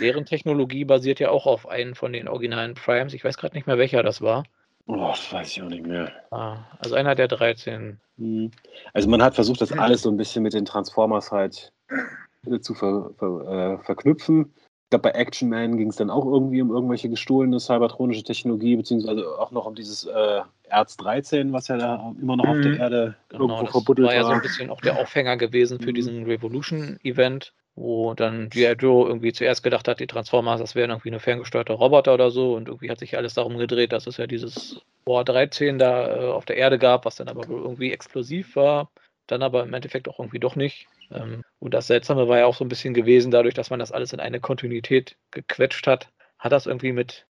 [0.00, 3.14] Deren Technologie basiert ja auch auf einen von den originalen Primes.
[3.14, 4.44] Ich weiß gerade nicht mehr, welcher das war.
[4.86, 6.10] Oh, das weiß ich auch nicht mehr.
[6.30, 8.00] Ah, also einer der 13.
[8.18, 8.50] Hm.
[8.92, 11.72] Also man hat versucht, das alles so ein bisschen mit den Transformers halt
[12.46, 14.52] äh, zu ver, ver, äh, verknüpfen.
[14.56, 18.74] Ich glaube, bei Action Man ging es dann auch irgendwie um irgendwelche gestohlene cybertronische Technologie,
[18.74, 22.50] beziehungsweise auch noch um dieses äh, Erz 13, was ja da immer noch mhm.
[22.50, 22.80] auf der mhm.
[22.80, 24.14] Erde genau, irgendwo verbuddelt war.
[24.14, 25.94] Das war ja so ein bisschen auch der Aufhänger gewesen für mhm.
[25.94, 28.72] diesen Revolution-Event wo dann G.I.
[28.72, 32.54] Joe irgendwie zuerst gedacht hat, die Transformers, das wären irgendwie eine ferngesteuerte Roboter oder so
[32.54, 36.26] und irgendwie hat sich alles darum gedreht, dass es ja dieses Bohr 13 da äh,
[36.26, 38.90] auf der Erde gab, was dann aber irgendwie explosiv war,
[39.26, 40.88] dann aber im Endeffekt auch irgendwie doch nicht.
[41.10, 43.92] Ähm, und das Seltsame war ja auch so ein bisschen gewesen, dadurch, dass man das
[43.92, 47.26] alles in eine Kontinuität gequetscht hat, hat das irgendwie mit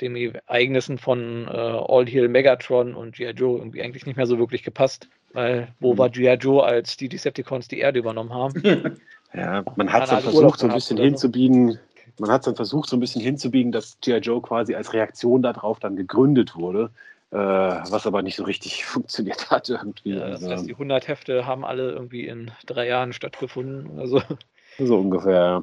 [0.00, 3.30] den Ereignissen von äh, All Heal Megatron und G.I.
[3.30, 5.08] Joe irgendwie eigentlich nicht mehr so wirklich gepasst.
[5.32, 5.98] Weil wo mhm.
[5.98, 6.34] war G.I.
[6.34, 8.62] Joe, als die Decepticons die Erde übernommen haben?
[9.34, 11.78] Ja, man hat es dann versucht, so ein bisschen hinzubiegen.
[12.18, 14.18] Man hat es dann versucht, so ein bisschen hinzubiegen, dass G.I.
[14.18, 16.90] Joe quasi als Reaktion darauf dann gegründet wurde,
[17.32, 20.14] äh, was aber nicht so richtig funktioniert hat irgendwie.
[20.14, 23.98] Ja, das also, heißt, die 100 Hefte haben alle irgendwie in drei Jahren stattgefunden.
[23.98, 24.22] Also.
[24.76, 25.62] So ungefähr,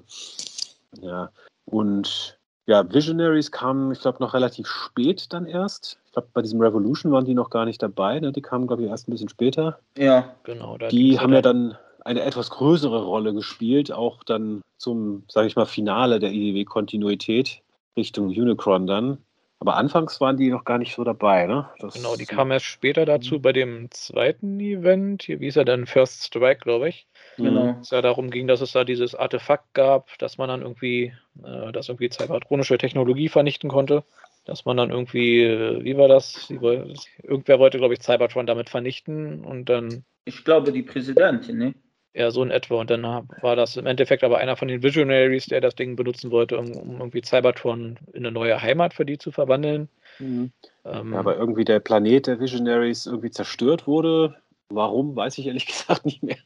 [1.02, 1.02] ja.
[1.02, 1.30] ja.
[1.66, 6.00] Und ja, Visionaries kamen, ich glaube, noch relativ spät dann erst.
[6.06, 8.22] Ich glaube, bei diesem Revolution waren die noch gar nicht dabei.
[8.22, 8.32] Ne?
[8.32, 9.80] Die kamen, glaube ich, erst ein bisschen später.
[9.98, 10.78] Ja, genau.
[10.78, 15.66] die haben ja dann eine etwas größere Rolle gespielt, auch dann zum, sage ich mal,
[15.66, 17.62] Finale der IDW-Kontinuität
[17.96, 19.20] Richtung Unicron dann.
[19.62, 21.70] Aber anfangs waren die noch gar nicht so dabei, ne?
[21.78, 25.22] Das genau, die kamen erst später dazu bei dem zweiten Event.
[25.22, 25.86] Hier, wie ist er dann?
[25.86, 27.06] First Strike, glaube ich.
[27.38, 27.78] Genau.
[27.80, 31.72] Es ja darum ging, dass es da dieses Artefakt gab, dass man dann irgendwie, äh,
[31.72, 34.04] das irgendwie cybertronische Technologie vernichten konnte.
[34.46, 36.50] Dass man dann irgendwie, äh, wie war das?
[36.50, 40.04] Irgendwer wollte, glaube ich, Cybertron damit vernichten und dann.
[40.26, 41.76] Ich glaube, die Präsidentin, ne?
[42.14, 42.76] Ja, so in etwa.
[42.76, 46.30] Und dann war das im Endeffekt aber einer von den Visionaries, der das Ding benutzen
[46.30, 49.88] wollte, um, um irgendwie Cybertron in eine neue Heimat für die zu verwandeln.
[50.20, 50.52] Mhm.
[50.84, 54.36] Ähm, ja, aber irgendwie der Planet der Visionaries irgendwie zerstört wurde.
[54.68, 56.38] Warum, weiß ich ehrlich gesagt nicht mehr.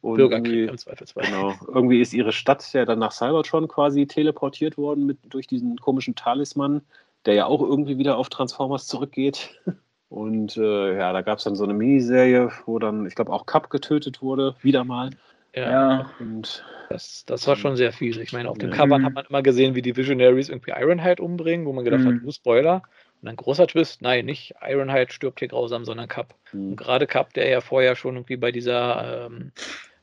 [0.00, 1.24] Und Bürgerkrieg im Zweifelsfall.
[1.24, 1.54] Genau.
[1.68, 6.14] Irgendwie ist ihre Stadt ja dann nach Cybertron quasi teleportiert worden mit, durch diesen komischen
[6.14, 6.82] Talisman,
[7.26, 9.60] der ja auch irgendwie wieder auf Transformers zurückgeht.
[10.08, 13.46] Und äh, ja, da gab es dann so eine Miniserie, wo dann, ich glaube, auch
[13.46, 15.10] Cup getötet wurde, wieder mal.
[15.54, 16.10] Ja.
[16.20, 18.18] Und das, das war schon sehr fies.
[18.18, 21.66] Ich meine, auf den Covern hat man immer gesehen, wie die Visionaries irgendwie Ironhide umbringen,
[21.66, 22.16] wo man gedacht mhm.
[22.16, 22.82] hat, du Spoiler.
[23.22, 26.34] Und ein großer Twist, nein, nicht Ironhide stirbt hier grausam, sondern Cup.
[26.52, 26.70] Mhm.
[26.70, 29.52] Und gerade Cup, der ja vorher schon irgendwie bei dieser, ähm,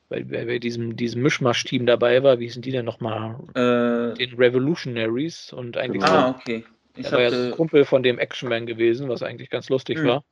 [0.09, 3.35] bei, bei, diesem, diesem Mischmasch-Team dabei war, wie sind die denn nochmal?
[3.53, 6.03] Äh, den Revolutionaries und eigentlich.
[6.03, 6.65] Ah, okay.
[6.95, 10.07] Ich er war ja Kumpel von dem Actionman gewesen, was eigentlich ganz lustig mhm.
[10.07, 10.23] war.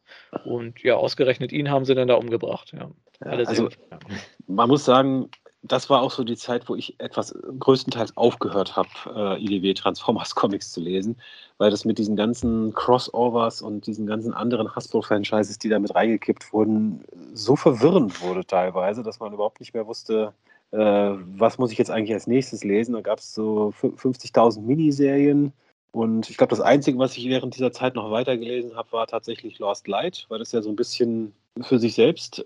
[0.46, 2.72] Und ja, ausgerechnet ihn haben sie dann da umgebracht.
[2.74, 2.92] Ja.
[3.24, 4.00] Ja, also, ja.
[4.48, 5.30] man muss sagen,
[5.64, 10.34] das war auch so die Zeit, wo ich etwas größtenteils aufgehört habe, äh, IDW Transformers
[10.36, 11.18] Comics zu lesen,
[11.58, 16.52] weil das mit diesen ganzen Crossovers und diesen ganzen anderen Hasbro-Franchises, die da mit reingekippt
[16.52, 20.34] wurden, so verwirrend wurde teilweise, dass man überhaupt nicht mehr wusste,
[20.72, 22.94] äh, was muss ich jetzt eigentlich als nächstes lesen.
[22.94, 25.54] Da gab es so 50.000 Miniserien
[25.92, 29.60] Und ich glaube, das Einzige, was ich während dieser Zeit noch weitergelesen habe, war tatsächlich
[29.60, 32.46] Lost Light, weil das ja so ein bisschen für sich selbst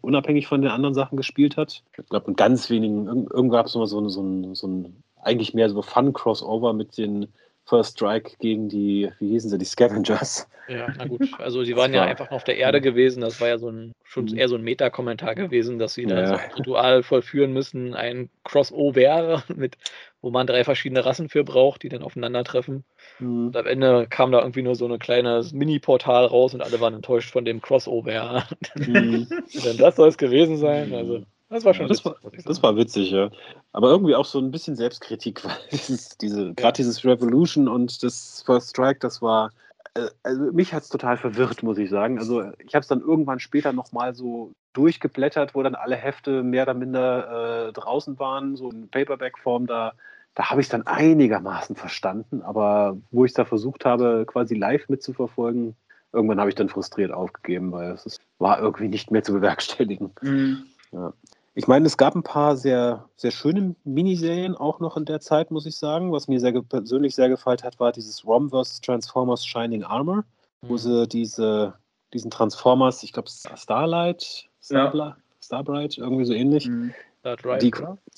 [0.00, 1.82] unabhängig von den anderen Sachen gespielt hat.
[1.98, 5.54] Ich glaube, in ganz wenigen, irgendwo gab es immer so, so, ein, so ein, eigentlich
[5.54, 7.26] mehr so Fun-Crossover mit den
[7.68, 10.48] First Strike gegen die, wie hießen sie, die Scavengers.
[10.68, 11.28] Ja, na gut.
[11.38, 13.20] Also sie waren ja einfach noch auf der Erde gewesen.
[13.20, 14.38] Das war ja so ein schon mhm.
[14.38, 16.08] eher so ein Meta-Kommentar gewesen, dass sie ja.
[16.08, 19.76] da so ein Ritual vollführen müssen, ein Crossover mit,
[20.20, 22.84] wo man drei verschiedene Rassen für braucht, die dann aufeinandertreffen.
[23.18, 23.48] Mhm.
[23.48, 26.94] Und am Ende kam da irgendwie nur so ein kleines Mini-Portal raus und alle waren
[26.94, 28.46] enttäuscht von dem Crossover.
[28.76, 29.26] Mhm.
[29.64, 30.94] dann das soll es gewesen sein.
[30.94, 33.30] Also das war schon ja, das, witzig, war, das war witzig, ja.
[33.72, 38.42] Aber irgendwie auch so ein bisschen Selbstkritik, weil dieses, diese, gerade dieses Revolution und das
[38.44, 39.50] First Strike, das war,
[39.94, 42.18] äh, also mich hat es total verwirrt, muss ich sagen.
[42.18, 46.64] Also ich habe es dann irgendwann später nochmal so durchgeblättert, wo dann alle Hefte mehr
[46.64, 49.92] oder minder äh, draußen waren, so in Paperback-Form, da,
[50.34, 54.54] da habe ich es dann einigermaßen verstanden, aber wo ich es da versucht habe, quasi
[54.54, 55.74] live mitzuverfolgen,
[56.12, 60.10] irgendwann habe ich dann frustriert aufgegeben, weil es war irgendwie nicht mehr zu bewerkstelligen.
[60.22, 60.64] Mhm.
[60.92, 61.12] Ja.
[61.58, 65.50] Ich meine, es gab ein paar sehr, sehr schöne Miniserien auch noch in der Zeit,
[65.50, 66.12] muss ich sagen.
[66.12, 68.80] Was mir sehr persönlich sehr gefallen hat, war dieses ROM vs.
[68.80, 70.22] Transformers Shining Armor, mhm.
[70.68, 71.74] wo sie diese,
[72.14, 75.16] diesen Transformers, ich glaube Starlight, Starblight, ja.
[75.42, 76.68] Starbright, irgendwie so ähnlich.
[76.68, 76.94] Mhm.
[77.22, 77.72] Starbright, die,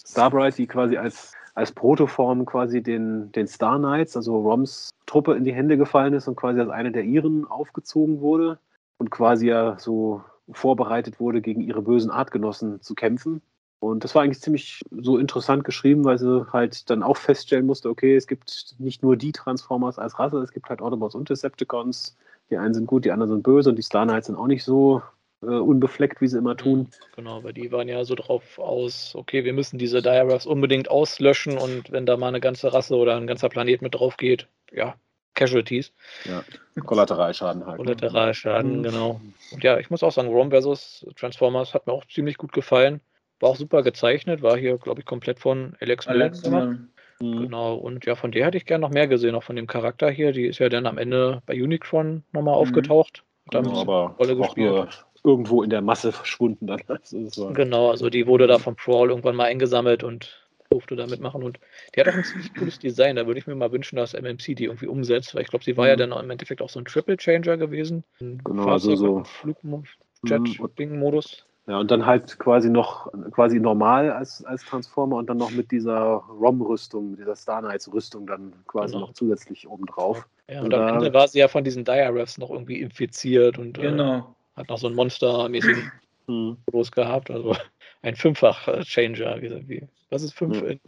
[0.07, 5.45] Starbright, die quasi als, als Protoform quasi den, den Star Knights, also Roms Truppe in
[5.45, 8.59] die Hände gefallen ist und quasi als eine der ihren aufgezogen wurde
[8.99, 13.43] und quasi ja so vorbereitet wurde, gegen ihre bösen Artgenossen zu kämpfen.
[13.81, 17.89] Und das war eigentlich ziemlich so interessant geschrieben, weil sie halt dann auch feststellen musste,
[17.89, 22.16] okay, es gibt nicht nur die Transformers als Rasse, es gibt halt Autobots und Decepticons.
[22.51, 24.64] Die einen sind gut, die anderen sind böse und die Star Knights sind auch nicht
[24.64, 25.01] so
[25.43, 26.89] äh, unbefleckt, wie sie immer tun.
[27.16, 31.56] Genau, weil die waren ja so drauf aus, okay, wir müssen diese Diaras unbedingt auslöschen
[31.56, 34.94] und wenn da mal eine ganze Rasse oder ein ganzer Planet mit drauf geht, ja,
[35.41, 35.93] Casualties.
[36.25, 36.45] Ja,
[36.85, 37.79] Kollateralschaden halt.
[37.79, 37.85] Ne?
[37.85, 38.83] Kollateralschaden, mhm.
[38.83, 39.21] genau.
[39.53, 41.07] Und ja, ich muss auch sagen, Rome vs.
[41.17, 43.01] Transformers hat mir auch ziemlich gut gefallen.
[43.41, 46.79] War auch super gezeichnet, war hier, glaube ich, komplett von Alex, Alex gemacht.
[47.21, 47.43] Mhm.
[47.43, 50.11] Genau, und ja, von der hätte ich gerne noch mehr gesehen, auch von dem Charakter
[50.11, 50.33] hier.
[50.33, 52.61] Die ist ja dann am Ende bei Unicron nochmal mhm.
[52.61, 53.25] aufgetaucht.
[53.51, 55.07] Genau, aber Rolle gespielt.
[55.25, 56.83] irgendwo in der Masse verschwunden dann.
[56.89, 60.40] Also genau, also die wurde da vom Crawl irgendwann mal eingesammelt und
[60.70, 61.60] durfte da mitmachen und
[61.94, 63.16] die hat auch ein ziemlich cooles Design.
[63.16, 65.76] Da würde ich mir mal wünschen, dass MMC die irgendwie umsetzt, weil ich glaube, sie
[65.76, 65.90] war mhm.
[65.90, 68.05] ja dann im Endeffekt auch so ein Triple Changer gewesen.
[68.18, 71.44] Genau, also so Flugjet-Ding-Modus.
[71.66, 75.70] Ja, und dann halt quasi noch quasi normal als, als Transformer und dann noch mit
[75.70, 79.06] dieser ROM-Rüstung, dieser Star Knights-Rüstung dann quasi genau.
[79.06, 80.26] noch zusätzlich obendrauf.
[80.48, 83.78] Ja, und, und am Ende war sie ja von diesen Diarefs noch irgendwie infiziert und
[83.78, 84.34] äh, genau.
[84.56, 85.92] äh, hat noch so einen Monster-mäßigen
[86.26, 86.56] mhm.
[86.66, 87.30] Modus gehabt.
[87.30, 87.55] Also
[88.02, 89.43] ein Fünffach-Changer.
[89.43, 90.60] Wie, wie, was ist fünf?
[90.60, 90.78] Hm.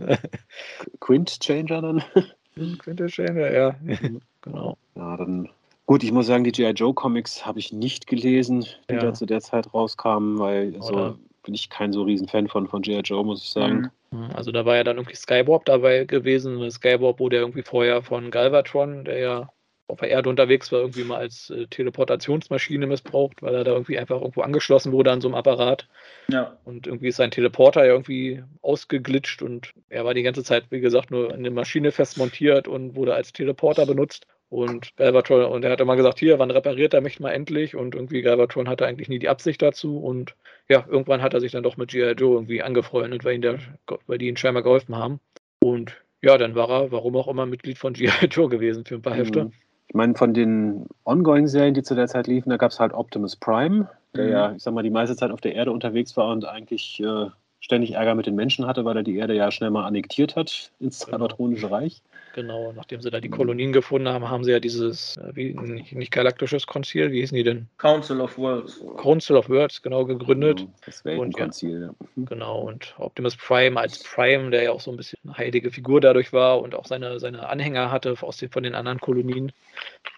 [1.00, 2.04] Quint-Changer dann?
[2.78, 3.76] Quint-Changer, ja.
[3.82, 4.20] Mhm.
[4.40, 4.76] genau.
[4.94, 5.48] Ja, dann.
[5.86, 6.70] Gut, ich muss sagen, die G.I.
[6.70, 9.00] Joe Comics habe ich nicht gelesen, die ja.
[9.00, 12.82] da zu der Zeit rauskamen, weil so bin ich kein so riesen Fan von, von
[12.82, 13.00] G.I.
[13.00, 13.90] Joe, muss ich sagen.
[14.10, 14.30] Mhm.
[14.34, 16.70] Also da war ja dann irgendwie Skywarp dabei gewesen.
[16.70, 19.52] Skywarp wurde ja irgendwie vorher von Galvatron, der ja
[19.88, 23.98] auf der Erde unterwegs war, irgendwie mal als äh, Teleportationsmaschine missbraucht, weil er da irgendwie
[23.98, 25.88] einfach irgendwo angeschlossen wurde an so einem Apparat.
[26.28, 26.56] Ja.
[26.64, 30.80] Und irgendwie ist sein Teleporter ja irgendwie ausgeglitscht und er war die ganze Zeit, wie
[30.80, 34.26] gesagt, nur in eine Maschine festmontiert und wurde als Teleporter benutzt.
[34.48, 37.74] Und Galvatron, und er hat immer gesagt, hier, wann repariert er mich mal endlich?
[37.74, 39.98] Und irgendwie Galvatron hatte eigentlich nie die Absicht dazu.
[39.98, 40.36] Und
[40.68, 42.12] ja, irgendwann hat er sich dann doch mit G.I.
[42.12, 43.60] Joe irgendwie angefreundet, weil, ihn der,
[44.06, 45.20] weil die ihm scheinbar geholfen haben.
[45.58, 48.26] Und ja, dann war er, warum auch immer, Mitglied von G.I.
[48.26, 49.52] Joe gewesen für ein paar mhm.
[49.92, 53.36] Ich meine, von den Ongoing-Serien, die zu der Zeit liefen, da gab es halt Optimus
[53.36, 54.32] Prime, der mhm.
[54.32, 57.26] ja, ich sag mal, die meiste Zeit auf der Erde unterwegs war und eigentlich äh,
[57.60, 60.72] ständig Ärger mit den Menschen hatte, weil er die Erde ja schnell mal annektiert hat
[60.80, 61.26] ins genau.
[61.26, 62.00] Reich.
[62.34, 65.92] Genau, nachdem sie da die Kolonien gefunden haben, haben sie ja dieses, äh, wie, nicht,
[65.92, 67.68] nicht galaktisches Konzil, wie hießen die denn?
[67.76, 68.82] Council of Worlds.
[68.96, 70.60] Council of Worlds, genau, gegründet.
[70.60, 72.24] Genau, das Weltenkonzil, ja, ja.
[72.24, 76.00] Genau, und Optimus Prime als Prime, der ja auch so ein bisschen eine heilige Figur
[76.00, 79.52] dadurch war und auch seine, seine Anhänger hatte aus den, von den anderen Kolonien,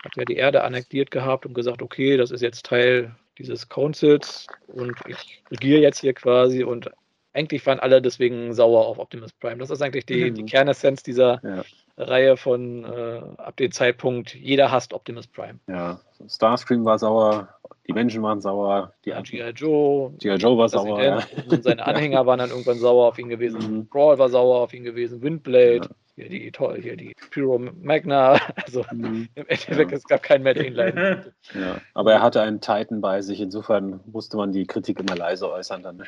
[0.05, 4.47] hat ja die Erde annektiert gehabt und gesagt, okay, das ist jetzt Teil dieses Councils
[4.69, 6.91] und ich regiere jetzt hier quasi und
[7.33, 9.57] eigentlich waren alle deswegen sauer auf Optimus Prime.
[9.57, 10.35] Das ist eigentlich die, mhm.
[10.37, 11.65] die Kernessenz dieser ja.
[11.97, 15.61] Reihe von äh, ab dem Zeitpunkt, jeder hasst Optimus Prime.
[15.69, 17.49] Ja, Starscream war sauer,
[17.87, 19.51] die Menschen waren sauer, die ja, G.I.
[19.51, 20.13] Joe.
[20.19, 20.37] G.I.
[20.37, 21.03] Joe war sauer.
[21.03, 21.23] Ja.
[21.61, 23.59] Seine Anhänger waren dann irgendwann sauer auf ihn gewesen.
[23.59, 23.87] Mhm.
[23.87, 25.89] Brawl war sauer auf ihn gewesen, Windblade.
[26.17, 29.29] Hier die, toll, hier die Pyro Magna, also mhm.
[29.35, 29.97] im Endeffekt, ja.
[29.97, 33.41] es gab keinen mehr, der ihn leiden Ja, aber er hatte einen Titan bei sich,
[33.41, 36.05] insofern musste man die Kritik immer leise äußern dann.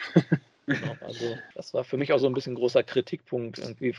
[0.66, 3.94] Genau, also das war für mich auch so ein bisschen großer Kritikpunkt irgendwie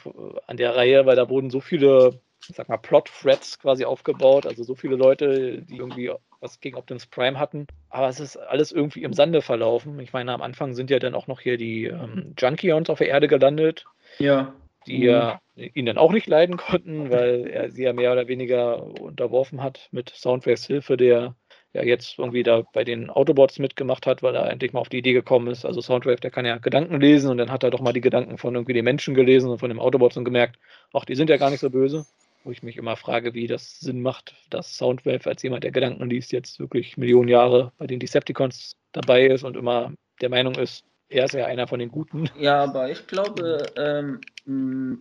[0.46, 4.64] an der Reihe, weil da wurden so viele, ich sag mal, Plot-Threads quasi aufgebaut, also
[4.64, 7.68] so viele Leute, die irgendwie was gegen Optimus Prime hatten.
[7.90, 10.00] Aber es ist alles irgendwie im Sande verlaufen.
[10.00, 13.08] Ich meine, am Anfang sind ja dann auch noch hier die ähm, Junkions auf der
[13.08, 13.86] Erde gelandet.
[14.20, 14.54] Ja.
[14.86, 15.70] Die ja mhm.
[15.74, 19.90] ihn dann auch nicht leiden konnten, weil er sie ja mehr oder weniger unterworfen hat
[19.92, 21.36] mit Soundwaves Hilfe, der
[21.78, 24.98] ja jetzt irgendwie da bei den Autobots mitgemacht hat, weil er endlich mal auf die
[24.98, 25.66] Idee gekommen ist.
[25.66, 28.38] Also Soundwave, der kann ja Gedanken lesen und dann hat er doch mal die Gedanken
[28.38, 30.60] von irgendwie den Menschen gelesen und von den Autobots und gemerkt,
[30.94, 32.06] ach, die sind ja gar nicht so böse
[32.48, 36.10] wo ich mich immer frage, wie das Sinn macht, dass Soundwave als jemand, der Gedanken
[36.10, 39.92] liest, jetzt wirklich Millionen Jahre bei den Decepticons dabei ist und immer
[40.22, 42.30] der Meinung ist, er ist ja einer von den Guten.
[42.40, 44.22] Ja, aber ich glaube, ähm,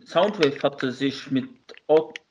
[0.04, 1.48] Soundwave hatte sich mit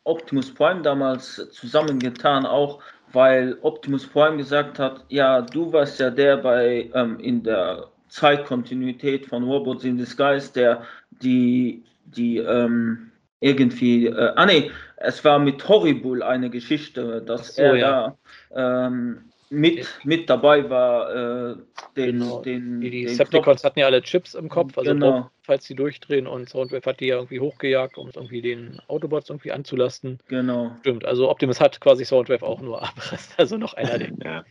[0.04, 2.82] Optimus Prime damals zusammengetan, auch
[3.16, 9.26] weil Optimus Prime gesagt hat, ja, du warst ja der bei ähm, in der Zeitkontinuität
[9.26, 15.68] von Robots in Disguise, der die, die ähm, irgendwie, äh, ah nee, es war mit
[15.68, 18.18] Horrible eine Geschichte, dass so, er ja.
[18.52, 21.10] da ähm, mit, mit dabei war.
[21.52, 21.56] Äh,
[21.96, 22.42] den, genau.
[22.42, 25.12] den, die Decepticons hatten ja alle Chips im Kopf, also genau.
[25.22, 29.30] Bob, falls sie durchdrehen und Soundwave hat die ja irgendwie hochgejagt, um irgendwie den Autobots
[29.30, 30.20] irgendwie anzulasten.
[30.28, 30.76] Genau.
[30.82, 34.18] Stimmt, also Optimus hat quasi Soundwave auch nur Abriss, also noch einer den.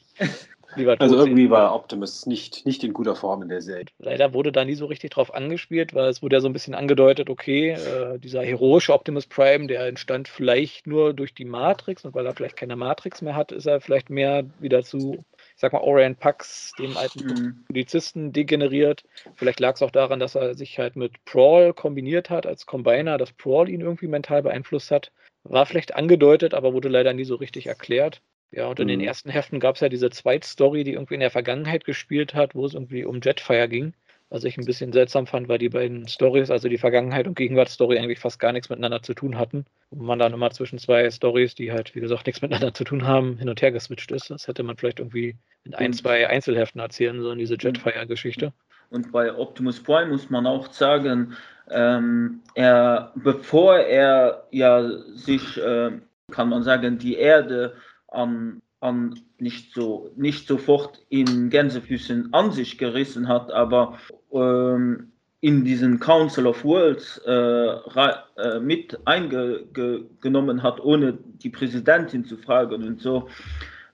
[0.98, 3.86] also irgendwie war Optimus nicht, nicht in guter Form in der Serie.
[3.98, 6.74] Leider wurde da nie so richtig drauf angespielt, weil es wurde ja so ein bisschen
[6.74, 12.14] angedeutet, okay, äh, dieser heroische Optimus Prime, der entstand vielleicht nur durch die Matrix und
[12.14, 15.24] weil er vielleicht keine Matrix mehr hat, ist er vielleicht mehr wieder zu,
[15.54, 17.64] ich sag mal, Orient Pax, dem alten mhm.
[17.66, 19.04] Polizisten, degeneriert.
[19.34, 23.18] Vielleicht lag es auch daran, dass er sich halt mit Prawl kombiniert hat als Combiner,
[23.18, 25.12] dass Prawl ihn irgendwie mental beeinflusst hat.
[25.44, 28.22] War vielleicht angedeutet, aber wurde leider nie so richtig erklärt.
[28.56, 29.06] Ja, und in den mhm.
[29.06, 32.64] ersten Heften gab es ja diese Zweitstory, die irgendwie in der Vergangenheit gespielt hat, wo
[32.64, 33.94] es irgendwie um Jetfire ging.
[34.30, 37.98] Was ich ein bisschen seltsam fand, weil die beiden Stories, also die Vergangenheit und Gegenwartsstory,
[37.98, 39.66] eigentlich fast gar nichts miteinander zu tun hatten.
[39.90, 43.06] Und man dann immer zwischen zwei Stories, die halt, wie gesagt, nichts miteinander zu tun
[43.06, 44.30] haben, hin und her geswitcht ist.
[44.30, 48.52] Das hätte man vielleicht irgendwie in ein, zwei Einzelheften erzählen sollen, diese Jetfire-Geschichte.
[48.90, 51.34] Und bei Optimus Prime muss man auch sagen,
[51.70, 55.90] ähm, er, bevor er ja sich, äh,
[56.30, 57.74] kann man sagen, die Erde
[58.14, 63.98] an, an nicht, so, nicht sofort in Gänsefüßen an sich gerissen hat, aber
[64.32, 72.38] ähm, in diesen Council of Worlds äh, äh, mit eingenommen hat, ohne die Präsidentin zu
[72.38, 73.28] fragen und so,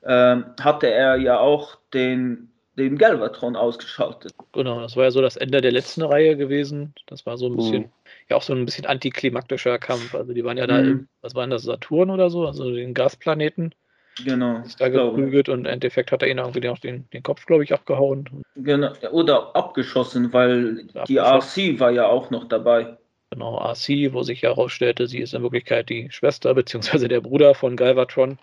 [0.03, 4.35] äh, hatte er ja auch den den Galvatron ausgeschaltet.
[4.53, 6.95] Genau, das war ja so das Ende der letzten Reihe gewesen.
[7.07, 7.91] Das war so ein bisschen, mhm.
[8.29, 10.15] ja auch so ein bisschen antiklimaktischer Kampf.
[10.15, 10.89] Also die waren ja da, mhm.
[10.89, 13.75] im, was war denn das, Saturn oder so, also den Gasplaneten.
[14.24, 14.59] Genau.
[14.61, 17.65] Ist da geprügelt und im Endeffekt hat er ihn irgendwie auch den, den Kopf, glaube
[17.65, 18.43] ich, abgehauen.
[18.57, 22.99] Genau, oder abgeschossen, weil die RC war ja auch noch dabei.
[23.31, 27.09] Genau, RC, wo sich herausstellte, sie ist in Wirklichkeit die Schwester bzw.
[27.09, 28.39] der Bruder von Galvatron.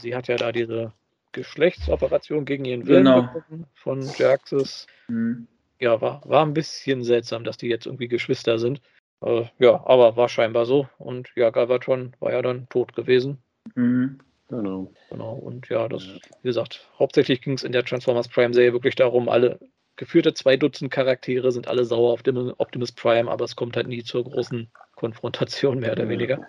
[0.00, 0.92] Sie hat ja da diese
[1.32, 3.28] Geschlechtsoperation gegen ihren Willen genau.
[3.74, 4.86] von Jaxis.
[5.08, 5.48] Mhm.
[5.80, 8.80] Ja, war, war ein bisschen seltsam, dass die jetzt irgendwie Geschwister sind.
[9.20, 10.88] Äh, ja, aber war scheinbar so.
[10.98, 13.38] Und ja, Galvatron war ja dann tot gewesen.
[13.74, 14.18] Mhm.
[14.48, 14.90] Genau.
[15.10, 15.34] Genau.
[15.34, 19.58] Und ja, das, wie gesagt, hauptsächlich ging es in der Transformers Prime-Serie wirklich darum, alle
[19.96, 23.88] geführte zwei Dutzend Charaktere sind alle sauer auf dem Optimus Prime, aber es kommt halt
[23.88, 26.08] nie zur großen Konfrontation, mehr oder ja.
[26.08, 26.40] weniger.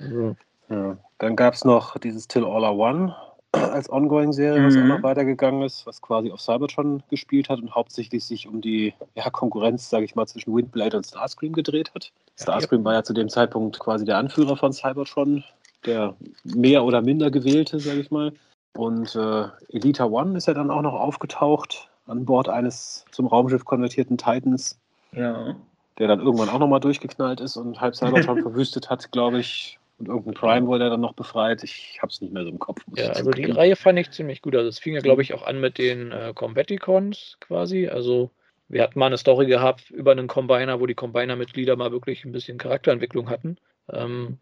[0.00, 0.36] Ja.
[0.68, 0.98] ja.
[1.18, 3.16] Dann gab es noch dieses Till All Are One
[3.52, 4.66] als Ongoing-Serie, mhm.
[4.66, 8.60] was auch noch weitergegangen ist, was quasi auf Cybertron gespielt hat und hauptsächlich sich um
[8.60, 12.12] die ja, Konkurrenz, sage ich mal, zwischen Windblade und Starscream gedreht hat.
[12.36, 15.42] Starscream war ja zu dem Zeitpunkt quasi der Anführer von Cybertron,
[15.86, 18.32] der mehr oder minder gewählte, sage ich mal.
[18.74, 23.64] Und äh, Elita One ist ja dann auch noch aufgetaucht an Bord eines zum Raumschiff
[23.64, 24.78] konvertierten Titans.
[25.12, 25.56] Ja.
[25.98, 29.78] Der dann irgendwann auch nochmal durchgeknallt ist und halb Cybertron verwüstet hat, glaube ich.
[29.98, 31.62] Und irgendein Prime wurde er dann noch befreit.
[31.62, 32.80] Ich habe es nicht mehr so im Kopf.
[32.96, 34.56] Ja, also die Reihe fand ich ziemlich gut.
[34.56, 37.86] Also es fing ja, glaube ich, auch an mit den äh, Combaticons quasi.
[37.86, 38.30] Also
[38.68, 42.32] wir hatten mal eine Story gehabt über einen Combiner, wo die Combiner-Mitglieder mal wirklich ein
[42.32, 43.58] bisschen Charakterentwicklung hatten.
[43.92, 44.38] Ähm,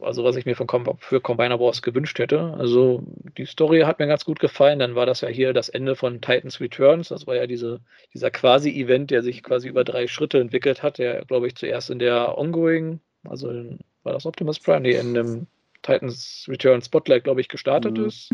[0.00, 0.68] also was ich mir von
[0.98, 2.54] für Combiner Wars gewünscht hätte.
[2.58, 3.02] Also
[3.38, 4.78] die Story hat mir ganz gut gefallen.
[4.78, 7.08] Dann war das ja hier das Ende von Titans Returns.
[7.08, 7.80] Das war ja diese,
[8.12, 11.98] dieser quasi-Event, der sich quasi über drei Schritte entwickelt hat, der, glaube ich, zuerst in
[11.98, 15.46] der Ongoing, also in, war das Optimus Prime, nee, in dem
[15.82, 18.04] Titans Return Spotlight, glaube ich, gestartet mhm.
[18.06, 18.30] ist.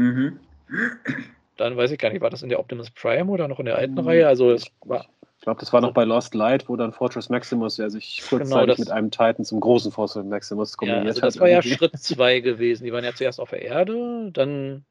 [1.57, 3.77] Dann weiß ich gar nicht, war das in der Optimus Prime oder noch in der
[3.77, 4.01] alten mhm.
[4.01, 4.27] Reihe?
[4.27, 5.07] Also es war
[5.43, 8.45] ich glaube, das war noch bei Lost Light, wo dann Fortress Maximus ja sich genau,
[8.45, 11.35] kurzzeitig genau, mit einem Titan zum großen Fortress Maximus kombiniert ja, also das hat.
[11.35, 12.85] Das war ja Schritt 2 gewesen.
[12.85, 14.85] Die waren ja zuerst auf der Erde, dann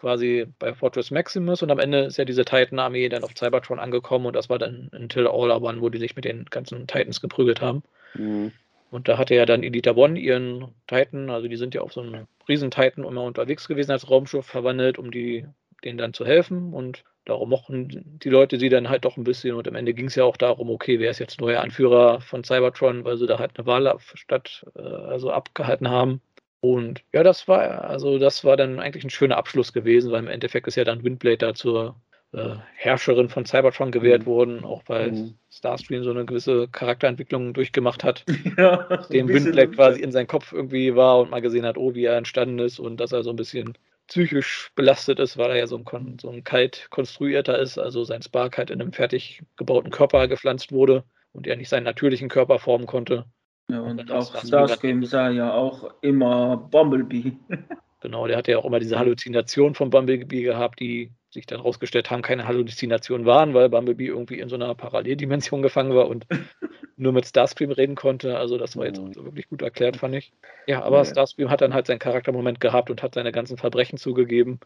[0.00, 4.26] quasi bei Fortress Maximus und am Ende ist ja diese Titan-Armee dann auf Cybertron angekommen
[4.26, 7.60] und das war dann Until All One, wo die sich mit den ganzen Titans geprügelt
[7.60, 7.84] haben.
[8.14, 8.50] Mhm.
[8.90, 12.00] Und da hatte ja dann Elita One ihren Titan, also die sind ja auf so
[12.00, 15.46] einem Riesen-Titan immer unterwegs gewesen als Raumschiff verwandelt, um die,
[15.84, 16.72] denen dann zu helfen.
[16.72, 19.54] Und darum mochten die Leute sie dann halt doch ein bisschen.
[19.54, 22.42] Und am Ende ging es ja auch darum, okay, wer ist jetzt neuer Anführer von
[22.42, 26.22] Cybertron, weil sie da halt eine Wahl statt, äh, also abgehalten haben.
[26.60, 30.28] Und ja, das war, also das war dann eigentlich ein schöner Abschluss gewesen, weil im
[30.28, 31.96] Endeffekt ist ja dann Windblade da zur
[32.32, 34.26] äh, Herrscherin von Cybertron gewählt mhm.
[34.26, 35.34] wurden, auch weil mhm.
[35.50, 38.24] Starstream so eine gewisse Charakterentwicklung durchgemacht hat,
[38.56, 42.04] ja, dem Windblade quasi in seinen Kopf irgendwie war und mal gesehen hat, oh, wie
[42.04, 43.76] er entstanden ist und dass er so ein bisschen
[44.06, 48.22] psychisch belastet ist, weil er ja so ein, so ein kalt konstruierter ist, also sein
[48.22, 52.58] Spark halt in einem fertig gebauten Körper gepflanzt wurde und er nicht seinen natürlichen Körper
[52.58, 53.26] formen konnte.
[53.68, 57.32] Ja, und, und auch Starscream sah ja auch immer Bumblebee.
[58.00, 62.10] genau, der hatte ja auch immer diese Halluzination von Bumblebee gehabt, die sich dann herausgestellt
[62.10, 66.26] haben, keine Halluzinationen waren, weil Bumblebee irgendwie in so einer Paralleldimension gefangen war und
[66.96, 68.38] nur mit Starscream reden konnte.
[68.38, 69.14] Also das war jetzt mhm.
[69.16, 70.32] wirklich gut erklärt, fand ich.
[70.66, 71.04] Ja, aber ja.
[71.04, 74.60] Starscream hat dann halt seinen Charaktermoment gehabt und hat seine ganzen Verbrechen zugegeben.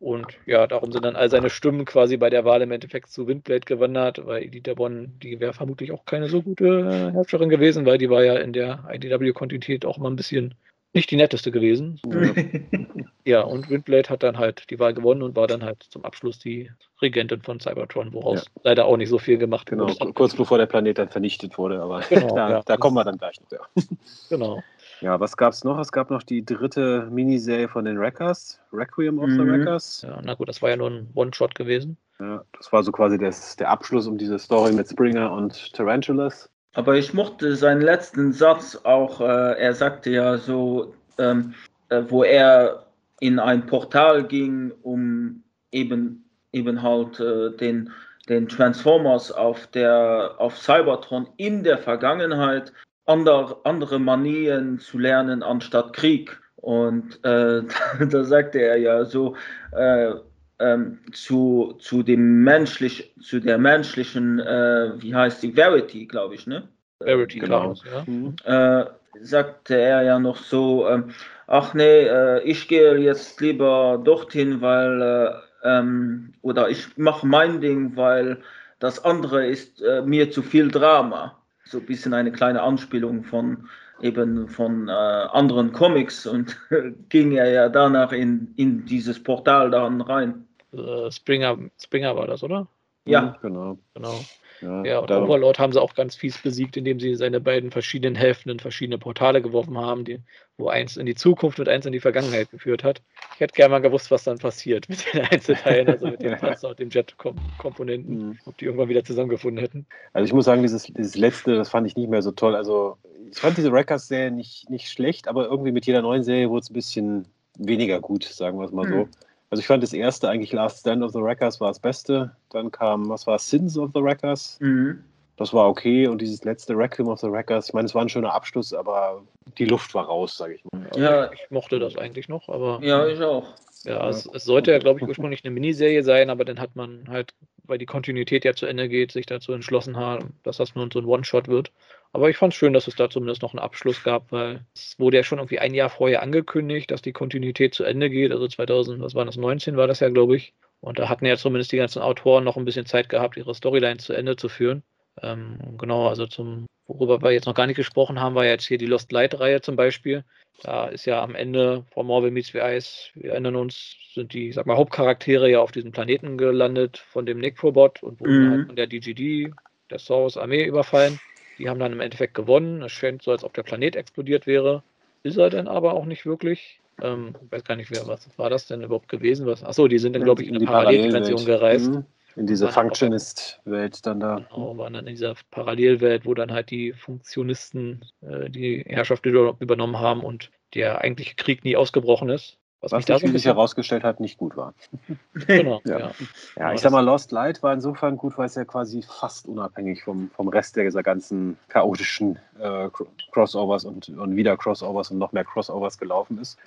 [0.00, 3.26] Und ja, darum sind dann all seine Stimmen quasi bei der Wahl im Endeffekt zu
[3.26, 7.98] Windblade gewandert, weil Edith Bonn, die wäre vermutlich auch keine so gute Herrscherin gewesen, weil
[7.98, 10.54] die war ja in der IDW-Kontinuität auch mal ein bisschen
[10.92, 12.00] nicht die netteste gewesen.
[13.24, 16.38] ja, und Windblade hat dann halt die Wahl gewonnen und war dann halt zum Abschluss
[16.38, 18.62] die Regentin von Cybertron, woraus ja.
[18.64, 19.96] leider auch nicht so viel gemacht genau, wurde.
[19.98, 22.62] Genau, kurz bevor der Planet dann vernichtet wurde, aber genau, da, ja.
[22.64, 23.50] da, kommen wir dann gleich noch.
[23.50, 23.58] Ja.
[24.28, 24.62] Genau.
[25.00, 25.78] Ja, was gab es noch?
[25.78, 29.32] Es gab noch die dritte Miniserie von den Wreckers, Requiem of mhm.
[29.32, 30.02] the Wreckers.
[30.02, 31.96] Ja, na gut, das war ja nur ein One-Shot gewesen.
[32.18, 36.50] Ja, das war so quasi das, der Abschluss um diese Story mit Springer und Tarantulas.
[36.72, 39.20] Aber ich mochte seinen letzten Satz auch.
[39.20, 41.54] Äh, er sagte ja so, ähm,
[41.88, 42.86] äh, wo er
[43.20, 45.42] in ein Portal ging, um
[45.72, 47.90] eben, eben halt äh, den,
[48.28, 52.72] den Transformers auf, der, auf Cybertron in der Vergangenheit
[53.04, 56.40] ander, andere Manien zu lernen anstatt Krieg.
[56.56, 57.62] Und äh,
[58.10, 59.36] da sagte er ja so,
[59.72, 60.12] äh,
[60.60, 66.46] ähm, zu, zu dem menschlich, zu der menschlichen, äh, wie heißt die, Verity, glaube ich,
[66.46, 66.68] ne?
[67.00, 67.74] Verity, genau.
[67.74, 68.04] ja.
[68.06, 68.36] Mhm.
[68.44, 68.84] Äh,
[69.22, 71.02] sagte er ja noch so, äh,
[71.46, 75.32] ach nee, äh, ich gehe jetzt lieber dorthin, weil, äh,
[75.68, 78.38] ähm, oder ich mache mein Ding, weil
[78.78, 81.36] das andere ist äh, mir zu viel Drama.
[81.64, 83.68] So ein bisschen eine kleine Anspielung von
[84.00, 86.56] eben von äh, anderen Comics und
[87.08, 90.46] ging er ja danach in, in dieses Portal dann rein.
[90.72, 92.68] Äh, Springer, Springer war das, oder?
[93.04, 93.78] Ja, mhm, genau.
[93.94, 94.20] genau.
[94.60, 98.14] Ja, ja und Overlord haben sie auch ganz fies besiegt, indem sie seine beiden verschiedenen
[98.14, 100.20] Hälften in verschiedene Portale geworfen haben, die,
[100.58, 103.00] wo eins in die Zukunft und eins in die Vergangenheit geführt hat.
[103.34, 106.68] Ich hätte gerne mal gewusst, was dann passiert mit den Einzelteilen, also mit dem Panzer
[106.68, 108.38] und den Jet-Komponenten, mhm.
[108.44, 109.86] ob die irgendwann wieder zusammengefunden hätten.
[110.12, 112.54] Also ich muss sagen, dieses, dieses letzte, das fand ich nicht mehr so toll.
[112.54, 112.98] Also
[113.30, 116.70] ich fand diese Wreckers-Serie nicht, nicht schlecht, aber irgendwie mit jeder neuen Serie wurde es
[116.70, 118.92] ein bisschen weniger gut, sagen wir es mal mhm.
[118.92, 119.08] so.
[119.50, 122.36] Also ich fand das erste eigentlich Last Stand of the Wreckers war das Beste.
[122.50, 124.58] Dann kam, was war Sins of the Wreckers?
[124.60, 125.04] Mhm.
[125.40, 126.06] Das war okay.
[126.06, 129.22] Und dieses letzte Requiem of the Wreckers, ich meine, es war ein schöner Abschluss, aber
[129.56, 130.86] die Luft war raus, sage ich mal.
[130.88, 132.78] Also ja, ich mochte das eigentlich noch, aber.
[132.82, 133.46] Ja, ich auch.
[133.84, 137.08] Ja, es, es sollte ja, glaube ich, ursprünglich eine Miniserie sein, aber dann hat man
[137.08, 140.90] halt, weil die Kontinuität ja zu Ende geht, sich dazu entschlossen haben, dass das nun
[140.90, 141.72] so ein One-Shot wird.
[142.12, 144.98] Aber ich fand es schön, dass es da zumindest noch einen Abschluss gab, weil es
[144.98, 148.30] wurde ja schon irgendwie ein Jahr vorher angekündigt, dass die Kontinuität zu Ende geht.
[148.30, 150.52] Also 2000, was war das, 19 war das ja, glaube ich.
[150.82, 153.96] Und da hatten ja zumindest die ganzen Autoren noch ein bisschen Zeit gehabt, ihre Storyline
[153.96, 154.82] zu Ende zu führen.
[155.22, 158.78] Ähm, genau, also zum, worüber wir jetzt noch gar nicht gesprochen haben, war jetzt hier
[158.78, 160.24] die Lost Light-Reihe zum Beispiel.
[160.62, 164.52] Da ist ja am Ende von Marvel Meets the Ice, wir erinnern uns, sind die,
[164.52, 168.50] sag mal, Hauptcharaktere ja auf diesem Planeten gelandet von dem Necrobot und wurden mhm.
[168.50, 169.52] halt von der DGD,
[169.90, 171.18] der Source Armee überfallen.
[171.58, 172.82] Die haben dann im Endeffekt gewonnen.
[172.82, 174.82] Es scheint so, als ob der Planet explodiert wäre.
[175.22, 176.80] Ist er denn aber auch nicht wirklich.
[177.02, 179.46] Ähm, ich weiß gar nicht, wer, was war das denn überhaupt gewesen?
[179.46, 181.90] Was, achso, die sind dann, glaube ich, in, in eine Paralleldimension gereist.
[181.90, 182.04] Mhm.
[182.36, 184.36] In diese Functionist-Welt dann da.
[184.36, 189.98] Genau, waren dann in dieser Parallelwelt, wo dann halt die Funktionisten äh, die Herrschaft übernommen
[189.98, 192.59] haben und der eigentliche Krieg nie ausgebrochen ist.
[192.82, 194.72] Was, Was sich so herausgestellt hat, nicht gut war.
[195.46, 195.80] Genau.
[195.84, 195.98] ja.
[195.98, 196.10] Ja.
[196.56, 200.02] ja, ich sag mal, Lost Light war insofern gut, weil es ja quasi fast unabhängig
[200.02, 202.88] vom, vom Rest dieser ganzen chaotischen äh,
[203.32, 206.58] Crossovers und, und wieder Crossovers und noch mehr Crossovers gelaufen ist.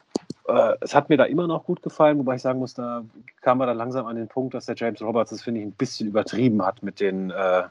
[0.48, 3.03] Äh, es hat mir da immer noch gut gefallen, wobei ich sagen muss, da
[3.41, 5.72] kam man dann langsam an den Punkt, dass der James Roberts das, finde ich, ein
[5.72, 7.64] bisschen übertrieben hat mit den, äh,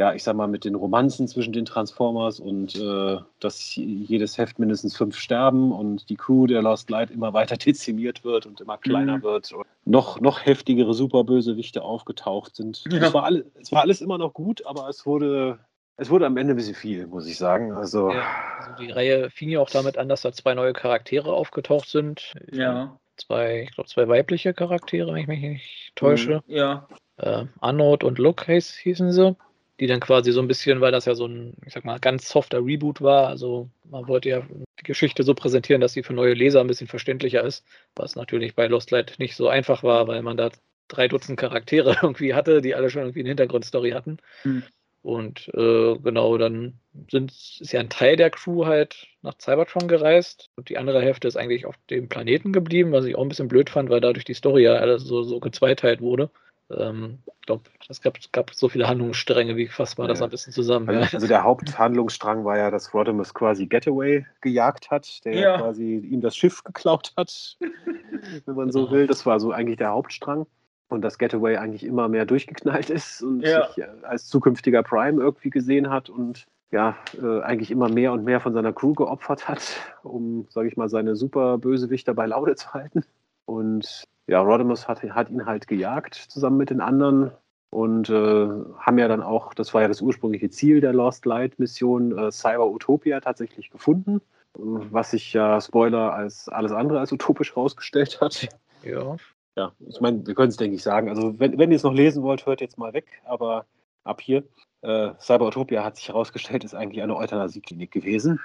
[0.00, 4.58] ja, ich sag mal, mit den Romanzen zwischen den Transformers und äh, dass jedes Heft
[4.58, 8.78] mindestens fünf sterben und die Crew der Lost Light immer weiter dezimiert wird und immer
[8.78, 9.22] kleiner mhm.
[9.22, 12.82] wird und noch, noch heftigere Superbösewichte aufgetaucht sind.
[12.90, 13.08] Ja.
[13.08, 15.58] Es, war alle, es war alles immer noch gut, aber es wurde,
[15.98, 17.72] es wurde am Ende ein bisschen viel, muss ich sagen.
[17.72, 18.24] Also, ja,
[18.58, 22.32] also die Reihe fing ja auch damit an, dass da zwei neue Charaktere aufgetaucht sind.
[22.50, 22.98] Ja.
[23.18, 26.42] Zwei, ich glaube, zwei weibliche Charaktere, wenn ich mich nicht täusche.
[26.46, 26.54] Mhm.
[26.54, 26.88] Ja.
[27.18, 29.36] Äh, Arnold und Luke hießen sie
[29.80, 32.28] die dann quasi so ein bisschen, weil das ja so ein, ich sag mal, ganz
[32.28, 33.28] softer Reboot war.
[33.28, 34.42] Also man wollte ja
[34.78, 37.64] die Geschichte so präsentieren, dass sie für neue Leser ein bisschen verständlicher ist,
[37.96, 40.50] was natürlich bei Lost Light nicht so einfach war, weil man da
[40.88, 44.18] drei Dutzend Charaktere irgendwie hatte, die alle schon irgendwie eine Hintergrundstory hatten.
[44.44, 44.64] Mhm.
[45.02, 46.78] Und äh, genau, dann
[47.10, 51.26] sind, ist ja ein Teil der Crew halt nach Cybertron gereist und die andere Hälfte
[51.26, 54.26] ist eigentlich auf dem Planeten geblieben, was ich auch ein bisschen blöd fand, weil dadurch
[54.26, 56.30] die Story ja alles so, so gezweiteilt wurde.
[56.70, 60.12] Ähm, ich glaube, es gab, gab, so viele Handlungsstränge, wie fasst man ja.
[60.12, 60.88] das ein bisschen zusammen?
[60.88, 61.08] Also, ja.
[61.12, 65.58] also, der Haupthandlungsstrang war ja, dass Rodimus quasi Getaway gejagt hat, der ja.
[65.58, 67.58] quasi ihm das Schiff geklaut hat,
[68.46, 68.92] wenn man so genau.
[68.92, 69.06] will.
[69.06, 70.46] Das war so eigentlich der Hauptstrang.
[70.88, 75.50] Und dass Getaway eigentlich immer mehr durchgeknallt ist und sich äh, als zukünftiger Prime irgendwie
[75.50, 79.62] gesehen hat und ja, äh, eigentlich immer mehr und mehr von seiner Crew geopfert hat,
[80.02, 83.04] um, sage ich mal, seine super Bösewichter bei Laude zu halten.
[83.50, 87.32] Und ja, Rodimus hat, hat ihn halt gejagt zusammen mit den anderen
[87.70, 88.48] und äh,
[88.78, 92.30] haben ja dann auch, das war ja das ursprüngliche Ziel der Lost Light Mission, äh,
[92.30, 94.20] Cyber Utopia tatsächlich gefunden,
[94.54, 98.48] was sich ja Spoiler als alles andere als utopisch herausgestellt hat.
[98.84, 99.16] Ja.
[99.56, 101.08] Ja, ich meine, wir können es, denke ich, sagen.
[101.08, 103.66] Also, wenn, wenn ihr es noch lesen wollt, hört jetzt mal weg, aber
[104.04, 104.44] ab hier.
[104.82, 108.38] Äh, Cyber Utopia hat sich herausgestellt, ist eigentlich eine Euthanasieklinik gewesen.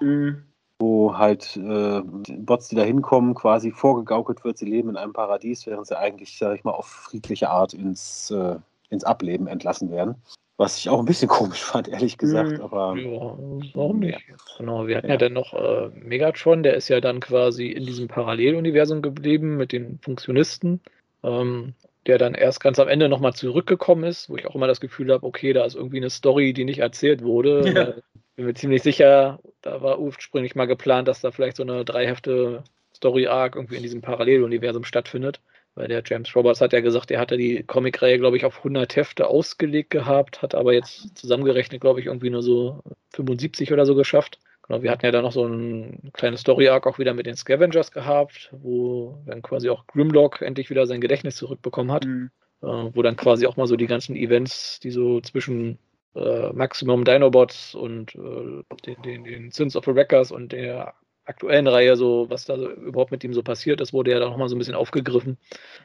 [0.00, 0.44] Mhm
[0.80, 5.66] wo halt äh, Bots, die da hinkommen, quasi vorgegaukelt wird, sie leben in einem Paradies,
[5.66, 8.56] während sie eigentlich, sag ich mal, auf friedliche Art ins, äh,
[8.88, 10.14] ins Ableben entlassen werden.
[10.56, 12.52] Was ich auch ein bisschen komisch fand, ehrlich gesagt.
[12.52, 12.60] Mhm.
[12.62, 13.38] Aber, ja,
[13.74, 14.24] warum nicht?
[14.26, 14.36] Ja.
[14.58, 17.84] Genau, wir hatten ja, ja dann noch äh, Megatron, der ist ja dann quasi in
[17.84, 20.80] diesem Paralleluniversum geblieben mit den Funktionisten.
[21.22, 21.74] Ähm,
[22.06, 25.12] der dann erst ganz am Ende nochmal zurückgekommen ist, wo ich auch immer das Gefühl
[25.12, 27.70] habe, okay, da ist irgendwie eine Story, die nicht erzählt wurde.
[27.74, 27.94] Ja
[28.40, 32.64] bin mir ziemlich sicher, da war ursprünglich mal geplant, dass da vielleicht so eine dreihefte
[32.94, 35.40] Story-Arc irgendwie in diesem Paralleluniversum stattfindet.
[35.74, 38.96] Weil der James Roberts hat ja gesagt, er hatte die Comicreihe, glaube ich, auf 100
[38.96, 43.94] Hefte ausgelegt gehabt, hat aber jetzt zusammengerechnet, glaube ich, irgendwie nur so 75 oder so
[43.94, 44.40] geschafft.
[44.66, 47.92] Genau, wir hatten ja da noch so ein kleines Story-Arc auch wieder mit den Scavengers
[47.92, 52.04] gehabt, wo dann quasi auch Grimlock endlich wieder sein Gedächtnis zurückbekommen hat.
[52.04, 52.30] Mhm.
[52.62, 55.78] Äh, wo dann quasi auch mal so die ganzen Events, die so zwischen
[56.14, 61.68] äh, Maximum Dinobots und äh, den, den, den Sins of the Wreckers und der aktuellen
[61.68, 64.56] Reihe, so was da überhaupt mit ihm so passiert ist, wurde ja da nochmal so
[64.56, 65.38] ein bisschen aufgegriffen,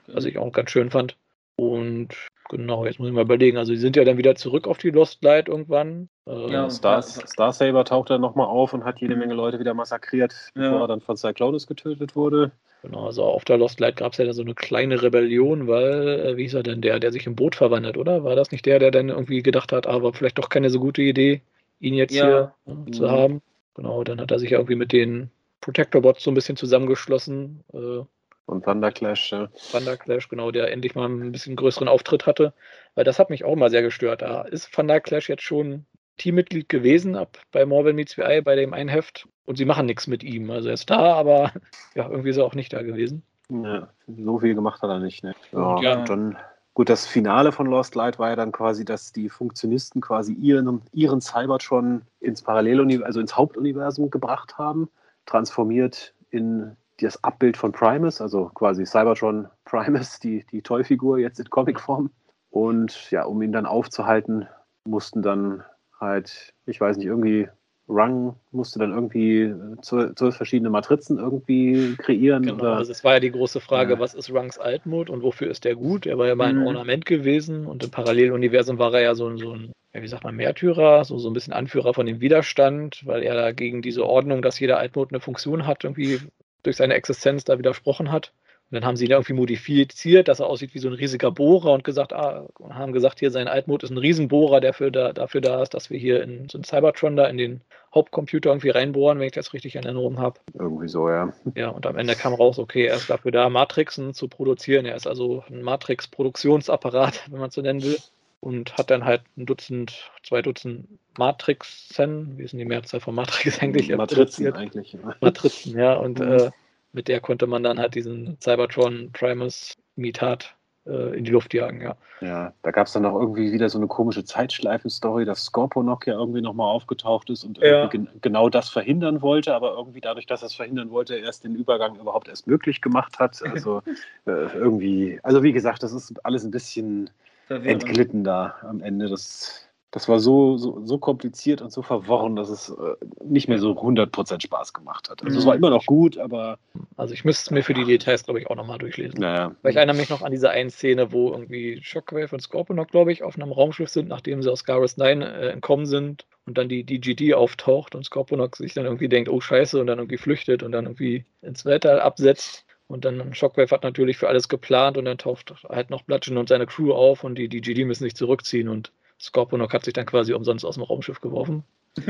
[0.07, 1.18] was ich auch ganz schön fand.
[1.57, 2.10] Und
[2.49, 3.57] genau, jetzt muss ich mal überlegen.
[3.57, 6.10] Also, die sind ja dann wieder zurück auf die Lost Light irgendwann.
[6.27, 9.73] Äh, ja, Star, Star Saber taucht dann nochmal auf und hat jede Menge Leute wieder
[9.73, 10.64] massakriert, ja.
[10.64, 12.52] bevor er dann von Cyclonus getötet wurde.
[12.86, 16.38] Genau, also auf der Lost Light gab es ja so eine kleine Rebellion, weil, äh,
[16.38, 18.24] wie hieß er denn, der, der sich im Boot verwandelt, oder?
[18.24, 21.02] War das nicht der, der dann irgendwie gedacht hat, aber vielleicht doch keine so gute
[21.02, 21.41] Idee,
[21.80, 22.53] ihn jetzt ja.
[22.66, 23.10] hier äh, zu mhm.
[23.10, 23.41] haben?
[23.74, 25.32] Genau, dann hat er sich ja irgendwie mit den
[25.62, 27.64] Protector-Bots so ein bisschen zusammengeschlossen.
[27.74, 28.03] Äh,
[28.45, 29.49] und Thunderclash, ja.
[29.72, 32.53] Thunderclash, genau, der endlich mal ein bisschen größeren Auftritt hatte.
[32.94, 34.22] Weil das hat mich auch mal sehr gestört.
[34.22, 35.88] Da ist Thunderclash jetzt schon
[36.18, 39.28] Teammitglied gewesen ab bei Marvel Meets VI, bei dem einen Heft.
[39.46, 40.50] Und sie machen nichts mit ihm.
[40.50, 41.52] Also er ist da, aber
[41.96, 43.24] ja, irgendwie ist er auch nicht da gewesen.
[43.50, 45.24] Ja, so viel gemacht hat er nicht.
[45.24, 45.36] Ne?
[45.52, 46.04] Ja, ja.
[46.04, 46.38] Dann,
[46.74, 50.82] gut, das Finale von Lost Light war ja dann quasi, dass die Funktionisten quasi ihren,
[50.94, 54.90] ihren Cybertron ins Paralleluniversum, also ins Hauptuniversum gebracht haben,
[55.28, 61.50] transformiert in das Abbild von Primus, also quasi Cybertron Primus, die, die Toyfigur jetzt in
[61.50, 62.10] Comicform.
[62.50, 64.48] Und ja, um ihn dann aufzuhalten,
[64.86, 65.64] mussten dann
[66.00, 67.48] halt, ich weiß nicht, irgendwie
[67.88, 72.44] Rung musste dann irgendwie zwölf verschiedene Matrizen irgendwie kreieren.
[72.44, 72.78] Genau, oder?
[72.78, 74.00] also es war ja die große Frage, ja.
[74.00, 76.08] was ist Rungs Altmut und wofür ist der gut?
[76.08, 76.68] Er war ja mal ein mhm.
[76.68, 80.36] Ornament gewesen und im Paralleluniversum war er ja so, so ein, ja, wie sagt man,
[80.36, 84.42] Märtyrer, so, so ein bisschen Anführer von dem Widerstand, weil er da gegen diese Ordnung,
[84.42, 86.20] dass jeder Altmut eine Funktion hat, irgendwie
[86.64, 88.34] durch seine Existenz da widersprochen hat.
[88.72, 91.72] Und dann haben sie ihn irgendwie modifiziert, dass er aussieht wie so ein riesiger Bohrer
[91.72, 95.42] und gesagt, ah, haben gesagt, hier sein Altmod ist ein Riesenbohrer, der für da, dafür
[95.42, 97.62] da ist, dass wir hier in so einen Cybertron da in den
[97.94, 100.40] Hauptcomputer irgendwie reinbohren, wenn ich das richtig in Erinnerung habe.
[100.58, 101.32] Irgendwie so, ja.
[101.56, 104.86] Ja, und am Ende kam raus, okay, er ist dafür da, Matrixen zu produzieren.
[104.86, 107.98] Er ist also ein Matrix-Produktionsapparat, wenn man so nennen will.
[108.42, 110.88] Und hat dann halt ein Dutzend, zwei Dutzend
[111.18, 113.90] Matrixen, wie ist denn die Mehrzahl von Matrix eigentlich?
[113.96, 114.94] Matrizen eigentlich.
[114.94, 115.16] Ja.
[115.20, 115.94] Matrizen, ja.
[115.94, 116.32] Und mhm.
[116.32, 116.52] äh,
[116.96, 120.56] mit der konnte man dann halt diesen Cybertron Primus Mitat
[120.88, 121.96] äh, in die Luft jagen, ja.
[122.22, 126.14] Ja, da gab es dann auch irgendwie wieder so eine komische Zeitschleifen-Story, dass Scorponok ja
[126.14, 127.88] irgendwie nochmal aufgetaucht ist und ja.
[127.88, 131.56] gen genau das verhindern wollte, aber irgendwie dadurch, dass er es verhindern wollte, erst den
[131.56, 133.42] Übergang überhaupt erst möglich gemacht hat.
[133.56, 133.82] Also
[134.26, 137.10] äh, irgendwie, also wie gesagt, das ist alles ein bisschen
[137.48, 139.08] entglitten da am Ende.
[139.08, 139.65] Das
[139.96, 143.72] das war so, so, so kompliziert und so verworren, dass es äh, nicht mehr so
[143.72, 145.24] 100% Spaß gemacht hat.
[145.24, 145.60] Also es war mhm.
[145.60, 146.60] immer noch gut, aber...
[146.98, 149.22] Also ich müsste es mir für die Details, glaube ich, auch nochmal durchlesen.
[149.22, 149.56] Naja.
[149.62, 153.14] Weil ich erinnere mich noch an diese eine Szene, wo irgendwie Shockwave und Scorponok, glaube
[153.14, 156.68] ich, auf einem Raumschiff sind, nachdem sie aus Garrus 9 äh, entkommen sind und dann
[156.68, 160.62] die DGD auftaucht und Scorponok sich dann irgendwie denkt, oh scheiße, und dann irgendwie flüchtet
[160.62, 162.66] und dann irgendwie ins Weltall absetzt.
[162.88, 166.50] Und dann Shockwave hat natürlich für alles geplant und dann taucht halt noch Bludgeon und
[166.50, 168.92] seine Crew auf und die DGD müssen sich zurückziehen und
[169.26, 171.64] Scorponok hat sich dann quasi umsonst aus dem Raumschiff geworfen.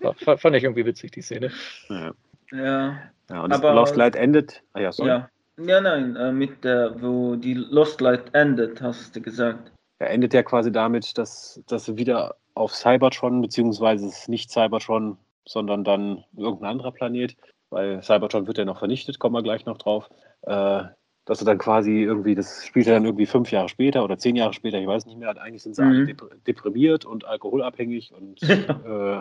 [0.00, 1.50] War, fand ich irgendwie witzig, die Szene.
[1.88, 2.12] Ja.
[2.52, 2.98] Ja,
[3.30, 4.62] ja und das aber, Lost Light endet.
[4.72, 5.10] Ah, ja, sorry.
[5.10, 5.28] Ja.
[5.58, 9.72] ja, nein, äh, mit der, wo die Lost Light endet, hast du gesagt.
[9.98, 15.18] Er endet ja quasi damit, dass, dass wieder auf Cybertron, beziehungsweise es ist nicht Cybertron,
[15.46, 17.36] sondern dann irgendein anderer Planet,
[17.70, 20.08] weil Cybertron wird ja noch vernichtet, kommen wir gleich noch drauf.
[20.42, 20.84] Äh,
[21.26, 24.36] dass du dann quasi irgendwie, das spielt ja dann irgendwie fünf Jahre später oder zehn
[24.36, 25.88] Jahre später, ich weiß nicht mehr, eigentlich sind sie mhm.
[25.88, 26.14] alle
[26.46, 29.20] deprimiert und alkoholabhängig und äh,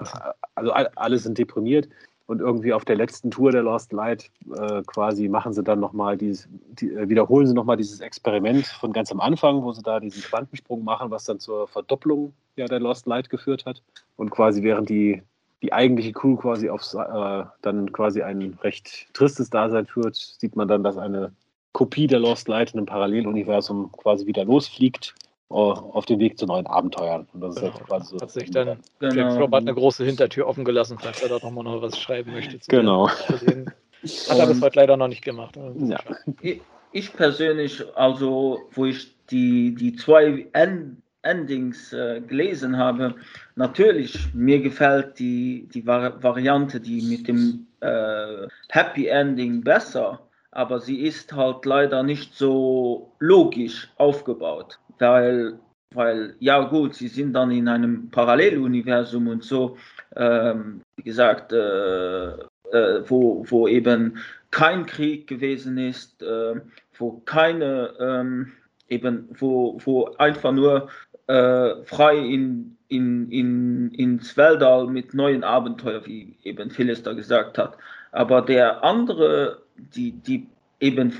[0.55, 1.87] also alle sind deprimiert.
[2.25, 6.17] Und irgendwie auf der letzten Tour der Lost Light äh, quasi machen sie dann nochmal
[6.17, 6.47] dieses,
[6.79, 10.21] die, äh, wiederholen sie nochmal dieses Experiment von ganz am Anfang, wo sie da diesen
[10.23, 13.81] Quantensprung machen, was dann zur Verdopplung ja, der Lost Light geführt hat.
[14.15, 15.21] Und quasi während die,
[15.61, 20.69] die eigentliche Crew quasi auf äh, dann quasi ein recht tristes Dasein führt, sieht man
[20.69, 21.33] dann, dass eine
[21.73, 25.13] Kopie der Lost Light in einem Paralleluniversum quasi wieder losfliegt
[25.49, 27.27] uh, auf dem Weg zu neuen Abenteuern.
[27.33, 27.67] Und das genau.
[27.67, 28.21] ist halt quasi so.
[28.21, 29.13] Hat sich dann genau.
[29.13, 32.59] James Robert eine große Hintertür offen gelassen, falls er da nochmal noch was schreiben möchte.
[32.67, 33.09] Genau.
[33.09, 35.57] Hat er bis heute leider noch nicht gemacht.
[35.77, 35.99] Ja.
[36.41, 43.15] Ich, ich, persönlich, also wo ich die, die zwei End Endings äh, gelesen habe,
[43.55, 50.19] natürlich, mir gefällt die, die Vari Variante, die mit dem äh, Happy Ending besser
[50.53, 55.59] aber sie ist halt leider nicht so logisch aufgebaut, weil,
[55.93, 59.77] weil ja gut, sie sind dann in einem Paralleluniversum und so,
[60.15, 62.33] ähm, wie gesagt, äh,
[62.73, 64.17] äh, wo, wo eben
[64.51, 66.55] kein Krieg gewesen ist, äh,
[66.97, 68.51] wo keine, ähm,
[68.89, 70.89] eben, wo, wo einfach nur
[71.27, 77.57] äh, frei in, in, in, ins Weltall mit neuen Abenteuern, wie eben Phyllis da gesagt
[77.57, 77.77] hat.
[78.11, 80.47] Aber der andere die, die
[80.79, 81.13] eben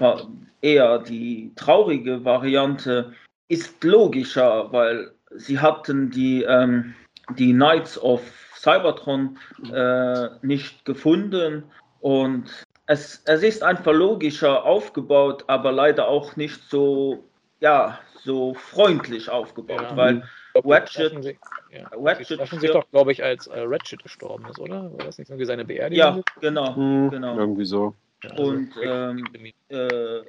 [0.62, 3.14] eher die traurige Variante
[3.48, 6.94] ist logischer, weil sie hatten die, ähm,
[7.38, 8.22] die Knights of
[8.56, 9.38] Cybertron
[9.74, 11.64] äh, nicht gefunden
[12.00, 17.24] und es, es ist einfach logischer aufgebaut, aber leider auch nicht so,
[17.60, 19.98] ja, so freundlich aufgebaut, ja.
[19.98, 20.24] weil
[20.56, 21.38] Ratchet, sie,
[21.72, 21.90] ja.
[21.92, 24.92] Ratchet sich doch, glaube ich, als äh, Ratchet gestorben ist, oder?
[24.92, 26.18] War das nicht irgendwie seine Beerdigung?
[26.18, 27.38] Ja, genau, hm, genau.
[27.38, 27.96] Irgendwie so.
[28.30, 29.26] Also und ähm,
[29.70, 30.22] äh,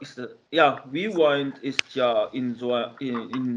[0.00, 0.20] ist,
[0.50, 3.56] ja, Rewind ist ja in so in,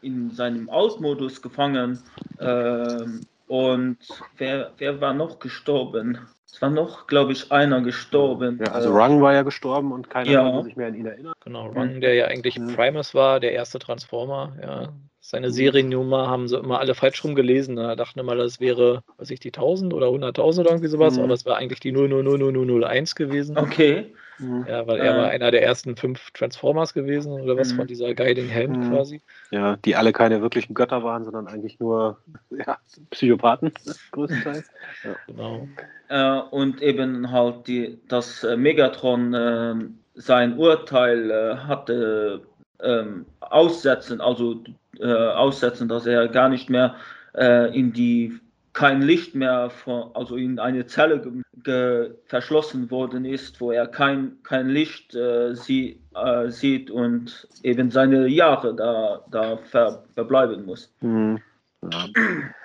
[0.00, 2.02] in seinem Ausmodus gefangen.
[2.40, 3.98] Ähm, und
[4.36, 6.18] wer, wer war noch gestorben?
[6.50, 8.58] Es war noch, glaube ich, einer gestorben.
[8.64, 10.50] Ja, also Rung war ja gestorben und keiner ja.
[10.50, 11.34] kann sich mehr an ihn erinnern.
[11.44, 12.74] Genau, Rung, der ja eigentlich mhm.
[12.74, 14.88] Primus war, der erste Transformer, ja.
[15.30, 17.76] Seine Seriennummer haben sie immer alle falsch rum gelesen.
[17.76, 21.24] Da dachten immer, das wäre, weiß ich, die 1000 oder 100.000 oder irgendwie sowas, mhm.
[21.24, 23.58] aber es war eigentlich die 000001 gewesen.
[23.58, 24.06] Okay.
[24.38, 24.64] Mhm.
[24.66, 25.18] Ja, weil er äh.
[25.18, 27.76] war einer der ersten fünf Transformers gewesen oder was mhm.
[27.76, 28.90] von dieser Guiding Hand mhm.
[28.90, 29.20] quasi.
[29.50, 32.16] Ja, die alle keine wirklichen Götter waren, sondern eigentlich nur
[32.50, 32.78] ja,
[33.10, 33.72] Psychopathen
[34.12, 34.70] größtenteils.
[35.04, 35.14] Ja.
[35.26, 35.68] Genau.
[36.08, 39.74] Äh, und eben halt die, dass Megatron äh,
[40.14, 42.47] sein Urteil äh, hatte
[42.82, 44.62] ähm, aussetzen, also
[44.98, 46.96] äh, aussetzen, dass er gar nicht mehr
[47.34, 48.38] äh, in die
[48.72, 53.88] kein Licht mehr, von, also in eine Zelle ge, ge, verschlossen worden ist, wo er
[53.88, 60.64] kein, kein Licht äh, sie, äh, sieht und eben seine Jahre da, da ver, verbleiben
[60.64, 60.94] muss.
[61.00, 61.40] Mhm.
[61.90, 62.06] Ja.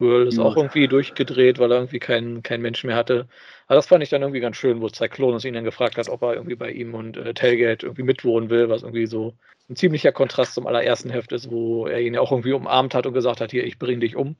[0.00, 3.26] World ist auch irgendwie durchgedreht, weil er irgendwie keinen kein Mensch mehr hatte.
[3.66, 6.22] Aber das fand ich dann irgendwie ganz schön, wo Cyclonus ihn dann gefragt hat, ob
[6.22, 9.34] er irgendwie bei ihm und äh, Tailgate irgendwie mitwohnen will, was irgendwie so
[9.68, 13.06] ein ziemlicher Kontrast zum allerersten Heft ist, wo er ihn ja auch irgendwie umarmt hat
[13.06, 14.36] und gesagt hat, hier, ich bring dich um.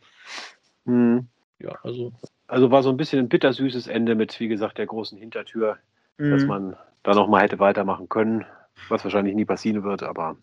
[0.85, 1.29] Mhm.
[1.61, 2.13] Ja, also.
[2.47, 5.77] Also war so ein bisschen ein bittersüßes Ende mit, wie gesagt, der großen Hintertür,
[6.19, 6.31] mhm.
[6.31, 8.45] dass man da nochmal hätte weitermachen können,
[8.89, 10.37] was wahrscheinlich nie passieren wird, aber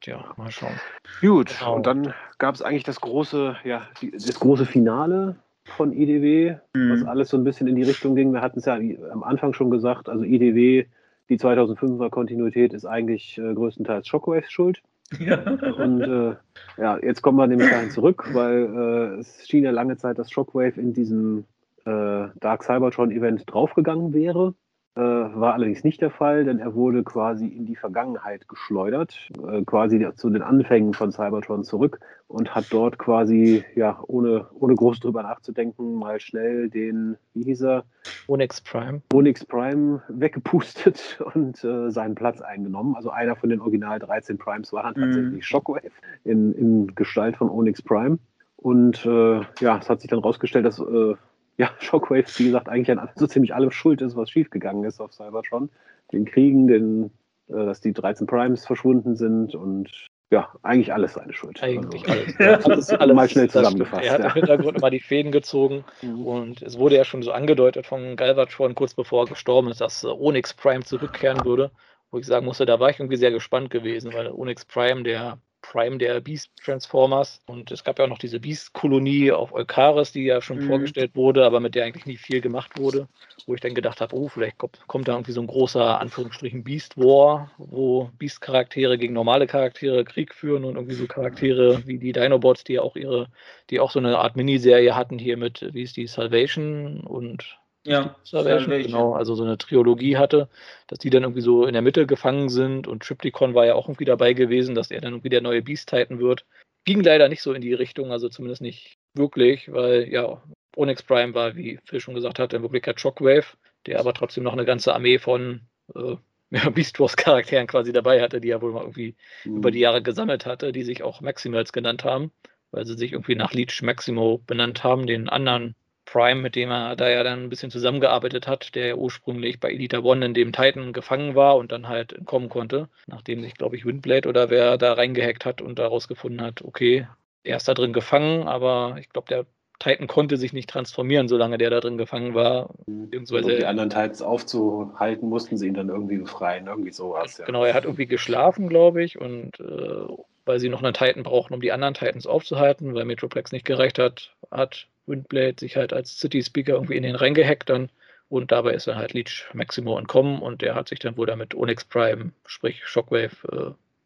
[0.00, 0.78] Tja, mal schauen.
[1.20, 1.76] Gut, genau.
[1.76, 6.92] und dann gab es eigentlich das große, ja, das große Finale von IDW, mhm.
[6.92, 8.32] was alles so ein bisschen in die Richtung ging.
[8.32, 10.86] Wir hatten es ja am Anfang schon gesagt, also IDW
[11.28, 14.80] die 2005er Kontinuität ist eigentlich äh, größtenteils Shockwaves schuld.
[15.18, 15.38] Ja.
[15.78, 16.36] Und äh,
[16.76, 20.30] ja, jetzt kommen wir nämlich dahin zurück, weil äh, es schien ja lange Zeit, dass
[20.30, 21.44] Shockwave in diesem
[21.86, 24.54] äh, Dark Cybertron Event draufgegangen wäre.
[24.98, 29.62] Äh, war allerdings nicht der Fall, denn er wurde quasi in die Vergangenheit geschleudert, äh,
[29.62, 34.98] quasi zu den Anfängen von Cybertron zurück und hat dort quasi, ja, ohne, ohne groß
[34.98, 37.84] drüber nachzudenken, mal schnell den, wie hieß er?
[38.26, 39.00] Onyx Prime.
[39.14, 42.96] Onyx Prime weggepustet und äh, seinen Platz eingenommen.
[42.96, 45.12] Also einer von den original 13 Primes war dann mhm.
[45.12, 45.92] tatsächlich Shockwave
[46.24, 48.18] in, in Gestalt von Onyx Prime.
[48.56, 51.14] Und äh, ja, es hat sich dann rausgestellt, dass äh,
[51.58, 55.12] ja, Shockwave, wie gesagt, eigentlich an so ziemlich allem schuld ist, was schiefgegangen ist auf
[55.12, 55.68] Cybertron.
[56.12, 57.10] Den Kriegen, den,
[57.48, 59.90] äh, dass die 13 Primes verschwunden sind und
[60.30, 61.62] ja, eigentlich alles seine Schuld.
[61.62, 62.34] Eigentlich also, alles.
[62.38, 64.04] Ja, alles, alles mal schnell zusammengefasst.
[64.04, 64.26] Er hat ja.
[64.26, 66.26] im Hintergrund immer die Fäden gezogen mhm.
[66.26, 70.04] und es wurde ja schon so angedeutet von Galvatron kurz bevor er gestorben ist, dass
[70.04, 71.70] Onyx Prime zurückkehren würde.
[72.10, 75.38] Wo ich sagen musste, da war ich irgendwie sehr gespannt gewesen, weil Onyx Prime, der
[75.70, 77.42] Prime der Beast Transformers.
[77.46, 80.66] Und es gab ja auch noch diese Beast-Kolonie auf Eukaris, die ja schon mhm.
[80.66, 83.06] vorgestellt wurde, aber mit der eigentlich nie viel gemacht wurde.
[83.46, 86.64] Wo ich dann gedacht habe, oh, vielleicht kommt, kommt da irgendwie so ein großer, Anführungsstrichen,
[86.64, 92.12] Beast War, wo Beast-Charaktere gegen normale Charaktere Krieg führen und irgendwie so Charaktere wie die
[92.12, 93.28] Dinobots, die ja auch ihre,
[93.70, 97.58] die auch so eine Art Miniserie hatten hier mit, wie ist die, Salvation und
[97.88, 100.48] ja, Salvation, genau, also so eine Trilogie hatte,
[100.86, 103.86] dass die dann irgendwie so in der Mitte gefangen sind und Triptychon war ja auch
[103.86, 106.44] irgendwie dabei gewesen, dass er dann irgendwie der neue Beast Titan wird.
[106.84, 110.42] Ging leider nicht so in die Richtung, also zumindest nicht wirklich, weil ja,
[110.76, 113.56] Onyx Prime war, wie Phil schon gesagt hat, in Wirklichkeit Shockwave,
[113.86, 115.62] der aber trotzdem noch eine ganze Armee von
[115.94, 116.16] äh,
[116.50, 119.56] ja, Beast Wars Charakteren quasi dabei hatte, die er wohl mal irgendwie mhm.
[119.56, 122.32] über die Jahre gesammelt hatte, die sich auch Maximals genannt haben,
[122.70, 125.74] weil sie sich irgendwie nach Leech Maximo benannt haben, den anderen
[126.10, 129.70] Prime, mit dem er da ja dann ein bisschen zusammengearbeitet hat, der ja ursprünglich bei
[129.70, 133.76] Elita One in dem Titan gefangen war und dann halt entkommen konnte, nachdem sich, glaube
[133.76, 137.06] ich, Windblade oder wer da reingehackt hat und daraus gefunden hat, okay,
[137.44, 139.46] er ist da drin gefangen, aber ich glaube, der
[139.78, 142.74] Titan konnte sich nicht transformieren, solange der da drin gefangen war.
[142.86, 147.38] Beziehungsweise um die anderen Titans aufzuhalten, mussten sie ihn dann irgendwie befreien, irgendwie sowas.
[147.38, 147.44] Ja.
[147.44, 150.06] Genau, er hat irgendwie geschlafen, glaube ich, und äh,
[150.46, 153.98] weil sie noch einen Titan brauchen, um die anderen Titans aufzuhalten, weil Metroplex nicht gereicht
[153.98, 157.88] hat, hat Windblade sich halt als City Speaker irgendwie in den reingehackt dann
[158.28, 161.54] und dabei ist dann halt Leech Maximo entkommen und der hat sich dann wohl damit
[161.54, 163.30] Onyx Prime, sprich Shockwave,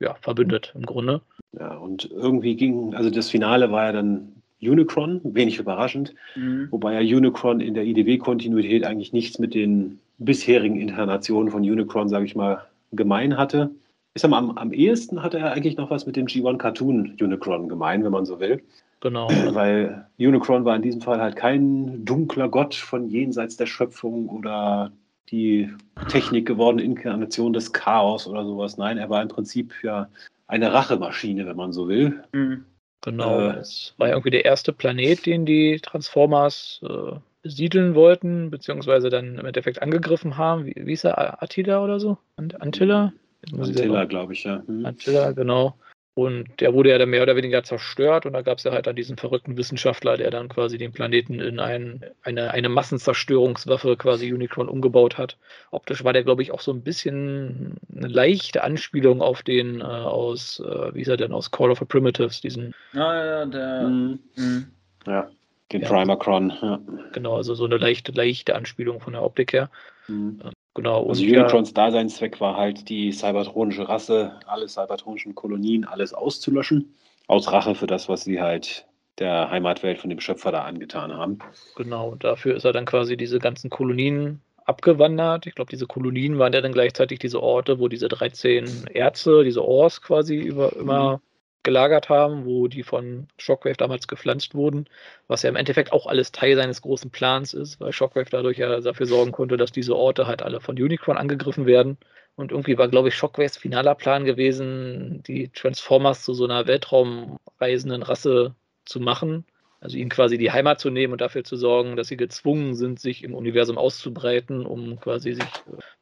[0.01, 1.21] äh, ja, verbündet im Grunde.
[1.59, 6.69] Ja, und irgendwie ging, also das Finale war ja dann Unicron, wenig überraschend, mhm.
[6.71, 12.27] wobei ja Unicron in der IDW-Kontinuität eigentlich nichts mit den bisherigen Inkarnationen von Unicron, sage
[12.27, 13.71] ich mal, gemein hatte.
[14.15, 17.17] Ich sag mal, am, am ehesten hatte er eigentlich noch was mit dem G1 Cartoon
[17.21, 18.63] Unicron gemein, wenn man so will.
[19.03, 19.29] Genau.
[19.55, 24.93] Weil Unicron war in diesem Fall halt kein dunkler Gott von jenseits der Schöpfung oder
[25.31, 25.71] die
[26.09, 28.79] Technik gewordene Inkarnation des Chaos oder sowas.
[28.79, 30.09] Nein, er war im Prinzip ja
[30.47, 32.23] eine Rachemaschine, wenn man so will.
[32.33, 32.65] Mhm.
[33.01, 33.41] Genau.
[33.41, 39.11] Äh, es war ja irgendwie der erste Planet, den die Transformers äh, besiedeln wollten, beziehungsweise
[39.11, 40.67] dann im Endeffekt angegriffen haben.
[40.67, 41.43] Wie, wie ist er?
[41.43, 42.19] Attila oder so?
[42.37, 43.13] Antilla?
[43.53, 44.63] Antilla, glaube ich, ja.
[44.69, 44.87] Mhm.
[44.87, 45.75] Antilla, genau.
[46.15, 48.87] Und der wurde ja dann mehr oder weniger zerstört und da gab es ja halt
[48.87, 54.31] dann diesen verrückten Wissenschaftler, der dann quasi den Planeten in ein, eine, eine Massenzerstörungswaffe quasi
[54.31, 55.39] Unicron umgebaut hat.
[55.71, 59.85] Optisch war der, glaube ich, auch so ein bisschen eine leichte Anspielung auf den äh,
[59.85, 62.75] aus, äh, wie ist er denn, aus Call of the Primitives, diesen.
[62.93, 63.89] Ah, ja, der.
[63.89, 64.19] Mhm.
[64.37, 64.67] Mhm.
[65.07, 65.31] Ja,
[65.73, 65.89] den ja.
[65.89, 66.79] Primercron, ja.
[67.13, 69.71] Genau, also so eine leichte, leichte Anspielung von der Optik her.
[70.09, 70.43] Mhm.
[70.75, 71.09] Genau.
[71.09, 76.95] Also Unicrons ja, Daseinszweck war halt, die cybertronische Rasse, alle cybertronischen Kolonien, alles auszulöschen.
[77.27, 78.87] Aus Rache für das, was sie halt
[79.19, 81.39] der Heimatwelt von dem Schöpfer da angetan haben.
[81.77, 85.47] Genau, dafür ist er dann quasi diese ganzen Kolonien abgewandert.
[85.47, 89.65] Ich glaube, diese Kolonien waren ja dann gleichzeitig diese Orte, wo diese 13 Ärzte, diese
[89.65, 91.32] Ors quasi über, immer mhm
[91.63, 94.87] gelagert haben, wo die von Shockwave damals gepflanzt wurden,
[95.29, 98.81] was ja im Endeffekt auch alles Teil seines großen Plans ist, weil Shockwave dadurch ja
[98.81, 101.99] dafür sorgen konnte, dass diese Orte halt alle von Unicron angegriffen werden.
[102.35, 108.03] Und irgendwie war, glaube ich, Shockwaves finaler Plan gewesen, die Transformers zu so einer weltraumreisenden
[108.03, 109.45] Rasse zu machen,
[109.83, 113.01] also ihnen quasi die Heimat zu nehmen und dafür zu sorgen, dass sie gezwungen sind,
[113.01, 115.45] sich im Universum auszubreiten, um quasi sich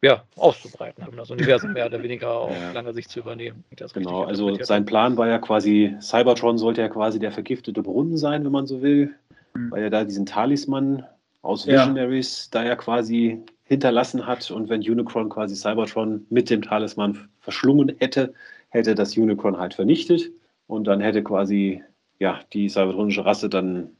[0.02, 2.72] ja, auszubreiten, um das Universum mehr oder weniger auf ja.
[2.72, 3.64] lange Sicht zu übernehmen.
[3.94, 8.44] genau, also sein Plan war ja quasi, Cybertron sollte ja quasi der vergiftete Brunnen sein,
[8.44, 9.14] wenn man so will,
[9.54, 9.70] mhm.
[9.70, 11.02] weil er da diesen Talisman
[11.40, 12.60] aus Visionaries ja.
[12.60, 18.34] da ja quasi hinterlassen hat und wenn Unicron quasi Cybertron mit dem Talisman verschlungen hätte,
[18.68, 20.30] hätte das Unicron halt vernichtet
[20.66, 21.82] und dann hätte quasi
[22.20, 23.96] ja, die cybertronische Rasse dann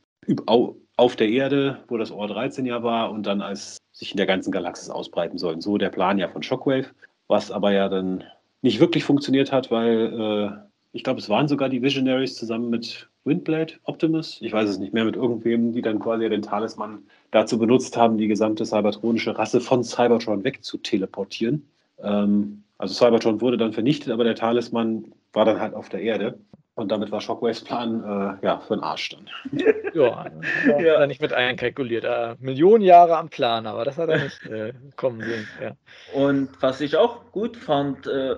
[0.97, 4.26] auf der Erde, wo das Ohr 13 ja war, und dann als sich in der
[4.26, 5.60] ganzen Galaxis ausbreiten sollten.
[5.60, 6.86] So der Plan ja von Shockwave.
[7.26, 8.24] was aber ja dann
[8.62, 13.09] nicht wirklich funktioniert hat, weil äh, ich glaube, es waren sogar die Visionaries zusammen mit
[13.24, 17.59] Windblade, Optimus, ich weiß es nicht mehr, mit irgendwem, die dann quasi den Talisman dazu
[17.59, 21.68] benutzt haben, die gesamte cybertronische Rasse von Cybertron wegzuteleportieren.
[22.02, 26.38] Ähm, also Cybertron wurde dann vernichtet, aber der Talisman war dann halt auf der Erde.
[26.81, 28.02] Und damit war Shockwaves Plan
[28.43, 29.28] äh, ja, für den Arsch dann.
[29.94, 32.05] ja, hat er nicht mit einkalkuliert.
[32.05, 35.47] Äh, Millionen Jahre am Plan, aber das hat er nicht äh, kommen sehen.
[35.62, 35.73] Ja.
[36.15, 38.36] Und was ich auch gut fand, äh,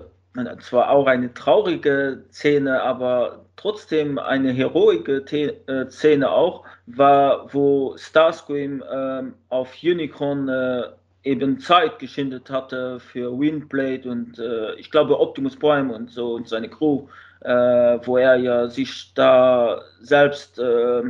[0.59, 5.23] zwar auch eine traurige Szene, aber trotzdem eine heroische
[5.67, 10.83] äh, Szene auch, war, wo Starscream ähm, auf Unicorn äh,
[11.23, 16.49] eben Zeit geschindet hatte für Windblade und äh, ich glaube Optimus Prime und so und
[16.49, 17.07] seine Crew,
[17.47, 21.03] wo er ja sich da selbst äh,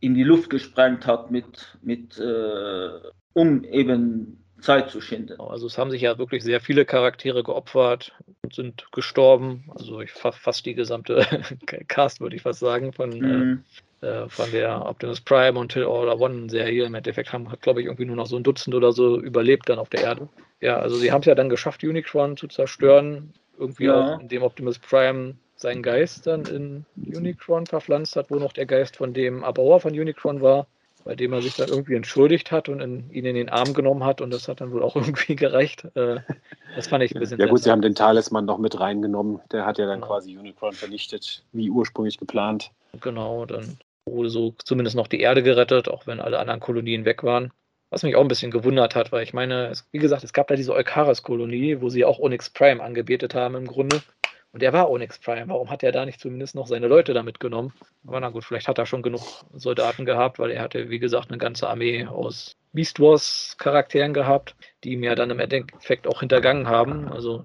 [0.00, 2.88] in die Luft gesprengt hat mit, mit äh,
[3.32, 5.38] um eben Zeit zu schinden.
[5.40, 9.70] Also es haben sich ja wirklich sehr viele Charaktere geopfert und sind gestorben.
[9.74, 11.26] Also ich fast die gesamte
[11.88, 13.64] Cast, würde ich fast sagen, von mhm.
[14.02, 16.84] Äh, von der Optimus Prime und Till Order One Serie.
[16.84, 19.68] Im Endeffekt haben, hat, glaube ich, irgendwie nur noch so ein Dutzend oder so überlebt
[19.68, 20.28] dann auf der Erde.
[20.60, 23.32] Ja, also sie haben es ja dann geschafft, Unicron zu zerstören.
[23.58, 24.16] Irgendwie ja.
[24.16, 28.96] auch, indem Optimus Prime seinen Geist dann in Unicron verpflanzt hat, wo noch der Geist
[28.96, 30.66] von dem Erbauer von Unicron war,
[31.04, 34.04] bei dem er sich dann irgendwie entschuldigt hat und in, ihn in den Arm genommen
[34.04, 35.84] hat und das hat dann wohl auch irgendwie gereicht.
[35.94, 36.20] Äh,
[36.74, 37.40] das fand ich ein bisschen.
[37.40, 39.40] Ja, gut, sie haben den Talisman noch mit reingenommen.
[39.50, 40.08] Der hat ja dann genau.
[40.08, 42.70] quasi Unicron vernichtet, wie ursprünglich geplant.
[43.00, 47.22] Genau, dann wurde so zumindest noch die Erde gerettet, auch wenn alle anderen Kolonien weg
[47.22, 47.52] waren.
[47.90, 50.48] Was mich auch ein bisschen gewundert hat, weil ich meine, es, wie gesagt, es gab
[50.48, 54.02] da diese Eucharis-Kolonie, wo sie auch Onyx Prime angebetet haben im Grunde.
[54.56, 55.48] Und der war Onyx Prime.
[55.48, 57.74] Warum hat er da nicht zumindest noch seine Leute da mitgenommen?
[58.06, 61.28] Aber na gut, vielleicht hat er schon genug Soldaten gehabt, weil er hatte, wie gesagt,
[61.28, 66.20] eine ganze Armee aus Beast Wars Charakteren gehabt, die ihm ja dann im Endeffekt auch
[66.20, 67.12] hintergangen haben.
[67.12, 67.44] Also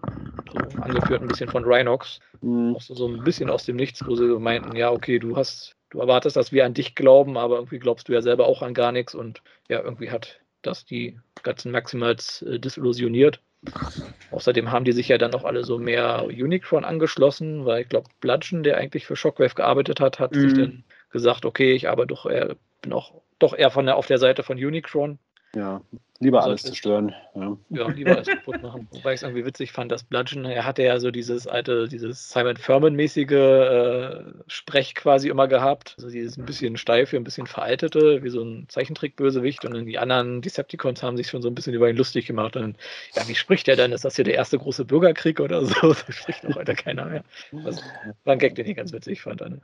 [0.53, 2.21] so angeführt ein bisschen von Rhinox.
[2.39, 2.77] Mhm.
[2.77, 5.75] Auch so, so ein bisschen aus dem Nichts, wo sie meinten, ja, okay, du hast
[5.89, 8.73] du erwartest, dass wir an dich glauben, aber irgendwie glaubst du ja selber auch an
[8.73, 13.41] gar nichts und ja, irgendwie hat das die ganzen Maximals äh, disillusioniert.
[14.31, 18.09] Außerdem haben die sich ja dann auch alle so mehr Unicron angeschlossen, weil ich glaube,
[18.19, 20.39] Bludgeon, der eigentlich für Shockwave gearbeitet hat, hat mhm.
[20.39, 24.07] sich dann gesagt, okay, ich arbeite doch eher, bin auch doch eher von der, auf
[24.07, 25.19] der Seite von Unicron.
[25.53, 25.81] Ja,
[26.19, 27.13] lieber alles zerstören.
[27.35, 27.57] Ja.
[27.69, 28.87] ja, lieber alles kaputt machen.
[28.91, 32.29] Wobei ich es irgendwie witzig fand, dass Bludgeon, er hatte ja so dieses alte, dieses
[32.29, 35.95] Simon Furman-mäßige äh, Sprech quasi immer gehabt.
[35.97, 39.65] Also dieses ein bisschen steife, ein bisschen veraltete, wie so ein Zeichentrick-Bösewicht.
[39.65, 42.55] Und dann die anderen Decepticons haben sich schon so ein bisschen über ihn lustig gemacht.
[42.55, 42.77] Und
[43.13, 43.91] ja, wie spricht er denn?
[43.91, 45.93] Ist das hier der erste große Bürgerkrieg oder so?
[46.11, 47.23] Da spricht noch heute keiner mehr.
[47.51, 47.81] Das
[48.23, 49.41] war ein Gag, den ich ganz witzig fand.
[49.41, 49.61] Dann.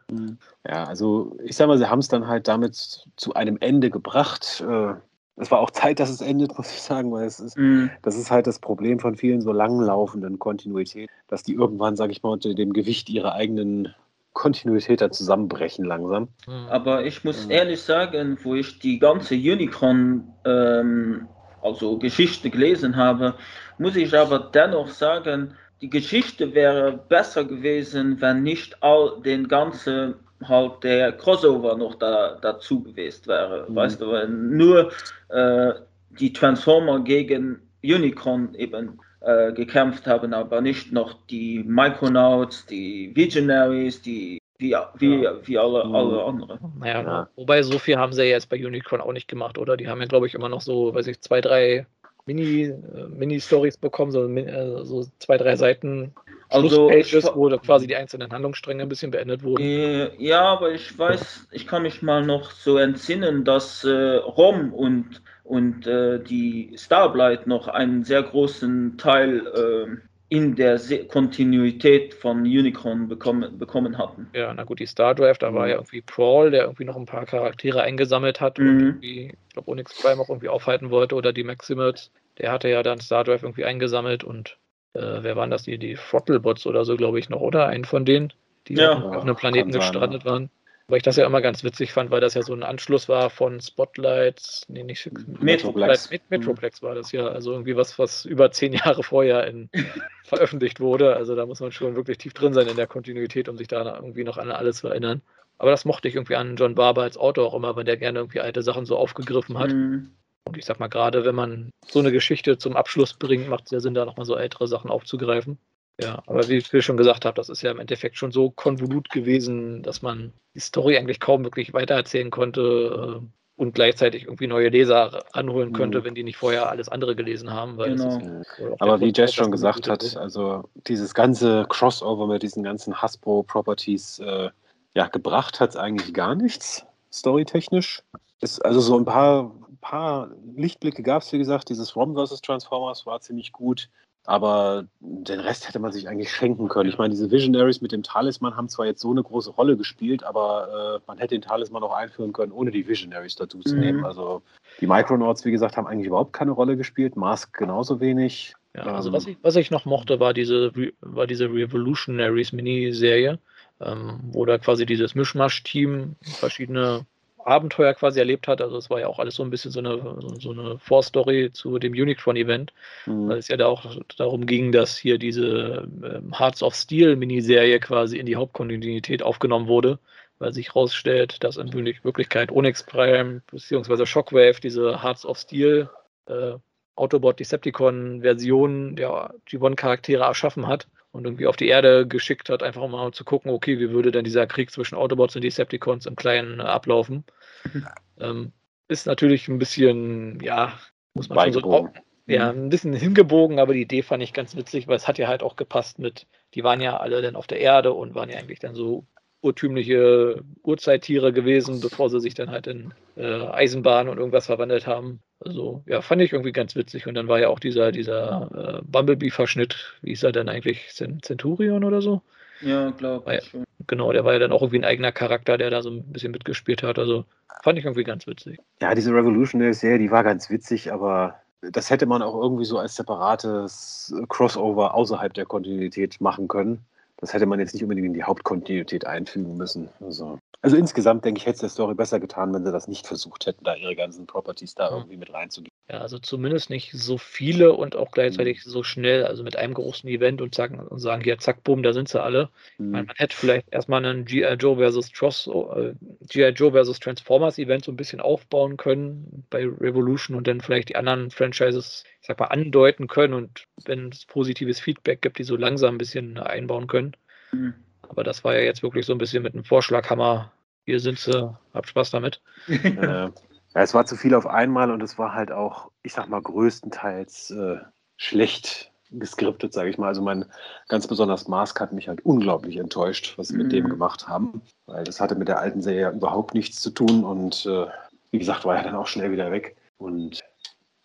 [0.68, 4.64] Ja, also ich sag mal, sie haben es dann halt damit zu einem Ende gebracht.
[4.68, 4.96] Äh
[5.38, 7.88] es war auch Zeit, dass es endet, muss ich sagen, weil es ist, mm.
[8.02, 12.24] das ist halt das Problem von vielen so langlaufenden Kontinuitäten, dass die irgendwann, sage ich
[12.24, 13.94] mal, unter dem Gewicht ihrer eigenen
[14.34, 16.28] Kontinuität da zusammenbrechen langsam.
[16.46, 16.68] Mhm.
[16.70, 17.56] Aber ich muss ja.
[17.56, 21.28] ehrlich sagen, wo ich die ganze Unicron ähm,
[21.64, 23.34] also Geschichte gelesen habe,
[23.80, 30.16] muss ich aber dennoch sagen, die Geschichte wäre besser gewesen, wenn nicht all den ganzen
[30.44, 33.66] halt der Crossover noch da, dazu gewesen wäre.
[33.70, 33.76] Mhm.
[33.76, 34.92] Weißt du, wenn nur
[35.30, 35.74] äh,
[36.20, 44.02] die Transformer gegen Unicron eben äh, gekämpft haben, aber nicht noch die Micronauts, die Visionaries,
[44.02, 45.36] die wie, wie, ja.
[45.44, 45.96] wie alle, mhm.
[45.96, 46.60] alle anderen.
[46.80, 47.30] Naja, ja.
[47.36, 49.78] wobei so viel haben sie ja jetzt bei Unicron auch nicht gemacht, oder?
[49.78, 51.86] Die haben ja, glaube ich, immer noch so, weiß ich, zwei, drei
[52.26, 56.14] Mini, äh, Mini-Stories bekommen, so, äh, so zwei, drei Seiten
[56.50, 59.64] also Pages, wo quasi die einzelnen Handlungsstränge ein bisschen beendet wurden.
[59.64, 64.74] Äh, ja, aber ich weiß, ich kann mich mal noch so entsinnen, dass äh, Rom
[64.74, 72.14] und, und äh, die Starblight noch einen sehr großen Teil äh, in der Se Kontinuität
[72.14, 74.28] von Unicorn bekommen, bekommen hatten.
[74.34, 77.06] Ja, na gut, die Star Drive, da war ja irgendwie Prawl, der irgendwie noch ein
[77.06, 78.68] paar Charaktere eingesammelt hat mhm.
[78.68, 82.12] und irgendwie, ich glaube, Onyx Prime auch irgendwie aufhalten wollte oder die Maximals.
[82.40, 84.58] Der hatte ja dann Star Drive irgendwie eingesammelt und
[84.98, 85.64] äh, wer waren das?
[85.64, 87.68] Die, die Throttlebots oder so, glaube ich, noch, oder?
[87.68, 88.34] Einen von denen,
[88.68, 90.50] die ja, auf, auf einem Planeten gestrandet sein, waren.
[90.90, 93.30] Weil ich das ja immer ganz witzig fand, weil das ja so ein Anschluss war
[93.30, 95.10] von Spotlight, nee, nicht
[95.42, 96.10] Metroplex.
[96.10, 99.70] Met Metroplex war das ja, also irgendwie was, was über zehn Jahre vorher in,
[100.24, 101.16] veröffentlicht wurde.
[101.18, 103.96] Also da muss man schon wirklich tief drin sein in der Kontinuität, um sich da
[103.98, 105.22] irgendwie noch an alles zu erinnern.
[105.58, 108.20] Aber das mochte ich irgendwie an John Barber als Autor auch immer, weil der gerne
[108.20, 109.72] irgendwie alte Sachen so aufgegriffen hat.
[109.72, 110.12] Mhm.
[110.48, 113.72] Und ich sag mal, gerade wenn man so eine Geschichte zum Abschluss bringt, macht es
[113.72, 115.58] ja Sinn, da nochmal so ältere Sachen aufzugreifen.
[116.00, 119.10] Ja, aber wie ich schon gesagt habe, das ist ja im Endeffekt schon so konvolut
[119.10, 123.22] gewesen, dass man die Story eigentlich kaum wirklich weitererzählen konnte.
[123.56, 126.04] und gleichzeitig irgendwie neue Leser anholen könnte, mhm.
[126.04, 127.78] wenn die nicht vorher alles andere gelesen haben.
[127.78, 128.76] genau.
[128.78, 134.50] Aber wie Jess schon gesagt hat, also dieses ganze Crossover mit diesen ganzen Hasbro-Properties äh,
[134.94, 138.04] ja, gebracht hat es eigentlich gar nichts, storytechnisch.
[138.42, 139.52] Ist also so ein paar,
[139.82, 141.70] paar Lichtblicke gab es, wie gesagt.
[141.70, 142.42] Dieses ROM vs.
[142.42, 143.90] Transformers war ziemlich gut.
[144.28, 146.90] Aber den Rest hätte man sich eigentlich schenken können.
[146.90, 150.26] Ich meine, diese Visionaries mit dem Talisman haben zwar jetzt so eine große Rolle gespielt,
[150.26, 153.80] aber äh, man hätte den Talisman auch einführen können, ohne die Visionaries dazu zu mhm.
[153.80, 154.06] nehmen.
[154.06, 154.42] Also
[154.82, 157.16] die Micronauts, wie gesagt, haben eigentlich überhaupt keine Rolle gespielt.
[157.16, 158.54] Mask genauso wenig.
[158.76, 163.40] Ja, also ähm, was, ich, was ich noch mochte, war diese, war diese Revolutionaries Miniserie,
[163.80, 167.06] ähm, wo da quasi dieses Mischmasch-Team verschiedene
[167.48, 168.62] Abenteuer quasi erlebt hat.
[168.62, 171.80] Also es war ja auch alles so ein bisschen so eine, so eine Vorstory zu
[171.80, 172.74] dem Unicron-Event,
[173.06, 173.30] mhm.
[173.30, 173.86] weil es ja da auch
[174.18, 179.68] darum ging, dass hier diese ähm, Hearts of Steel Miniserie quasi in die Hauptkontinuität aufgenommen
[179.68, 179.98] wurde,
[180.40, 184.06] weil sich herausstellt, dass in Wirklichkeit Onyx Prime bzw.
[184.06, 185.90] Shockwave diese Hearts of Steel
[186.28, 186.54] äh,
[186.96, 190.88] Autobot Decepticon Version der G1 Erschaffen hat
[191.18, 194.24] und irgendwie auf die Erde geschickt hat, einfach mal zu gucken, okay, wie würde denn
[194.24, 197.26] dieser Krieg zwischen Autobots und Decepticons im Kleinen äh, ablaufen.
[198.20, 198.54] ähm,
[198.88, 200.80] ist natürlich ein bisschen, ja,
[201.14, 201.90] muss man schon so.
[202.28, 202.66] Ja, mhm.
[202.66, 205.42] ein bisschen hingebogen, aber die Idee fand ich ganz witzig, weil es hat ja halt
[205.42, 208.60] auch gepasst mit, die waren ja alle dann auf der Erde und waren ja eigentlich
[208.60, 209.06] dann so
[209.42, 215.22] urtümliche Urzeittiere gewesen, bevor sie sich dann halt in äh, Eisenbahn und irgendwas verwandelt haben.
[215.40, 217.08] Also ja, fand ich irgendwie ganz witzig.
[217.08, 220.90] Und dann war ja auch dieser, dieser äh, Bumblebee-Verschnitt, wie ist er denn eigentlich?
[220.90, 222.22] Centurion oder so?
[222.62, 223.54] Ja, glaube ich.
[223.54, 226.04] Ja, genau, der war ja dann auch irgendwie ein eigener Charakter, der da so ein
[226.12, 226.98] bisschen mitgespielt hat.
[226.98, 227.26] Also
[227.62, 228.60] fand ich irgendwie ganz witzig.
[228.82, 232.96] Ja, diese Revolutionary-Serie, die war ganz witzig, aber das hätte man auch irgendwie so als
[232.96, 236.86] separates Crossover außerhalb der Kontinuität machen können.
[237.18, 239.90] Das hätte man jetzt nicht unbedingt in die Hauptkontinuität einfügen müssen.
[240.00, 243.06] Also also insgesamt denke ich, hätte es der Story besser getan, wenn sie das nicht
[243.06, 245.72] versucht hätten, da ihre ganzen Properties da irgendwie mit reinzugehen.
[245.90, 248.70] Ja, also zumindest nicht so viele und auch gleichzeitig mhm.
[248.72, 251.94] so schnell, also mit einem großen Event und sagen, und sagen hier, zack, bumm, da
[251.94, 252.50] sind sie alle.
[252.80, 252.92] Mhm.
[252.92, 254.56] Man, man, hätte vielleicht erstmal einen G.I.
[254.56, 255.94] Joe versus Tross, äh,
[256.28, 256.50] G.I.
[256.50, 260.96] Joe versus Transformers Event so ein bisschen aufbauen können bei Revolution und dann vielleicht die
[260.96, 265.56] anderen Franchises, ich sag mal, andeuten können und wenn es positives Feedback gibt, die so
[265.56, 267.07] langsam ein bisschen einbauen können.
[267.52, 267.74] Mhm.
[268.10, 270.52] Aber das war ja jetzt wirklich so ein bisschen mit einem Vorschlaghammer.
[270.86, 272.42] Hier sind sie, habt Spaß damit.
[272.68, 273.32] äh, ja,
[273.74, 277.52] es war zu viel auf einmal und es war halt auch, ich sag mal, größtenteils
[277.52, 277.78] äh,
[278.16, 280.08] schlecht geskriptet, sage ich mal.
[280.08, 280.46] Also mein
[280.88, 283.64] ganz besonders Mask hat mich halt unglaublich enttäuscht, was sie mhm.
[283.64, 283.90] mit dem mhm.
[283.90, 287.66] gemacht haben, weil das hatte mit der alten Serie ja überhaupt nichts zu tun und
[287.66, 287.86] äh,
[288.32, 289.76] wie gesagt, war ja dann auch schnell wieder weg.
[289.98, 290.44] Und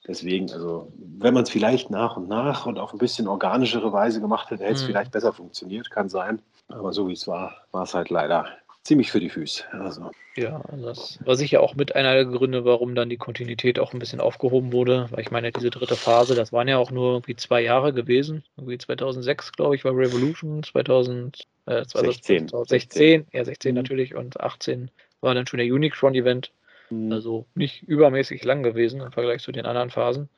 [0.07, 4.21] deswegen, also wenn man es vielleicht nach und nach und auf ein bisschen organischere Weise
[4.21, 4.87] gemacht hätte, hätte es mhm.
[4.87, 6.41] vielleicht besser funktioniert, kann sein.
[6.69, 8.47] Aber so wie es war, war es halt leider
[8.85, 9.65] ziemlich für die Füße.
[9.73, 10.11] Also.
[10.35, 13.99] Ja, das war sicher auch mit einer der Gründe, warum dann die Kontinuität auch ein
[13.99, 15.07] bisschen aufgehoben wurde.
[15.11, 18.43] Weil ich meine, diese dritte Phase, das waren ja auch nur irgendwie zwei Jahre gewesen.
[18.57, 22.49] Irgendwie 2006, glaube ich, war Revolution, 2000, äh, 2016.
[22.49, 23.77] 2016, ja 16 mhm.
[23.77, 26.51] natürlich und 18 war dann schon der Unicron-Event.
[26.91, 27.13] Mhm.
[27.13, 30.29] Also nicht übermäßig lang gewesen im Vergleich zu den anderen Phasen.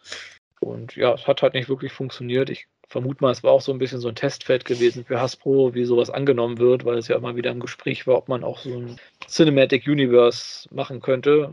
[0.61, 2.49] Und ja, es hat halt nicht wirklich funktioniert.
[2.49, 5.75] Ich vermute mal, es war auch so ein bisschen so ein Testfeld gewesen für Hasbro,
[5.75, 8.59] wie sowas angenommen wird, weil es ja immer wieder im Gespräch war, ob man auch
[8.59, 8.97] so ein
[9.27, 11.53] Cinematic Universe machen könnte.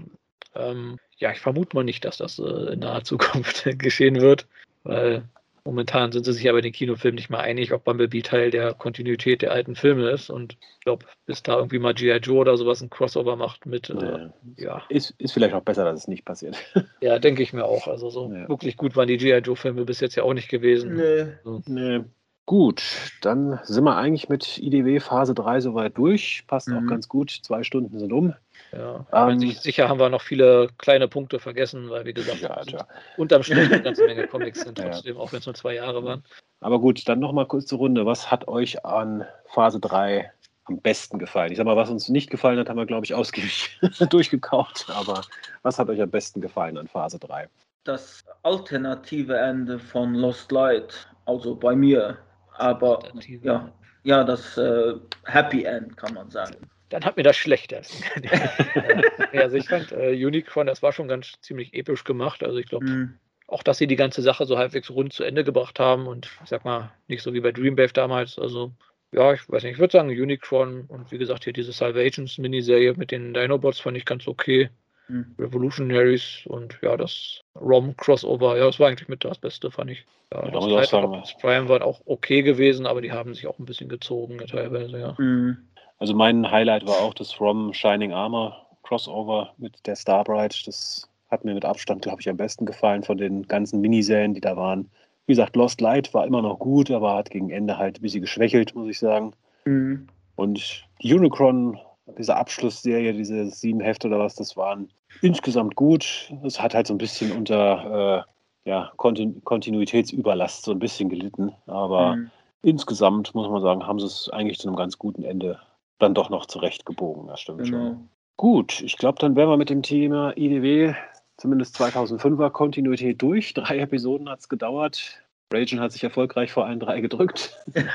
[0.56, 4.48] Ähm, ja, ich vermute mal nicht, dass das äh, in naher Zukunft geschehen wird,
[4.84, 5.24] weil
[5.64, 9.42] Momentan sind sie sich aber den Kinofilm nicht mal einig, ob Bumblebee Teil der Kontinuität
[9.42, 10.30] der alten Filme ist.
[10.30, 12.18] Und ich glaube, bis da irgendwie mal G.I.
[12.18, 13.90] Joe oder sowas ein Crossover macht mit.
[13.90, 14.84] Äh, ja.
[14.90, 16.58] Ist, ist vielleicht auch besser, dass es nicht passiert.
[17.02, 17.88] Ja, denke ich mir auch.
[17.88, 18.48] Also so ja.
[18.48, 19.40] wirklich gut waren die G.I.
[19.40, 20.96] Joe-Filme bis jetzt ja auch nicht gewesen.
[20.96, 21.26] Nee.
[21.44, 21.62] So.
[21.66, 22.02] nee.
[22.46, 22.84] Gut,
[23.22, 26.44] dann sind wir eigentlich mit IDW Phase 3 soweit durch.
[26.48, 26.78] Passt mhm.
[26.78, 27.32] auch ganz gut.
[27.44, 28.34] Zwei Stunden sind um.
[28.72, 32.88] Ja, ähm, sicher haben wir noch viele kleine Punkte vergessen, weil wie gesagt, ja, ja.
[33.18, 35.22] unterm Strich eine ganze Menge Comics sind trotzdem, ja.
[35.22, 36.24] auch wenn es nur zwei Jahre waren.
[36.62, 38.06] Aber gut, dann nochmal kurz zur Runde.
[38.06, 40.32] Was hat euch an Phase 3
[40.66, 41.52] am besten gefallen?
[41.52, 43.80] Ich sag mal, was uns nicht gefallen hat, haben wir, glaube ich, ausgiebig
[44.10, 44.86] durchgekauft.
[44.90, 45.22] Aber
[45.64, 47.50] was hat euch am besten gefallen an Phase 3?
[47.84, 52.18] Das alternative Ende von Lost Light, also bei mir.
[52.58, 53.00] Aber
[53.42, 53.72] ja,
[54.04, 54.94] ja, das äh,
[55.26, 56.56] Happy End kann man sagen
[56.92, 57.82] dann hat mir das schlechter.
[59.34, 62.44] ja, also ich fand äh, Unicron, das war schon ganz ziemlich episch gemacht.
[62.44, 63.14] Also ich glaube, mhm.
[63.48, 66.50] auch, dass sie die ganze Sache so halbwegs rund zu Ende gebracht haben und ich
[66.50, 68.38] sag mal, nicht so wie bei Dreamwave damals.
[68.38, 68.74] Also
[69.14, 72.94] ja, ich weiß nicht, ich würde sagen Unicron und wie gesagt hier diese Salvations Miniserie
[72.96, 74.70] mit den Dinobots fand ich ganz okay.
[75.08, 75.36] Mhm.
[75.38, 80.06] Revolutionaries und ja, das ROM Crossover, ja, das war eigentlich mit das Beste, fand ich.
[80.32, 83.66] Ja, ja das Prime, Prime waren auch okay gewesen, aber die haben sich auch ein
[83.66, 85.16] bisschen gezogen teilweise, ja.
[85.18, 85.58] Mhm.
[86.02, 90.65] Also mein Highlight war auch das From Shining Armor Crossover mit der Starbright.
[90.65, 94.41] Das hat mir mit Abstand, glaube ich, am besten gefallen von den ganzen Miniserien, die
[94.41, 94.90] da waren.
[95.28, 98.22] Wie gesagt, Lost Light war immer noch gut, aber hat gegen Ende halt ein bisschen
[98.22, 99.34] geschwächelt, muss ich sagen.
[99.65, 100.07] Mhm.
[100.38, 101.78] Und die Unicron,
[102.18, 104.90] diese Abschlussserie, diese sieben Hefte oder was das waren,
[105.22, 106.34] insgesamt gut.
[106.44, 108.26] Es hat halt so ein bisschen unter
[108.65, 112.32] äh, ja, Kontinu Kontinuitätsüberlast so ein bisschen gelitten, aber mhm.
[112.64, 115.60] insgesamt muss man sagen, haben sie es eigentlich zu einem ganz guten Ende
[116.02, 117.28] dann doch noch zurechtgebogen.
[117.28, 117.78] Das stimmt genau.
[117.78, 118.10] schon.
[118.38, 120.95] Gut, ich glaube, dann wären wir mit dem Thema IDW,
[121.38, 123.53] zumindest 2005er Kontinuität durch.
[123.53, 125.22] Drei Episoden hat es gedauert.
[125.53, 127.57] Ragen hat sich erfolgreich vor allen drei gedrückt.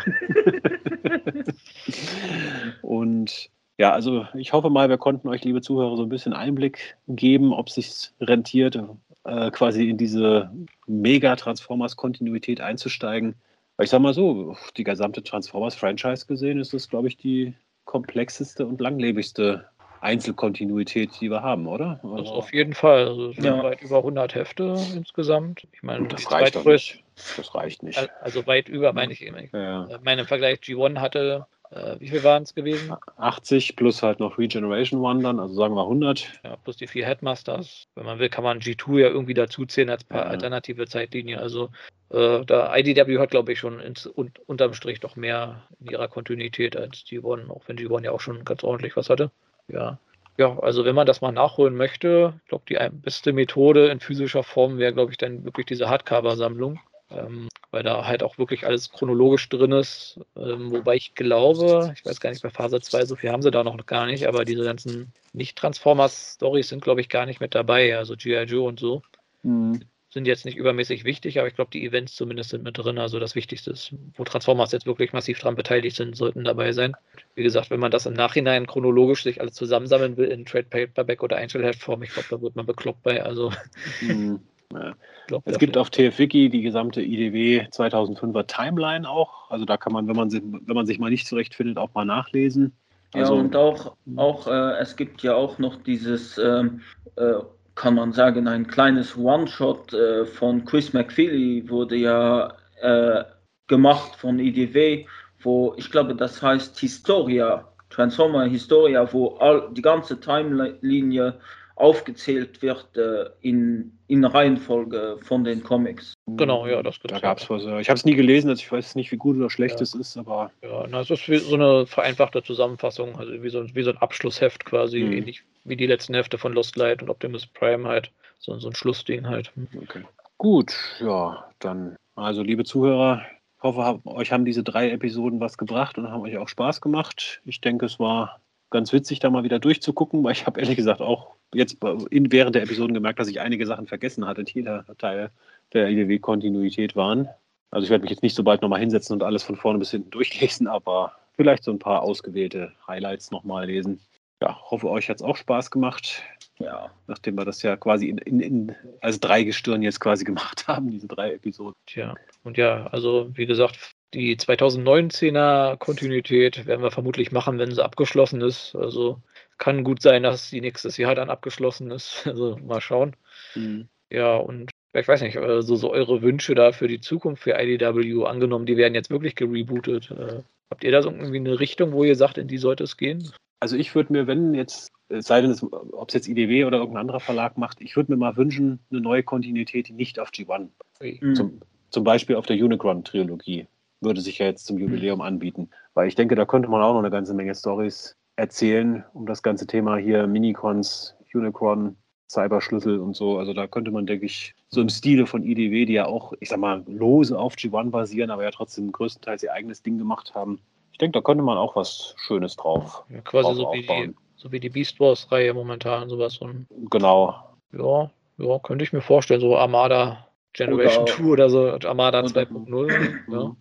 [2.83, 6.97] Und ja, also ich hoffe mal, wir konnten euch, liebe Zuhörer, so ein bisschen Einblick
[7.09, 8.79] geben, ob es sich rentiert,
[9.25, 10.51] äh, quasi in diese
[10.87, 13.35] Mega-Transformers-Kontinuität einzusteigen.
[13.77, 17.55] Weil ich sag mal so, die gesamte Transformers-Franchise gesehen ist das, glaube ich, die
[17.87, 19.65] komplexeste und langlebigste
[20.03, 21.99] Einzelkontinuität, die wir haben, oder?
[22.03, 23.09] Also, das auf jeden Fall.
[23.09, 23.63] Also es sind ja.
[23.63, 25.67] weit über 100 Hefte insgesamt.
[25.73, 27.03] Ich meine, das reicht nicht.
[27.37, 28.11] Das reicht nicht.
[28.21, 29.49] Also weit über, meine ich eben.
[29.53, 29.89] Ja.
[29.89, 32.95] Ich meine, im Vergleich G1 hatte äh, wie viel waren es gewesen?
[33.17, 36.41] 80 plus halt noch Regeneration One dann, also sagen wir 100.
[36.45, 37.89] Ja, plus die vier Headmasters.
[37.95, 40.23] Wenn man will, kann man G2 ja irgendwie dazuzählen als ja.
[40.23, 41.41] alternative Zeitlinie.
[41.41, 41.71] Also
[42.11, 46.09] äh, da IDW hat, glaube ich, schon ins, un, unterm Strich doch mehr in ihrer
[46.09, 49.31] Kontinuität als G1, auch wenn G1 ja auch schon ganz ordentlich was hatte.
[49.69, 49.99] Ja.
[50.39, 54.43] Ja, also wenn man das mal nachholen möchte, ich glaube, die beste Methode in physischer
[54.43, 56.79] Form wäre, glaube ich, dann wirklich diese Hardcover-Sammlung
[57.11, 60.21] ähm, weil da halt auch wirklich alles chronologisch drin ist.
[60.37, 63.51] Ähm, wobei ich glaube, ich weiß gar nicht, bei Phase 2, so viel haben sie
[63.51, 67.97] da noch gar nicht, aber diese ganzen Nicht-Transformers-Stories sind, glaube ich, gar nicht mit dabei.
[67.97, 68.45] Also G.I.
[68.45, 69.03] Joe und so.
[69.43, 69.83] Mhm.
[70.17, 72.97] Sind jetzt nicht übermäßig wichtig, aber ich glaube, die Events zumindest sind mit drin.
[72.97, 76.95] Also das Wichtigste ist, wo Transformers jetzt wirklich massiv dran beteiligt sind, sollten dabei sein.
[77.35, 81.23] Wie gesagt, wenn man das im Nachhinein chronologisch sich alles zusammensammeln will in Trade Paperback
[81.23, 83.23] oder Einzelheftform, ich glaube, da wird man bekloppt bei.
[83.23, 83.53] Also.
[84.01, 84.41] Mhm.
[84.73, 84.95] Ja.
[85.27, 89.51] Glaub, es gibt auf TFWiki die gesamte IDW 2005er Timeline auch.
[89.51, 92.73] Also da kann man, wenn man, wenn man sich mal nicht zurechtfindet, auch mal nachlesen.
[93.13, 96.81] Also, ja, und auch, auch äh, es gibt ja auch noch dieses, ähm,
[97.17, 97.35] äh,
[97.77, 103.23] kann man sagen, ein kleines One-Shot äh, von Chris McFeely wurde ja äh,
[103.69, 105.07] gemacht von IDW,
[105.43, 111.39] wo ich glaube, das heißt Historia, Transformer Historia, wo all, die ganze Timeline
[111.77, 116.15] aufgezählt wird äh, in, in Reihenfolge von den Comics.
[116.27, 117.63] Genau, ja, das gibt Da gab es was.
[117.63, 119.83] Ich habe es nie gelesen, also ich weiß nicht, wie gut oder schlecht ja.
[119.83, 120.51] es ist, aber.
[120.63, 123.99] Ja, na, es ist wie so eine vereinfachte Zusammenfassung, also wie so, wie so ein
[123.99, 125.13] Abschlussheft quasi, mhm.
[125.13, 128.11] ähnlich wie die letzten Hefte von Lost Light und Optimus Prime halt.
[128.39, 129.53] So, so ein Schlussding halt.
[129.83, 130.03] Okay.
[130.39, 133.23] Gut, ja, dann, also liebe Zuhörer,
[133.57, 137.41] ich hoffe, euch haben diese drei Episoden was gebracht und haben euch auch Spaß gemacht.
[137.45, 138.41] Ich denke, es war
[138.71, 141.79] ganz witzig, da mal wieder durchzugucken, weil ich habe ehrlich gesagt auch jetzt
[142.11, 145.31] in, während der Episoden gemerkt, dass ich einige Sachen vergessen hatte, die jeder Teil
[145.73, 147.29] der IDW-Kontinuität waren.
[147.71, 149.91] Also ich werde mich jetzt nicht so bald nochmal hinsetzen und alles von vorne bis
[149.91, 154.01] hinten durchlesen, aber vielleicht so ein paar ausgewählte Highlights nochmal lesen.
[154.43, 156.23] Ja, hoffe, euch hat es auch Spaß gemacht.
[156.59, 160.67] Ja, nachdem wir das ja quasi in, in, in, als drei Gestirn jetzt quasi gemacht
[160.69, 161.75] haben, diese drei Episoden.
[161.87, 162.15] Tja,
[162.45, 168.41] und ja, also wie gesagt, die 2019er Kontinuität werden wir vermutlich machen, wenn sie abgeschlossen
[168.41, 168.75] ist.
[168.75, 169.21] Also
[169.59, 172.27] kann gut sein, dass die nächstes Jahr dann abgeschlossen ist.
[172.27, 173.17] Also mal schauen.
[173.55, 173.89] Mhm.
[174.11, 178.25] Ja, und ich weiß nicht, also so eure Wünsche da für die Zukunft für IDW
[178.25, 180.11] angenommen, die werden jetzt wirklich gerebootet.
[180.11, 182.97] Äh, habt ihr da so irgendwie eine Richtung, wo ihr sagt, in die sollte es
[182.97, 183.31] gehen?
[183.61, 187.21] Also ich würde mir, wenn jetzt, sei denn, ob es jetzt IDW oder irgendein anderer
[187.21, 190.69] Verlag macht, ich würde mir mal wünschen, eine neue Kontinuität, die nicht auf G1.
[191.01, 191.35] Mhm.
[191.35, 191.61] Zum,
[191.91, 193.67] zum Beispiel auf der Unicron-Trilogie
[194.01, 195.71] würde sich ja jetzt zum Jubiläum anbieten.
[195.95, 199.43] Weil ich denke, da könnte man auch noch eine ganze Menge Stories erzählen um das
[199.43, 201.97] ganze Thema hier Minicons, Unicron,
[202.29, 203.39] Cyberschlüssel und so.
[203.39, 206.49] Also da könnte man, denke ich, so im Stile von IDW, die ja auch, ich
[206.49, 210.61] sag mal, lose auf G1 basieren, aber ja trotzdem größtenteils ihr eigenes Ding gemacht haben.
[210.97, 213.05] Ich denke, da könnte man auch was Schönes drauf.
[213.11, 216.37] Ja, quasi drauf so, wie die, so wie die Beast Wars-Reihe momentan, sowas.
[216.37, 216.49] So
[216.89, 217.35] genau.
[217.71, 223.15] Ja, ja, könnte ich mir vorstellen, so Armada Generation oder, 2 oder so, Armada 2.0.
[223.31, 223.57] ja.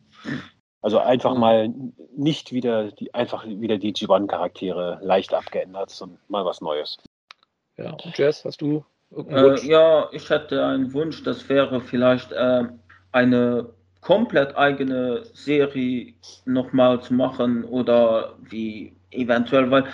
[0.82, 1.74] Also einfach mal
[2.16, 7.00] nicht wieder die, einfach wieder die G1-Charaktere leicht abgeändert, sondern mal was Neues.
[7.76, 12.64] Ja, und Jess, hast du äh, ja, ich hätte einen Wunsch, das wäre vielleicht äh,
[13.12, 13.74] eine
[14.06, 16.14] komplett eigene Serie
[16.46, 19.86] nochmal zu machen oder wie eventuell, weil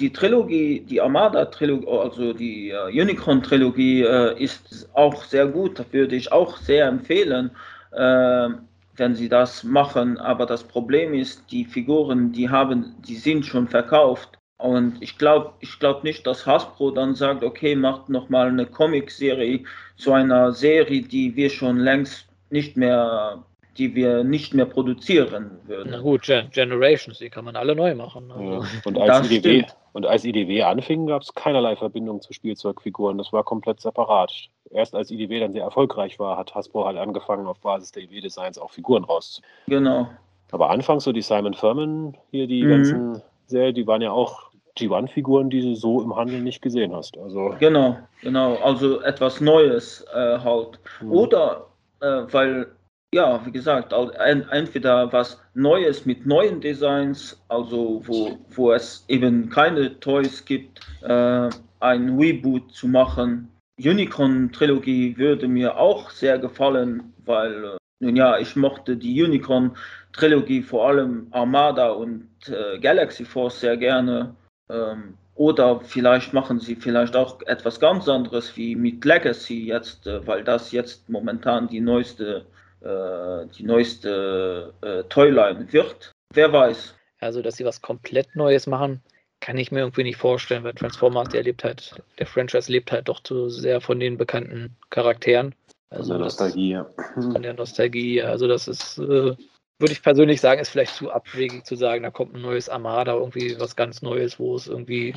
[0.00, 6.32] die Trilogie, die Armada-Trilogie, also die uh, Unicron-Trilogie uh, ist auch sehr gut, würde ich
[6.32, 7.50] auch sehr empfehlen.
[7.92, 8.50] Uh,
[8.96, 10.18] wenn sie das machen.
[10.18, 15.52] Aber das Problem ist, die Figuren, die haben, die sind schon verkauft Und ich glaube
[15.60, 19.64] ich glaub nicht, dass Hasbro dann sagt, okay, macht nochmal eine Comic-Serie
[19.96, 23.44] zu einer Serie, die wir schon längst nicht mehr,
[23.76, 25.90] die wir nicht mehr produzieren würden.
[25.92, 28.30] Na gut, Gen Generations, die kann man alle neu machen.
[28.30, 28.62] Also.
[28.62, 28.68] Ja.
[28.84, 33.18] Und, als IDW, und als IDW anfing, gab es keinerlei Verbindung zu Spielzeugfiguren.
[33.18, 34.32] Das war komplett separat.
[34.70, 38.58] Erst als IDW dann sehr erfolgreich war, hat Hasbro halt angefangen, auf Basis der IDW-Designs
[38.58, 39.84] auch Figuren rauszubringen.
[39.84, 40.08] Genau.
[40.50, 42.70] Aber anfangs so die Simon Furman, hier die mhm.
[42.70, 47.18] ganzen Serien, die waren ja auch G1-Figuren, die du so im Handel nicht gesehen hast.
[47.18, 48.56] Also genau, genau.
[48.56, 50.78] Also etwas Neues äh, halt.
[51.00, 51.12] Mhm.
[51.12, 51.66] Oder
[52.00, 52.66] äh, weil,
[53.14, 59.48] ja, wie gesagt, ein, entweder was Neues mit neuen Designs, also wo, wo es eben
[59.48, 61.48] keine Toys gibt, äh,
[61.80, 63.48] ein Reboot zu machen.
[63.80, 70.88] Unicorn-Trilogie würde mir auch sehr gefallen, weil äh, nun ja, ich mochte die Unicorn-Trilogie, vor
[70.88, 74.34] allem Armada und äh, Galaxy Force sehr gerne.
[74.70, 80.26] Ähm, oder vielleicht machen sie vielleicht auch etwas ganz anderes wie mit Legacy jetzt, äh,
[80.26, 82.44] weil das jetzt momentan die neueste,
[82.80, 86.12] äh, die neueste äh, Toyline wird.
[86.34, 86.94] Wer weiß.
[87.20, 89.00] Also, dass sie was komplett Neues machen,
[89.40, 93.08] kann ich mir irgendwie nicht vorstellen, weil Transformers, der lebt halt, der Franchise lebt halt
[93.08, 95.54] doch zu sehr von den bekannten Charakteren.
[95.90, 96.86] Also von der Nostalgie, ja.
[97.14, 99.36] Von der Nostalgie, also das ist, äh,
[99.78, 103.14] würde ich persönlich sagen, ist vielleicht zu abwegig zu sagen, da kommt ein neues Armada,
[103.14, 105.14] irgendwie was ganz Neues, wo es irgendwie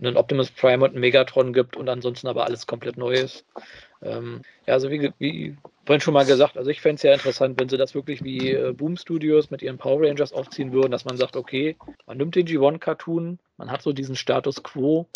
[0.00, 3.44] einen Optimus Prime und einen Megatron gibt und ansonsten aber alles komplett Neues.
[4.02, 7.58] Ähm, ja, also wie, wie vorhin schon mal gesagt, also ich fände es ja interessant,
[7.58, 11.04] wenn sie das wirklich wie äh, Boom Studios mit ihren Power Rangers aufziehen würden, dass
[11.04, 11.76] man sagt, okay,
[12.06, 15.06] man nimmt den G1-Cartoon, man hat so diesen Status quo,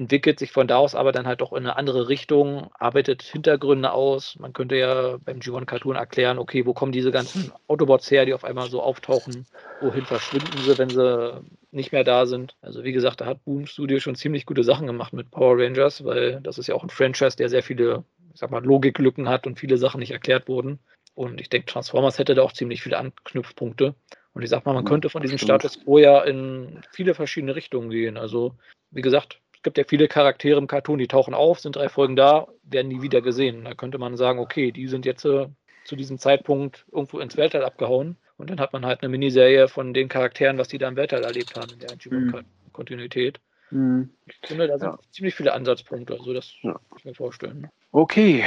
[0.00, 3.92] entwickelt sich von da aus aber dann halt doch in eine andere Richtung, arbeitet Hintergründe
[3.92, 4.36] aus.
[4.38, 8.32] Man könnte ja beim G1 Cartoon erklären, okay, wo kommen diese ganzen Autobots her, die
[8.32, 9.46] auf einmal so auftauchen,
[9.78, 12.56] wohin verschwinden sie, wenn sie nicht mehr da sind.
[12.62, 16.02] Also wie gesagt, da hat Boom Studio schon ziemlich gute Sachen gemacht mit Power Rangers,
[16.02, 19.46] weil das ist ja auch ein Franchise, der sehr viele, ich sag mal, Logiklücken hat
[19.46, 20.78] und viele Sachen nicht erklärt wurden.
[21.14, 23.94] Und ich denke, Transformers hätte da auch ziemlich viele Anknüpfpunkte.
[24.32, 27.90] Und ich sag mal, man könnte von diesem Status quo ja in viele verschiedene Richtungen
[27.90, 28.16] gehen.
[28.16, 28.54] Also,
[28.90, 32.16] wie gesagt, es gibt ja viele Charaktere im Cartoon, die tauchen auf, sind drei Folgen
[32.16, 33.64] da, werden nie wieder gesehen.
[33.64, 35.48] Da könnte man sagen, okay, die sind jetzt äh,
[35.84, 38.16] zu diesem Zeitpunkt irgendwo ins Weltall abgehauen.
[38.38, 41.24] Und dann hat man halt eine Miniserie von den Charakteren, was die da im Weltall
[41.24, 42.42] erlebt haben, in der
[42.72, 43.38] Kontinuität.
[43.70, 44.08] Mhm.
[44.24, 44.98] Ich finde, da sind ja.
[45.10, 46.14] ziemlich viele Ansatzpunkte.
[46.14, 46.72] Also das ja.
[46.72, 47.68] kann ich mir vorstellen.
[47.92, 48.46] Okay,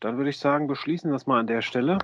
[0.00, 1.96] dann würde ich sagen, beschließen wir es mal an der Stelle.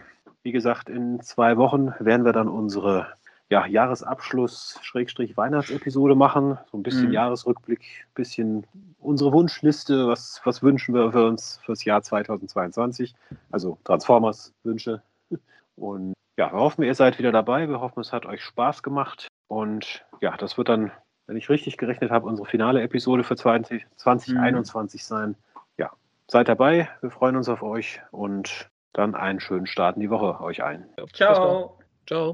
[0.43, 3.13] Wie gesagt, in zwei Wochen werden wir dann unsere
[3.49, 6.59] ja, Jahresabschluss, Schrägstrich Weihnachtsepisode machen.
[6.71, 7.13] So ein bisschen mhm.
[7.13, 8.67] Jahresrückblick, ein bisschen
[8.99, 10.09] unsere Wunschliste.
[10.09, 13.15] Was, was wünschen wir für uns fürs Jahr 2022?
[13.51, 15.03] Also Transformers Wünsche.
[15.77, 17.69] Und ja, wir hoffen, ihr seid wieder dabei.
[17.69, 19.29] Wir hoffen, es hat euch Spaß gemacht.
[19.49, 20.91] Und ja, das wird dann,
[21.27, 25.05] wenn ich richtig gerechnet habe, unsere finale Episode für 20, 2021 mhm.
[25.05, 25.35] sein.
[25.79, 25.93] Ja,
[26.27, 26.89] seid dabei.
[27.01, 30.87] Wir freuen uns auf euch und dann einen schönen Start in die Woche euch ein.
[31.13, 31.79] Ciao.
[32.07, 32.25] Ciao.